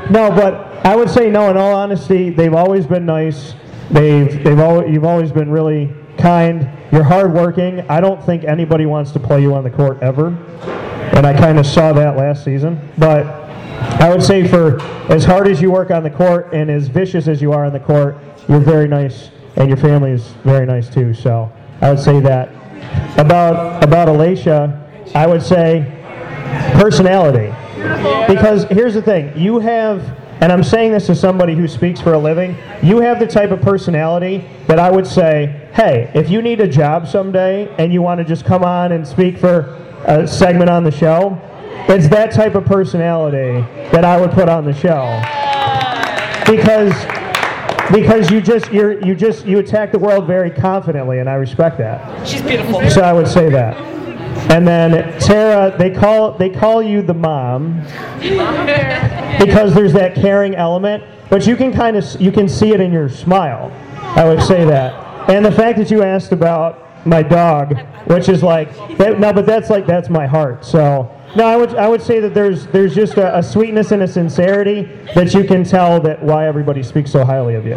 [0.09, 1.49] no, but I would say no.
[1.49, 3.53] In all honesty, they've always been nice.
[3.89, 6.69] They've they've always you've always been really kind.
[6.91, 7.81] You're hardworking.
[7.89, 11.59] I don't think anybody wants to play you on the court ever, and I kind
[11.59, 12.79] of saw that last season.
[12.97, 13.25] But
[14.01, 14.81] I would say for
[15.11, 17.73] as hard as you work on the court and as vicious as you are on
[17.73, 18.17] the court,
[18.47, 21.13] you're very nice, and your family is very nice too.
[21.13, 21.51] So
[21.81, 22.49] I would say that.
[23.17, 24.81] About about Alicia,
[25.15, 25.91] I would say
[26.73, 27.53] personality.
[28.27, 30.01] Because here's the thing, you have,
[30.41, 33.51] and I'm saying this as somebody who speaks for a living, you have the type
[33.51, 38.01] of personality that I would say, hey, if you need a job someday and you
[38.01, 41.39] want to just come on and speak for a segment on the show,
[41.87, 45.21] it's that type of personality that I would put on the show.
[46.51, 46.93] Because
[47.91, 51.77] because you just you're you just you attack the world very confidently, and I respect
[51.77, 52.27] that.
[52.27, 52.87] She's beautiful.
[52.89, 53.94] So I would say that.
[54.49, 57.81] And then Tara, they call they call you the mom
[59.39, 62.91] because there's that caring element, but you can kind of you can see it in
[62.91, 63.71] your smile.
[64.01, 65.29] I would say that.
[65.29, 69.45] And the fact that you asked about my dog, which is like that, no, but
[69.45, 70.63] that's like that's my heart.
[70.63, 74.03] So no, I would I would say that there's there's just a, a sweetness and
[74.03, 74.83] a sincerity
[75.15, 77.75] that you can tell that why everybody speaks so highly of you.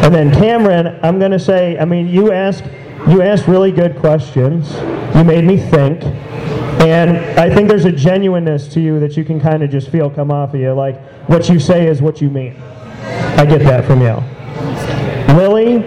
[0.00, 2.64] And then Cameron, I'm to say, I mean, you asked
[3.10, 4.72] you asked really good questions.
[5.16, 6.02] You made me think.
[6.80, 10.08] And I think there's a genuineness to you that you can kind of just feel
[10.08, 10.72] come off of you.
[10.72, 12.56] Like what you say is what you mean.
[13.36, 14.14] I get that from you.
[15.34, 15.84] Lily,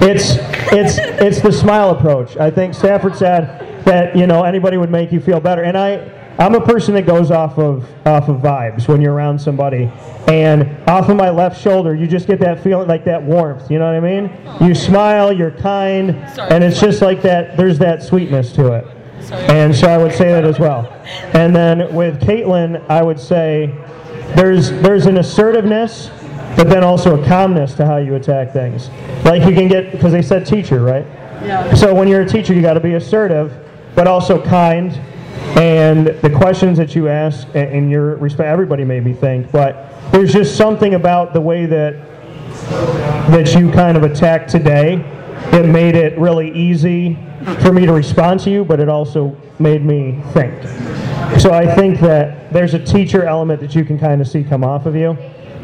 [0.00, 0.36] it's
[0.72, 2.36] it's it's the smile approach.
[2.36, 5.96] I think Stafford said that you know anybody would make you feel better, and I
[6.38, 9.90] I'm a person that goes off of off of vibes when you're around somebody,
[10.28, 13.70] and off of my left shoulder you just get that feeling like that warmth.
[13.70, 14.30] You know what I mean?
[14.66, 17.56] You smile, you're kind, and it's just like that.
[17.56, 18.86] There's that sweetness to it,
[19.32, 20.86] and so I would say that as well.
[21.34, 23.74] And then with Caitlin, I would say
[24.34, 26.10] there's there's an assertiveness
[26.56, 28.88] but then also a calmness to how you attack things.
[29.24, 31.04] Like you can get, because they said teacher, right?
[31.44, 31.74] Yeah.
[31.74, 33.54] So when you're a teacher, you got to be assertive,
[33.94, 34.98] but also kind.
[35.56, 40.32] And the questions that you ask, in your respect, everybody made me think, but there's
[40.32, 41.94] just something about the way that
[43.30, 44.94] that you kind of attacked today.
[45.52, 47.18] It made it really easy
[47.60, 50.62] for me to respond to you, but it also made me think.
[51.40, 54.64] So I think that there's a teacher element that you can kind of see come
[54.64, 55.10] off of you.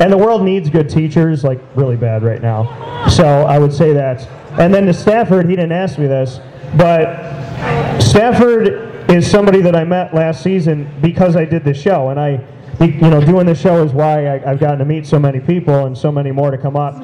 [0.00, 3.08] And the world needs good teachers, like really bad right now.
[3.08, 4.26] So I would say that.
[4.58, 6.40] And then to Stafford, he didn't ask me this,
[6.76, 12.08] but Stafford is somebody that I met last season because I did the show.
[12.08, 12.40] And I,
[12.80, 15.84] you know, doing the show is why I, I've gotten to meet so many people
[15.84, 16.94] and so many more to come up.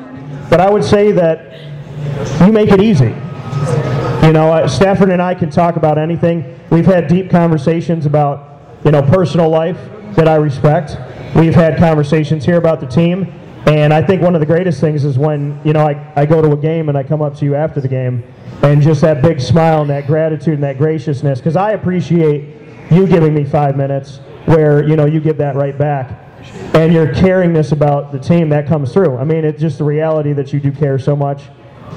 [0.49, 1.61] But I would say that
[2.41, 3.15] you make it easy.
[4.27, 6.59] You know, Stafford and I can talk about anything.
[6.71, 9.79] We've had deep conversations about, you know, personal life
[10.15, 10.97] that I respect.
[11.37, 13.33] We've had conversations here about the team.
[13.69, 16.41] And I think one of the greatest things is when, you know, I, I go
[16.41, 18.25] to a game and I come up to you after the game
[18.63, 21.39] and just that big smile and that gratitude and that graciousness.
[21.39, 22.57] Because I appreciate
[22.91, 26.19] you giving me five minutes where, you know, you give that right back.
[26.73, 29.19] And your caringness about the team, that comes through.
[29.19, 31.43] I mean, it's just the reality that you do care so much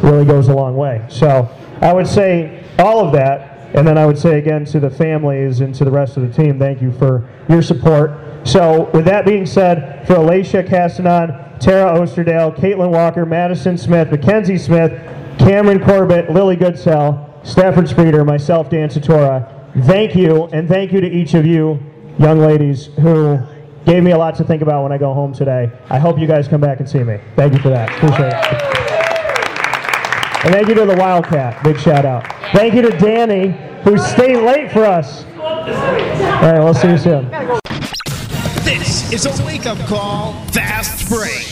[0.04, 1.06] really goes a long way.
[1.08, 1.50] So
[1.80, 3.48] I would say all of that.
[3.74, 6.44] And then I would say again to the families and to the rest of the
[6.44, 8.12] team, thank you for your support.
[8.44, 14.58] So with that being said, for Alicia Castanon, Tara Osterdale, Caitlin Walker, Madison Smith, Mackenzie
[14.58, 14.92] Smith,
[15.38, 19.48] Cameron Corbett, Lily Goodsell, Stafford Streeter, myself, Dan Tortora,
[19.86, 21.80] thank you, and thank you to each of you
[22.18, 23.40] young ladies who
[23.86, 25.72] gave me a lot to think about when I go home today.
[25.90, 27.20] I hope you guys come back and see me.
[27.36, 27.90] Thank you for that.
[27.90, 28.34] Appreciate it.
[30.44, 31.64] And thank you to the Wildcat.
[31.64, 32.26] Big shout out.
[32.54, 35.26] Thank you to Danny, who stayed late for us.
[35.38, 35.66] All
[36.42, 37.30] right, we'll see you soon.
[38.64, 41.51] This is a wake up call, fast break.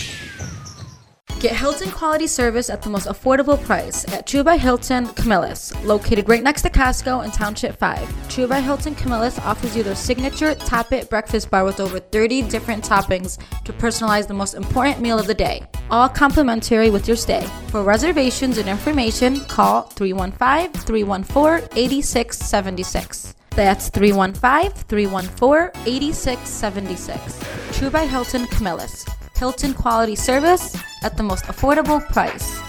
[1.40, 6.28] Get Hilton quality service at the most affordable price at True by Hilton Camillus, located
[6.28, 8.28] right next to Costco in Township 5.
[8.28, 12.42] True by Hilton Camillus offers you their signature Top It breakfast bar with over 30
[12.50, 17.16] different toppings to personalize the most important meal of the day, all complimentary with your
[17.16, 17.48] stay.
[17.70, 23.36] For reservations and information, call 315 314 8676.
[23.52, 27.80] That's 315 314 8676.
[27.80, 29.06] True by Hilton Camillus.
[29.40, 32.60] Hilton quality service at the most affordable price.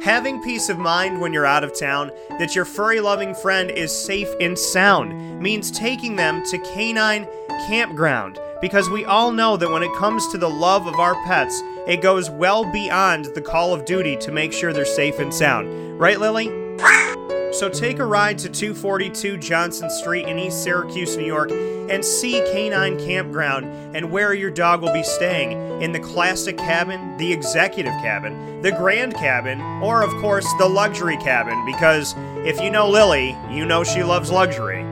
[0.00, 3.92] Having peace of mind when you're out of town that your furry loving friend is
[3.92, 7.26] safe and sound means taking them to Canine
[7.66, 11.60] Campground because we all know that when it comes to the love of our pets,
[11.88, 15.98] it goes well beyond the call of duty to make sure they're safe and sound.
[15.98, 16.67] Right, Lily?
[17.58, 22.40] So take a ride to 242 Johnson Street in East Syracuse, New York, and see
[22.52, 27.94] Canine Campground and where your dog will be staying in the classic cabin, the executive
[27.94, 32.14] cabin, the grand cabin, or of course the luxury cabin, because
[32.46, 34.84] if you know Lily, you know she loves luxury.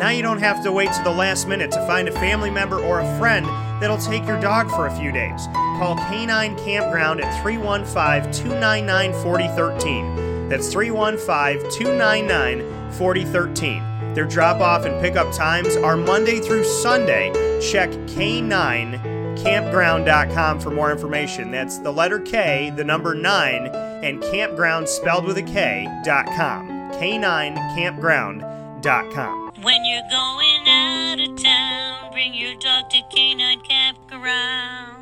[0.00, 2.78] Now you don't have to wait to the last minute to find a family member
[2.78, 3.44] or a friend
[3.82, 5.46] that'll take your dog for a few days.
[5.76, 10.29] Call Canine Campground at 315 299 4013.
[10.50, 14.14] That's 315 299 4013.
[14.14, 17.30] Their drop off and pickup times are Monday through Sunday.
[17.60, 21.52] Check K9campground.com for more information.
[21.52, 26.66] That's the letter K, the number 9, and campground spelled with a K dot com.
[26.94, 29.52] K9campground.com.
[29.62, 34.99] When you're going out of town, bring your dog to Canine Campground.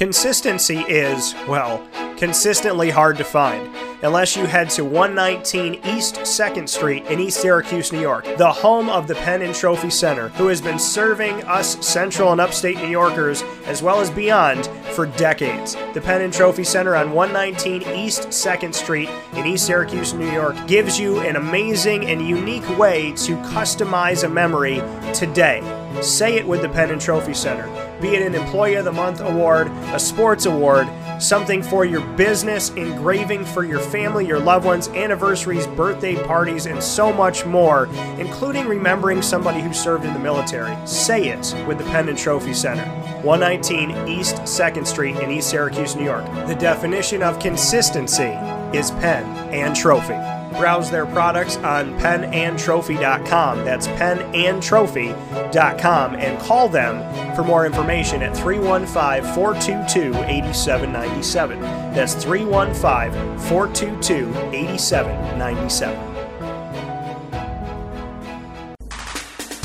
[0.00, 1.86] Consistency is, well,
[2.16, 3.68] consistently hard to find
[4.02, 8.88] unless you head to 119 East 2nd Street in East Syracuse, New York, the home
[8.88, 12.88] of the Penn and Trophy Center, who has been serving us central and upstate New
[12.88, 14.64] Yorkers as well as beyond
[14.94, 15.76] for decades.
[15.92, 20.56] The Penn and Trophy Center on 119 East 2nd Street in East Syracuse, New York
[20.66, 24.76] gives you an amazing and unique way to customize a memory
[25.12, 25.60] today.
[26.00, 27.89] Say it with the Penn and Trophy Center.
[28.00, 32.70] Be it an Employee of the Month award, a sports award, something for your business,
[32.70, 37.86] engraving for your family, your loved ones, anniversaries, birthday parties, and so much more,
[38.18, 40.74] including remembering somebody who served in the military.
[40.86, 42.84] Say it with the Pen and Trophy Center.
[43.22, 46.24] 119 East 2nd Street in East Syracuse, New York.
[46.46, 48.32] The definition of consistency
[48.72, 50.39] is pen and trophy.
[50.56, 53.64] Browse their products on penandtrophy.com.
[53.64, 61.60] That's penandtrophy.com and call them for more information at 315 422 8797.
[61.60, 66.10] That's 315 422 8797.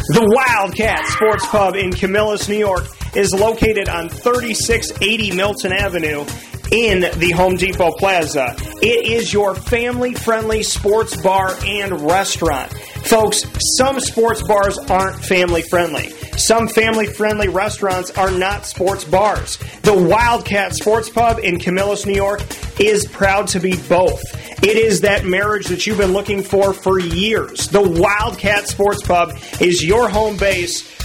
[0.07, 2.85] The Wildcat Sports Pub in Camillus, New York
[3.15, 6.23] is located on 3680 Milton Avenue
[6.71, 8.55] in the Home Depot Plaza.
[8.81, 12.73] It is your family friendly sports bar and restaurant.
[13.05, 13.45] Folks,
[13.77, 16.09] some sports bars aren't family friendly.
[16.37, 19.57] Some family friendly restaurants are not sports bars.
[19.83, 22.41] The Wildcat Sports Pub in Camillus, New York
[22.79, 24.21] is proud to be both.
[24.63, 27.67] It is that marriage that you've been looking for for years.
[27.67, 31.04] The Wildcat Sports Pub is your home base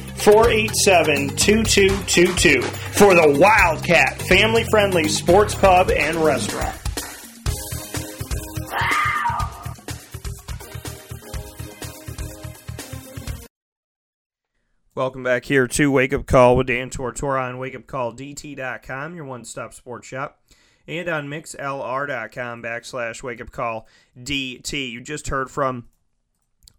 [0.21, 6.77] 487 2222 for the Wildcat family friendly sports pub and restaurant.
[14.93, 19.73] Welcome back here to Wake Up Call with Dan Tortora on wakeupcalldt.com, your one stop
[19.73, 20.39] sports shop,
[20.85, 24.91] and on mixlr.com backslash wake up call DT.
[24.91, 25.87] You just heard from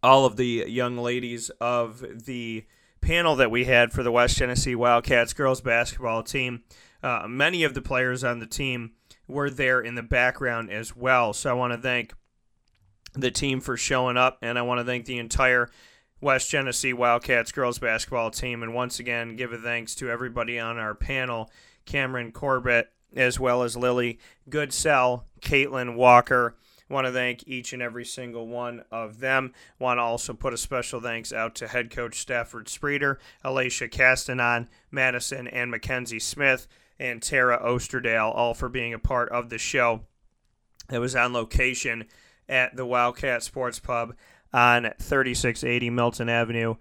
[0.00, 2.64] all of the young ladies of the
[3.02, 6.62] panel that we had for the West Genesee Wildcats girls basketball team.
[7.02, 8.92] Uh, many of the players on the team
[9.28, 11.32] were there in the background as well.
[11.32, 12.14] So I want to thank
[13.14, 15.68] the team for showing up, and I want to thank the entire
[16.20, 18.62] West Genesee Wildcats girls basketball team.
[18.62, 21.50] And once again, give a thanks to everybody on our panel
[21.84, 26.56] Cameron Corbett, as well as Lily Goodsell, Caitlin Walker.
[26.92, 29.54] Want to thank each and every single one of them.
[29.78, 34.68] Want to also put a special thanks out to head coach Stafford Spreeder, Alicia Castanon,
[34.90, 40.02] Madison and Mackenzie Smith, and Tara Osterdale, all for being a part of the show
[40.90, 42.04] that was on location
[42.46, 44.14] at the Wildcat Sports Pub
[44.52, 46.74] on 3680 Milton Avenue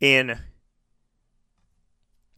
[0.00, 0.38] in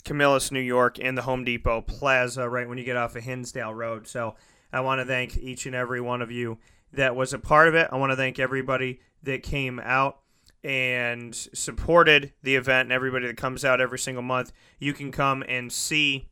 [0.05, 3.73] Camillus, New York, in the Home Depot Plaza, right when you get off of Hinsdale
[3.73, 4.09] Road.
[4.09, 4.35] So
[4.73, 6.59] I want to thank each and every one of you
[6.93, 7.89] that was a part of it.
[7.90, 10.19] I want to thank everybody that came out
[10.64, 14.52] and supported the event and everybody that comes out every single month.
[14.78, 16.28] You can come and see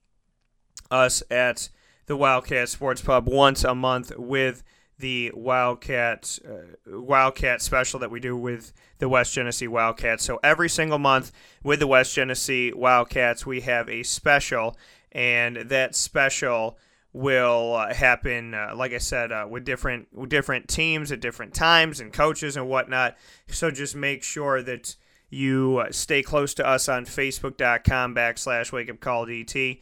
[0.90, 1.68] us at
[2.06, 4.62] the Wildcat Sports Pub once a month with
[4.98, 10.24] the Wildcat uh, Wildcat special that we do with the West Genesee Wildcats.
[10.24, 11.32] So every single month
[11.64, 14.76] with the West Genesee Wildcats, we have a special,
[15.10, 16.76] and that special
[17.12, 21.54] will uh, happen, uh, like I said, uh, with different with different teams at different
[21.54, 23.16] times and coaches and whatnot.
[23.48, 24.96] So just make sure that
[25.28, 29.80] you uh, stay close to us on Facebook.com backslash Wake Up Call DT,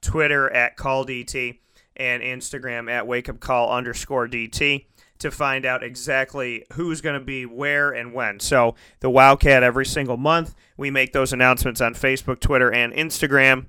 [0.00, 1.58] Twitter at Call DT,
[1.96, 4.86] and Instagram at Wake Up Call underscore DT
[5.18, 8.38] to find out exactly who's going to be where and when.
[8.40, 13.66] So the Wildcat every single month, we make those announcements on Facebook, Twitter, and Instagram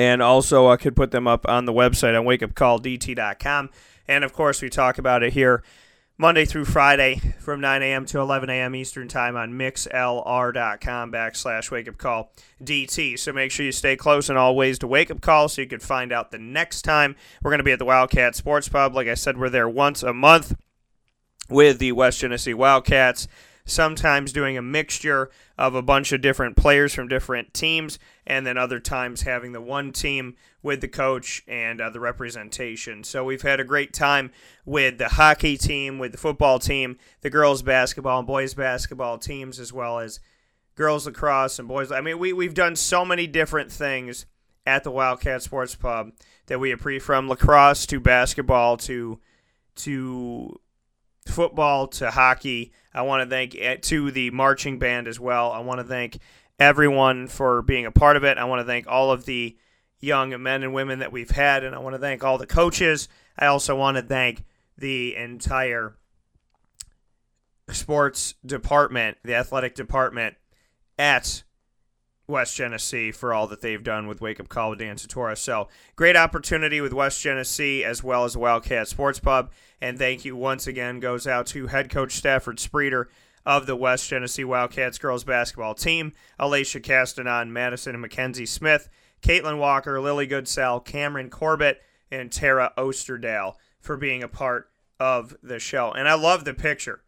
[0.00, 3.68] and also I could put them up on the website on wakeupcalldt.com.
[4.08, 5.62] And of course, we talk about it here
[6.16, 8.06] Monday through Friday from 9 a.m.
[8.06, 8.74] to 11 a.m.
[8.74, 12.32] Eastern Time on mixlr.com backslash wake up call
[12.64, 13.18] DT.
[13.18, 15.68] So make sure you stay close in all ways to wake up call so you
[15.68, 18.94] can find out the next time we're going to be at the Wildcat Sports Pub.
[18.94, 20.56] Like I said, we're there once a month.
[21.50, 23.28] with the West Genesee Wildcats,
[23.64, 28.56] sometimes doing a mixture of a bunch of different players from different teams, and then
[28.56, 33.04] other times having the one team with the coach and uh, the representation.
[33.04, 34.30] So we've had a great time
[34.64, 39.58] with the hockey team, with the football team, the girls basketball and boys basketball teams,
[39.58, 40.20] as well as
[40.76, 41.92] girls lacrosse and boys.
[41.92, 44.26] I mean, we, we've done so many different things
[44.66, 46.12] at the Wildcat Sports Pub
[46.46, 49.18] that we appreciate from lacrosse to basketball to
[49.76, 50.60] to
[51.30, 52.72] football to hockey.
[52.92, 55.52] I want to thank eh, to the marching band as well.
[55.52, 56.18] I want to thank
[56.58, 58.38] everyone for being a part of it.
[58.38, 59.56] I want to thank all of the
[60.00, 63.08] young men and women that we've had, and I want to thank all the coaches.
[63.38, 64.44] I also want to thank
[64.76, 65.96] the entire
[67.70, 70.36] sports department, the athletic department
[70.98, 71.42] at
[72.30, 75.36] West Genesee for all that they've done with Wake Up Call with Dan Tortora.
[75.36, 79.50] So great opportunity with West Genesee as well as Wildcat Sports Pub.
[79.80, 83.06] And thank you once again goes out to head coach Stafford Spreeder
[83.44, 88.88] of the West Genesee Wildcats girls basketball team, Alicia Castanon, Madison and Mackenzie Smith,
[89.22, 95.58] Caitlin Walker, Lily Goodsell, Cameron Corbett, and Tara Osterdale for being a part of the
[95.58, 95.92] show.
[95.92, 97.02] And I love the picture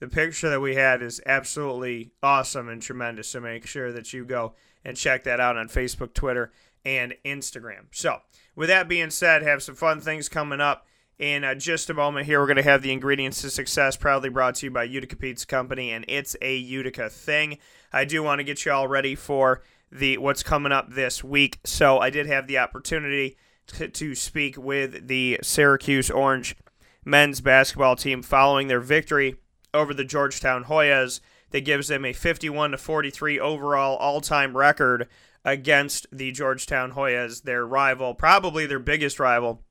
[0.00, 3.28] the picture that we had is absolutely awesome and tremendous.
[3.28, 4.54] So make sure that you go
[4.84, 6.50] and check that out on Facebook, Twitter,
[6.84, 7.84] and Instagram.
[7.92, 8.18] So,
[8.56, 10.86] with that being said, have some fun things coming up.
[11.18, 14.30] In uh, just a moment here, we're going to have the ingredients to success, proudly
[14.30, 17.58] brought to you by Utica Pizza Company, and it's a Utica thing.
[17.92, 19.62] I do want to get you all ready for
[19.92, 21.58] the what's coming up this week.
[21.62, 23.36] So I did have the opportunity
[23.66, 26.56] to, to speak with the Syracuse Orange
[27.04, 29.36] men's basketball team following their victory
[29.72, 31.20] over the Georgetown Hoyas
[31.50, 35.08] that gives them a 51 to 43 overall all-time record
[35.44, 39.62] against the Georgetown Hoyas, their rival, probably their biggest rival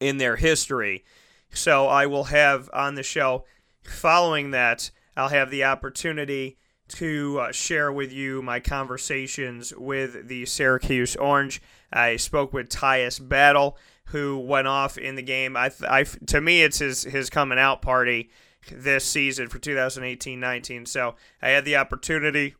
[0.00, 1.04] in their history.
[1.52, 3.44] So I will have on the show
[3.82, 10.44] following that, I'll have the opportunity to uh, share with you my conversations with the
[10.46, 11.62] Syracuse Orange.
[11.92, 13.76] I spoke with Tyus Battle,
[14.06, 15.56] who went off in the game.
[15.56, 18.30] I, I, to me, it's his his coming out party
[18.70, 20.86] this season for 2018-19.
[20.86, 22.54] So I had the opportunity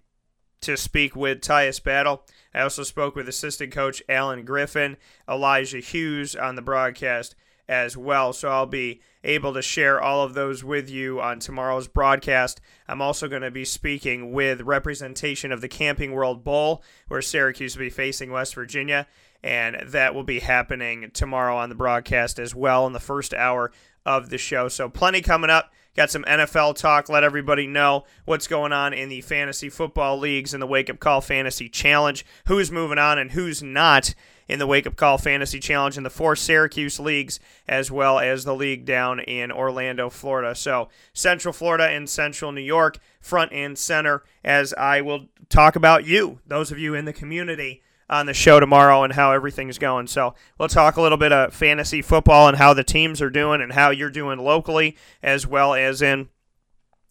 [0.62, 2.24] to speak with Tyus Battle.
[2.55, 4.97] I also spoke with assistant coach Allen Griffin,
[5.28, 7.35] Elijah Hughes on the broadcast
[7.68, 8.32] as well.
[8.32, 12.60] So I'll be able to share all of those with you on tomorrow's broadcast.
[12.89, 17.77] I'm also going to be speaking with representation of the Camping World Bowl, where Syracuse
[17.77, 19.06] will be facing West Virginia.
[19.43, 23.72] And that will be happening tomorrow on the broadcast as well in the first hour
[24.05, 24.68] of the show.
[24.68, 25.72] So, plenty coming up.
[25.96, 27.08] Got some NFL talk.
[27.08, 31.00] Let everybody know what's going on in the fantasy football leagues in the Wake Up
[31.00, 32.24] Call Fantasy Challenge.
[32.46, 34.14] Who's moving on and who's not
[34.50, 38.44] in the Wake Up Call Fantasy Challenge in the four Syracuse leagues, as well as
[38.44, 40.54] the league down in Orlando, Florida.
[40.54, 46.06] So, Central Florida and Central New York, front and center, as I will talk about
[46.06, 50.08] you, those of you in the community on the show tomorrow and how everything's going.
[50.08, 53.62] So we'll talk a little bit of fantasy football and how the teams are doing
[53.62, 56.28] and how you're doing locally as well as in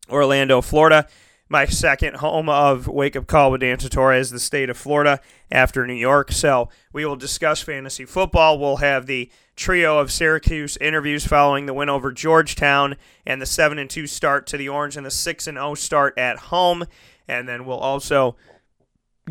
[0.10, 1.08] Orlando, Florida.
[1.52, 5.20] My second home of Wake Up Call with Dan is the state of Florida
[5.50, 6.32] after New York.
[6.32, 8.60] So we will discuss fantasy football.
[8.60, 13.80] We'll have the trio of Syracuse interviews following the win over Georgetown and the 7
[13.80, 16.86] and 2 start to the Orange and the 6 and 0 start at home.
[17.28, 18.36] And then we'll also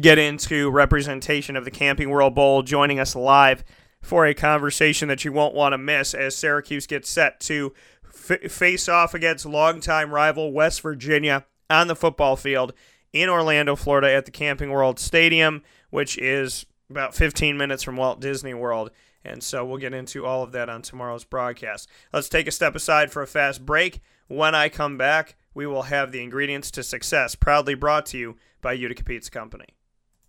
[0.01, 3.65] get into representation of the Camping World Bowl, joining us live
[4.01, 7.75] for a conversation that you won't want to miss as Syracuse gets set to
[8.07, 12.73] f- face off against longtime rival West Virginia on the football field
[13.13, 18.21] in Orlando, Florida at the Camping World Stadium, which is about 15 minutes from Walt
[18.21, 18.91] Disney World.
[19.25, 21.89] And so we'll get into all of that on tomorrow's broadcast.
[22.13, 24.01] Let's take a step aside for a fast break.
[24.29, 28.37] When I come back, we will have the ingredients to success, proudly brought to you
[28.61, 29.67] by Utica Pizza Company.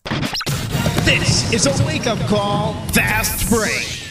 [0.06, 4.09] This is a wake up call, fast break.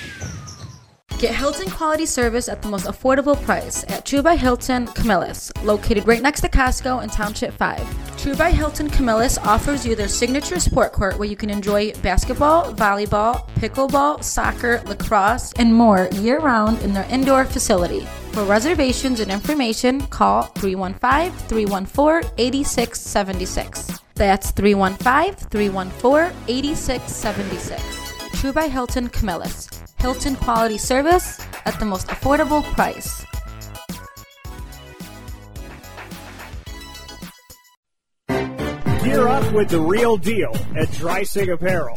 [1.19, 6.07] Get Hilton quality service at the most affordable price at True by Hilton Camillus, located
[6.07, 8.19] right next to Costco in Township 5.
[8.19, 12.73] True by Hilton Camillus offers you their signature sport court where you can enjoy basketball,
[12.73, 18.07] volleyball, pickleball, soccer, lacrosse, and more year round in their indoor facility.
[18.31, 24.01] For reservations and information, call 315 314 8676.
[24.15, 28.07] That's 315 314 8676.
[28.39, 29.69] True by Hilton Camillus.
[29.98, 33.24] Hilton quality service at the most affordable price.
[39.02, 41.97] Gear up with the real deal at Dreissig Apparel.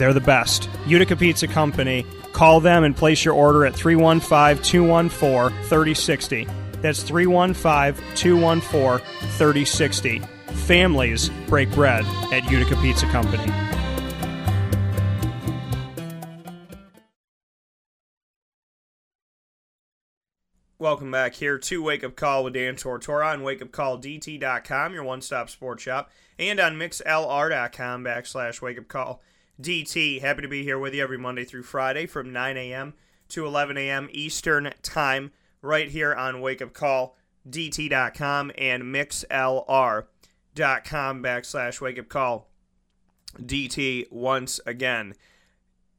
[0.00, 0.68] they're the best.
[0.86, 2.04] Utica Pizza Company.
[2.32, 6.48] Call them and place your order at 315 214 3060.
[6.80, 9.06] That's 315 214
[9.36, 10.18] 3060.
[10.66, 13.52] Families break bread at Utica Pizza Company.
[20.78, 25.50] Welcome back here to Wake Up Call with Dan Tortora on wakeupcalldt.com, your one stop
[25.50, 29.20] sports shop, and on mixlr.com backslash wake up call
[29.60, 30.20] DT.
[30.20, 32.94] Happy to be here with you every Monday through Friday from 9 a.m.
[33.28, 34.08] to 11 a.m.
[34.12, 37.16] Eastern Time, right here on Wake Up Call,
[37.48, 40.06] DT.com and mixlr.com
[41.22, 42.48] backslash wake up call
[43.38, 45.14] DT once again.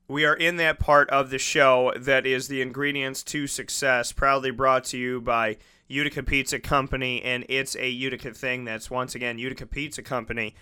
[0.07, 4.51] We are in that part of the show that is the ingredients to success, proudly
[4.51, 5.57] brought to you by
[5.87, 8.65] Utica Pizza Company, and it's a Utica thing.
[8.65, 10.53] That's once again Utica Pizza Company,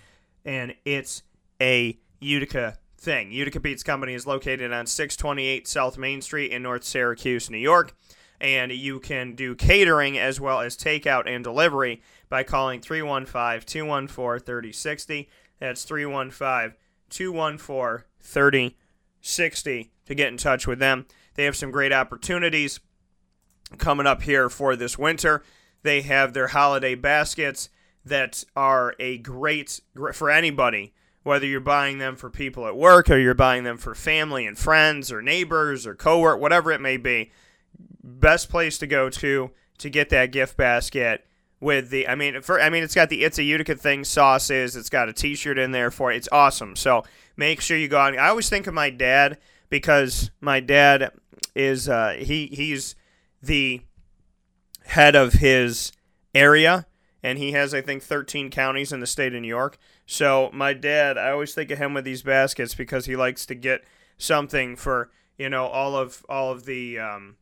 [0.45, 1.23] and it's
[1.59, 3.31] a Utica thing.
[3.31, 7.95] Utica Pizza Company is located on 628 South Main Street in North Syracuse, New York,
[8.39, 14.45] and you can do catering as well as takeout and delivery by calling 315 214
[14.45, 15.29] 3060.
[15.59, 16.77] That's 315
[17.09, 19.91] 214 3060.
[20.05, 21.05] to get in touch with them.
[21.35, 22.79] They have some great opportunities
[23.77, 25.43] coming up here for this winter.
[25.83, 27.69] They have their holiday baskets
[28.05, 29.79] that are a great
[30.13, 30.93] for anybody,
[31.23, 34.57] whether you're buying them for people at work or you're buying them for family and
[34.57, 37.31] friends or neighbors or cowork, whatever it may be.
[38.03, 41.25] Best place to go to to get that gift basket
[41.59, 44.75] with the I mean for I mean it's got the it's a Utica thing sauces,
[44.75, 46.17] it's got a t-shirt in there for it.
[46.17, 46.75] It's awesome.
[46.75, 47.03] So
[47.35, 48.17] make sure you go on.
[48.17, 49.37] I always think of my dad
[49.69, 51.11] because my dad
[51.55, 52.95] is uh, he he's
[53.41, 53.81] the
[54.85, 55.91] head of his
[56.33, 56.85] area
[57.21, 59.77] and he has I think 13 counties in the state of New York.
[60.11, 63.53] So my dad, I always think of him with these baskets because he likes to
[63.53, 63.83] get
[64.17, 67.35] something for, you know, all of all of the um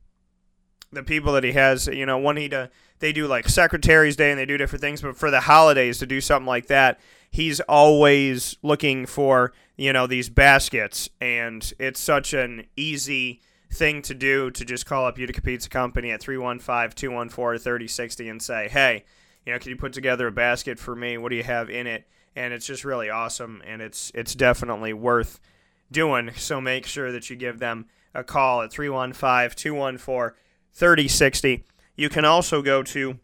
[0.91, 2.69] the people that he has, you know, when he to,
[2.99, 6.05] they do like Secretary's Day and they do different things, but for the holidays to
[6.05, 6.99] do something like that,
[7.31, 13.39] he's always looking for, you know, these baskets and it's such an easy
[13.71, 19.05] thing to do to just call up Utica Pizza Company at 315-214-3060 and say, "Hey,
[19.45, 21.17] you know, can you put together a basket for me?
[21.17, 22.05] What do you have in it?"
[22.37, 25.39] And it's just really awesome and it's it's definitely worth
[25.91, 26.31] doing.
[26.35, 30.37] So make sure that you give them a call at 315 214
[30.73, 31.63] 3060.
[31.95, 33.17] You can also go to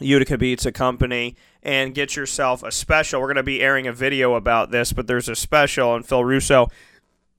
[0.00, 3.20] Utica Pizza Company and get yourself a special.
[3.20, 6.24] We're going to be airing a video about this, but there's a special, and Phil
[6.24, 6.68] Russo,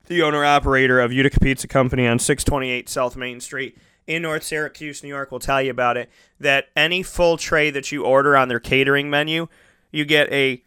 [0.07, 5.01] the owner operator of Utica Pizza Company on 628 South Main Street in North Syracuse,
[5.01, 6.09] New York, will tell you about it.
[6.39, 9.47] That any full tray that you order on their catering menu,
[9.91, 10.61] you get a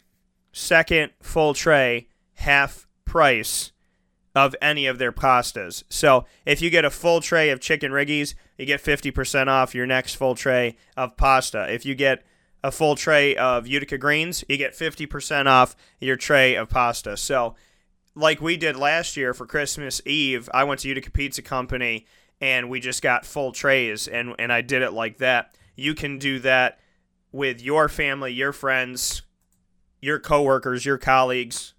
[0.57, 3.71] second full tray half price
[4.35, 5.83] of any of their pastas.
[5.89, 9.85] So if you get a full tray of chicken riggies, you get 50% off your
[9.85, 11.71] next full tray of pasta.
[11.71, 12.23] If you get
[12.63, 17.17] a full tray of Utica greens, you get 50% off your tray of pasta.
[17.17, 17.55] So,
[18.15, 22.07] like we did last year for Christmas Eve, I went to Utica Pizza Company
[22.41, 25.55] and we just got full trays and, and I did it like that.
[25.75, 26.79] You can do that
[27.31, 29.21] with your family, your friends,
[30.01, 31.73] your coworkers, your colleagues,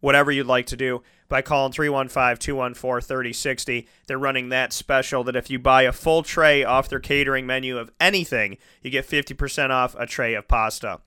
[0.00, 1.02] whatever you'd like to do.
[1.30, 3.86] by calling 315-214-3060.
[4.06, 7.78] They're running that special that if you buy a full tray off their catering menu
[7.78, 11.00] of anything, you get 50% off a tray of pasta.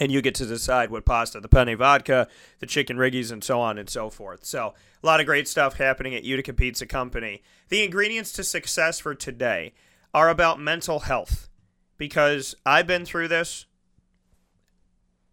[0.00, 2.28] And you get to decide what pasta, the penne vodka,
[2.60, 4.44] the chicken riggies, and so on and so forth.
[4.44, 7.42] So, a lot of great stuff happening at Utica Pizza Company.
[7.68, 9.72] The ingredients to success for today
[10.14, 11.48] are about mental health
[11.96, 13.66] because I've been through this.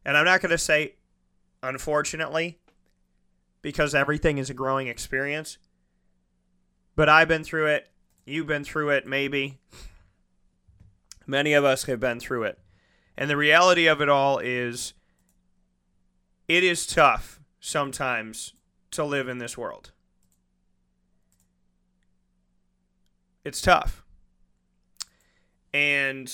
[0.06, 0.96] And I'm not going to say,
[1.64, 2.60] unfortunately,
[3.62, 5.58] because everything is a growing experience.
[6.96, 7.90] But I've been through it.
[8.26, 9.60] You've been through it, maybe.
[11.26, 12.60] Many of us have been through it.
[13.18, 14.94] And the reality of it all is
[16.48, 18.54] it is tough sometimes
[18.92, 19.92] to live in this world.
[23.44, 24.04] It's tough.
[25.74, 26.32] And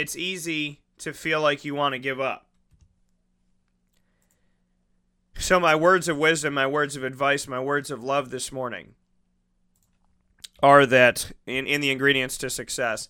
[0.00, 2.46] it's easy to feel like you want to give up.
[5.38, 8.94] So, my words of wisdom, my words of advice, my words of love this morning
[10.62, 13.08] are that in, in the ingredients to success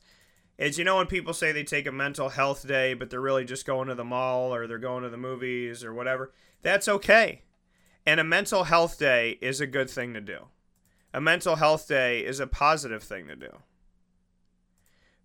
[0.58, 3.44] is you know when people say they take a mental health day, but they're really
[3.44, 6.32] just going to the mall or they're going to the movies or whatever,
[6.62, 7.42] that's okay.
[8.06, 10.46] And a mental health day is a good thing to do.
[11.12, 13.58] A mental health day is a positive thing to do.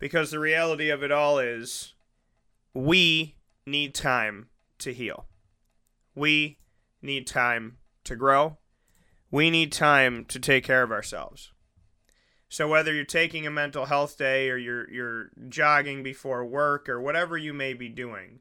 [0.01, 1.93] Because the reality of it all is
[2.73, 3.35] we
[3.67, 4.49] need time
[4.79, 5.27] to heal.
[6.15, 6.57] We
[7.03, 8.57] need time to grow.
[9.29, 11.51] We need time to take care of ourselves.
[12.49, 16.99] So whether you're taking a mental health day or you're you're jogging before work or
[16.99, 18.39] whatever you may be doing,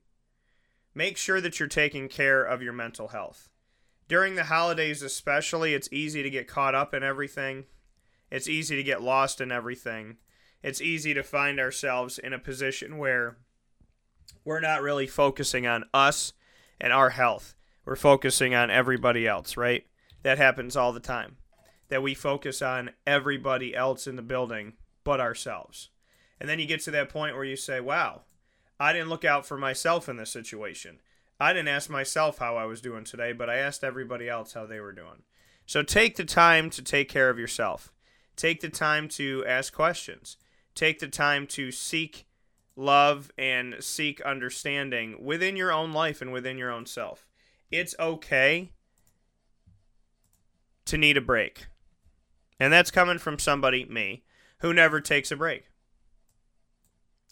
[0.95, 3.51] make sure that you're taking care of your mental health.
[4.09, 7.67] During the holidays especially, it's easy to get caught up in everything.
[8.31, 10.17] It's easy to get lost in everything.
[10.63, 13.39] It's easy to find ourselves in a position where
[14.45, 16.33] we're not really focusing on us
[16.81, 17.55] and our health.
[17.85, 19.87] We're focusing on everybody else, right?
[20.23, 21.37] That happens all the time.
[21.89, 25.91] That we focus on everybody else in the building but ourselves.
[26.39, 28.23] And then you get to that point where you say, wow,
[28.79, 31.01] I didn't look out for myself in this situation.
[31.39, 34.67] I didn't ask myself how I was doing today, but I asked everybody else how
[34.67, 35.23] they were doing.
[35.67, 37.93] So take the time to take care of yourself.
[38.37, 40.37] Take the time to ask questions.
[40.81, 42.25] Take the time to seek
[42.75, 47.27] love and seek understanding within your own life and within your own self.
[47.71, 48.73] It's okay
[50.87, 51.67] to need a break.
[52.59, 54.25] And that's coming from somebody, me,
[54.61, 55.65] who never takes a break.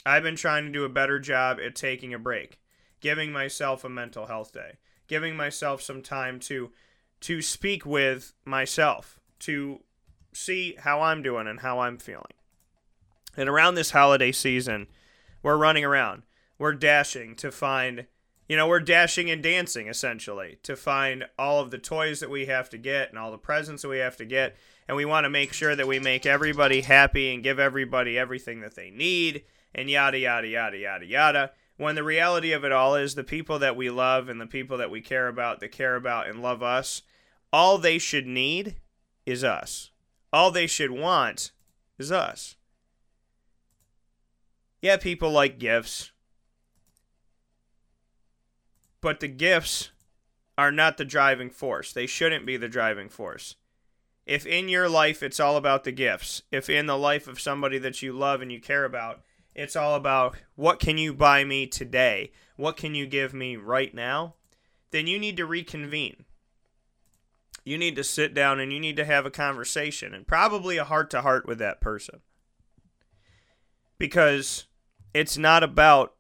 [0.04, 2.60] I've been trying to do a better job at taking a break,
[3.00, 4.72] giving myself a mental health day,
[5.06, 6.70] giving myself some time to
[7.20, 9.80] to speak with myself, to
[10.34, 12.34] see how I'm doing and how I'm feeling.
[13.36, 14.88] And around this holiday season,
[15.42, 16.22] we're running around.
[16.58, 18.06] We're dashing to find,
[18.48, 22.46] you know, we're dashing and dancing essentially to find all of the toys that we
[22.46, 24.56] have to get and all the presents that we have to get.
[24.88, 28.60] And we want to make sure that we make everybody happy and give everybody everything
[28.60, 29.44] that they need
[29.74, 31.50] and yada, yada, yada, yada, yada.
[31.76, 34.78] When the reality of it all is the people that we love and the people
[34.78, 37.02] that we care about, that care about and love us,
[37.52, 38.76] all they should need
[39.24, 39.90] is us.
[40.32, 41.52] All they should want
[41.98, 42.56] is us.
[44.80, 46.12] Yeah, people like gifts.
[49.00, 49.90] But the gifts
[50.56, 51.92] are not the driving force.
[51.92, 53.56] They shouldn't be the driving force.
[54.26, 57.78] If in your life it's all about the gifts, if in the life of somebody
[57.78, 59.22] that you love and you care about,
[59.54, 62.30] it's all about what can you buy me today?
[62.56, 64.34] What can you give me right now?
[64.90, 66.24] Then you need to reconvene.
[67.64, 70.84] You need to sit down and you need to have a conversation and probably a
[70.84, 72.20] heart to heart with that person.
[73.98, 74.67] Because
[75.14, 76.14] it's not about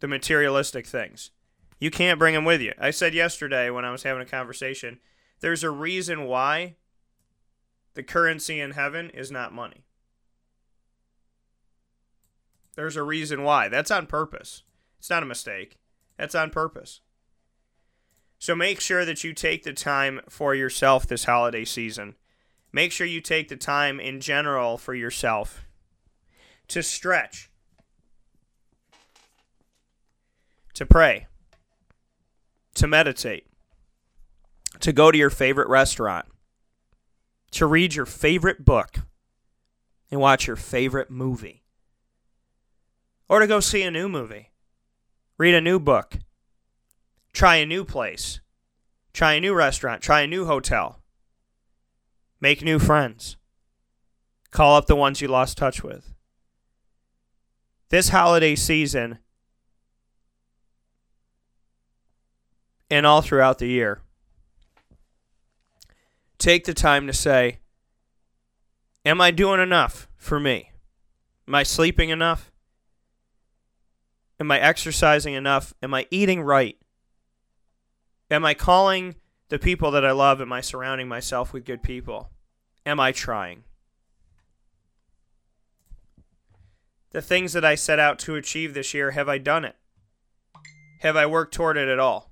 [0.00, 1.30] the materialistic things.
[1.80, 2.72] You can't bring them with you.
[2.78, 5.00] I said yesterday when I was having a conversation,
[5.40, 6.76] there's a reason why
[7.94, 9.84] the currency in heaven is not money.
[12.76, 13.68] There's a reason why.
[13.68, 14.62] That's on purpose.
[14.98, 15.78] It's not a mistake.
[16.16, 17.00] That's on purpose.
[18.38, 22.16] So make sure that you take the time for yourself this holiday season.
[22.72, 25.64] Make sure you take the time in general for yourself
[26.68, 27.50] to stretch,
[30.74, 31.26] to pray,
[32.74, 33.46] to meditate,
[34.80, 36.26] to go to your favorite restaurant,
[37.52, 38.98] to read your favorite book,
[40.10, 41.62] and watch your favorite movie,
[43.28, 44.50] or to go see a new movie,
[45.38, 46.18] read a new book,
[47.32, 48.40] try a new place,
[49.12, 51.00] try a new restaurant, try a new hotel,
[52.40, 53.36] make new friends,
[54.50, 56.12] call up the ones you lost touch with.
[57.90, 59.18] This holiday season
[62.90, 64.00] and all throughout the year,
[66.38, 67.58] take the time to say,
[69.04, 70.70] Am I doing enough for me?
[71.46, 72.50] Am I sleeping enough?
[74.40, 75.74] Am I exercising enough?
[75.82, 76.78] Am I eating right?
[78.30, 79.16] Am I calling
[79.48, 80.40] the people that I love?
[80.40, 82.30] Am I surrounding myself with good people?
[82.86, 83.64] Am I trying?
[87.10, 89.76] The things that I set out to achieve this year, have I done it?
[91.00, 92.30] Have I worked toward it at all?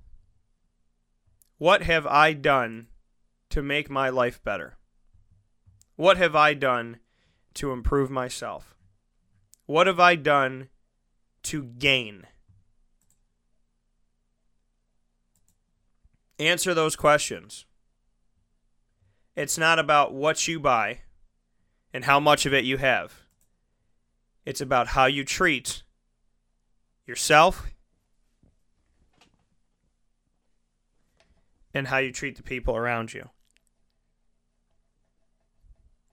[1.63, 2.89] What have I done
[3.51, 4.79] to make my life better?
[5.95, 6.99] What have I done
[7.55, 8.75] to improve myself?
[9.67, 10.71] What have I done
[11.45, 12.27] to gain?
[16.41, 17.65] Answer those questions.
[19.37, 21.03] It's not about what you buy
[21.95, 23.21] and how much of it you have.
[24.45, 25.85] It's about how you treat
[27.07, 27.69] yourself
[31.75, 33.29] and how you treat the people around you.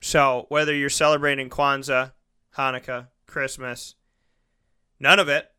[0.02, 2.14] So, whether you're celebrating Kwanzaa,
[2.58, 3.96] Hanukkah, Christmas,
[5.00, 5.52] none of it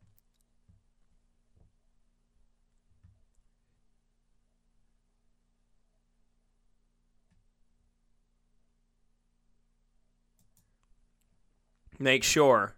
[12.01, 12.77] make sure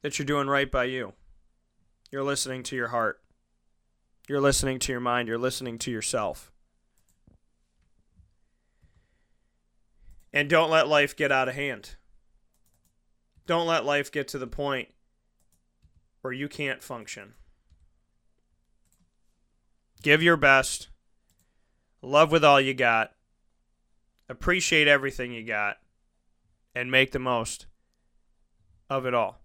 [0.00, 1.12] that you're doing right by you.
[2.10, 3.20] You're listening to your heart.
[4.28, 5.28] You're listening to your mind.
[5.28, 6.50] You're listening to yourself.
[10.32, 11.94] And don't let life get out of hand.
[13.46, 14.88] Don't let life get to the point
[16.20, 17.34] where you can't function.
[20.02, 20.88] Give your best.
[22.02, 23.12] Love with all you got.
[24.28, 25.76] Appreciate everything you got.
[26.74, 27.66] And make the most
[28.90, 29.40] of it all.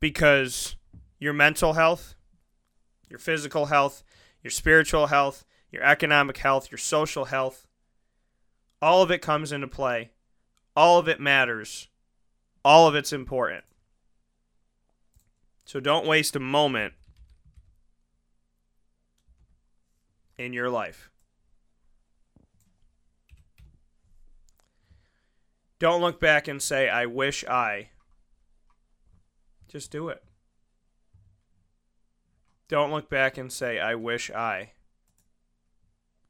[0.00, 0.76] Because
[1.18, 2.14] your mental health,
[3.08, 4.02] your physical health,
[4.42, 7.66] your spiritual health, your economic health, your social health,
[8.82, 10.10] all of it comes into play.
[10.74, 11.88] All of it matters.
[12.64, 13.64] All of it's important.
[15.64, 16.94] So don't waste a moment
[20.38, 21.10] in your life.
[25.78, 27.89] Don't look back and say, I wish I.
[29.70, 30.20] Just do it.
[32.66, 34.72] Don't look back and say, I wish I.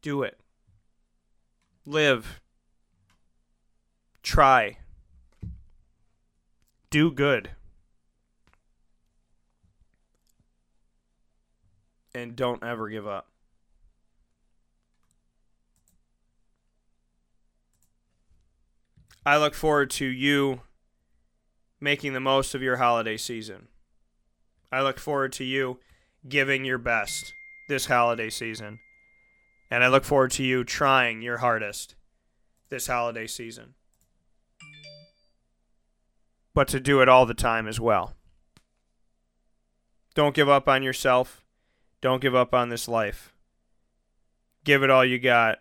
[0.03, 0.39] Do it.
[1.87, 2.43] Live.
[4.23, 4.77] Try.
[6.91, 7.53] Do good.
[12.15, 13.29] And don't ever give up.
[19.25, 20.61] I look forward to you
[21.81, 23.69] making the most of your holiday season.
[24.71, 25.81] I look forward to you
[26.29, 27.33] giving your best
[27.69, 28.79] this holiday season.
[29.71, 31.95] And I look forward to you trying your hardest
[32.69, 33.75] this holiday season.
[36.53, 38.15] But to do it all the time as well.
[40.15, 41.45] Don't give up on yourself.
[42.01, 43.33] Don't give up on this life.
[44.65, 45.61] Give it all you got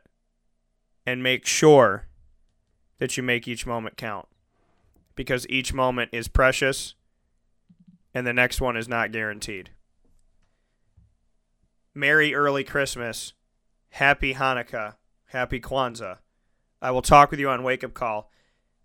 [1.05, 2.07] and make sure
[2.97, 4.27] that you make each moment count
[5.19, 6.95] because each moment is precious
[8.13, 9.69] and the next one is not guaranteed.
[11.93, 13.33] Merry early Christmas.
[13.89, 14.95] Happy Hanukkah.
[15.25, 16.19] Happy Kwanzaa.
[16.81, 18.31] I will talk with you on Wake Up Call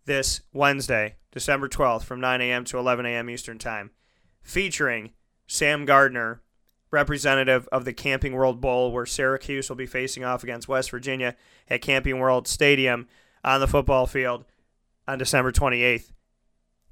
[0.07, 2.65] this Wednesday, December 12th from 9 a.m.
[2.65, 3.31] to 11 a.m.
[3.31, 3.93] Eastern Time,
[4.43, 5.13] featuring
[5.47, 6.43] Sam Gardner,
[6.91, 11.37] representative of the Camping World Bowl, where Syracuse will be facing off against West Virginia
[11.71, 13.07] at Camping World Stadium
[13.45, 14.45] on the football field
[15.07, 16.11] on December 28th.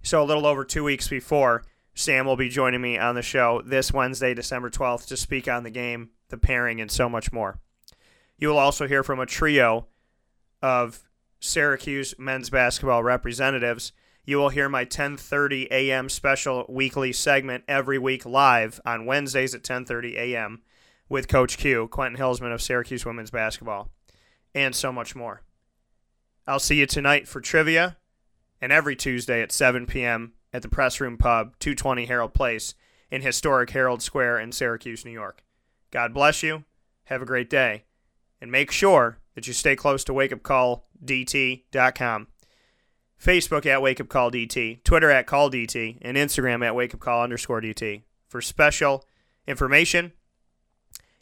[0.03, 1.63] So, a little over two weeks before,
[1.95, 5.63] Sam will be joining me on the show this Wednesday, December 12th, to speak on
[5.63, 7.61] the game, the pairing, and so much more.
[8.37, 9.87] You will also hear from a trio
[10.61, 11.05] of
[11.39, 13.93] Syracuse men's basketball representatives.
[14.25, 16.09] You will hear my 10:30 a.m.
[16.09, 20.63] special weekly segment every week live on Wednesdays at 10:30 a.m.
[21.09, 23.91] with Coach Q, Quentin Hillsman of Syracuse women's basketball,
[24.55, 25.43] and so much more.
[26.47, 27.99] I'll see you tonight for trivia
[28.63, 30.33] and every Tuesday at 7 p.m.
[30.53, 32.77] at the Press Room Pub, 220 Herald Place
[33.11, 35.43] in historic Herald Square in Syracuse, New York.
[35.91, 36.63] God bless you.
[37.05, 37.83] Have a great day.
[38.41, 42.29] And make sure that you stay close to wakeupcalldt.com.
[43.21, 49.05] Facebook at wakeupcalldt, Twitter at calldt, and Instagram at wakeupcall underscore dt for special
[49.47, 50.13] information,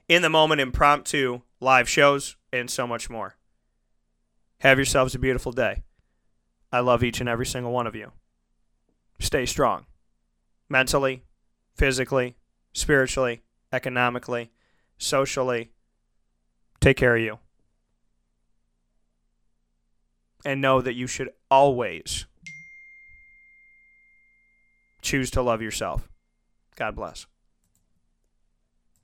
[0.09, 3.37] in the moment impromptu live shows, and so much more.
[4.61, 5.83] Have yourselves a beautiful day.
[6.73, 8.13] I love each and every single one of you.
[9.19, 9.85] stay strong
[10.69, 11.25] mentally,
[11.75, 12.37] physically,
[12.73, 13.43] spiritually,
[13.73, 14.51] economically,
[14.97, 15.71] socially.
[16.81, 17.39] Take care of you.
[20.45, 22.25] And know that you should always
[25.03, 26.09] choose to love yourself.
[26.77, 27.27] God bless.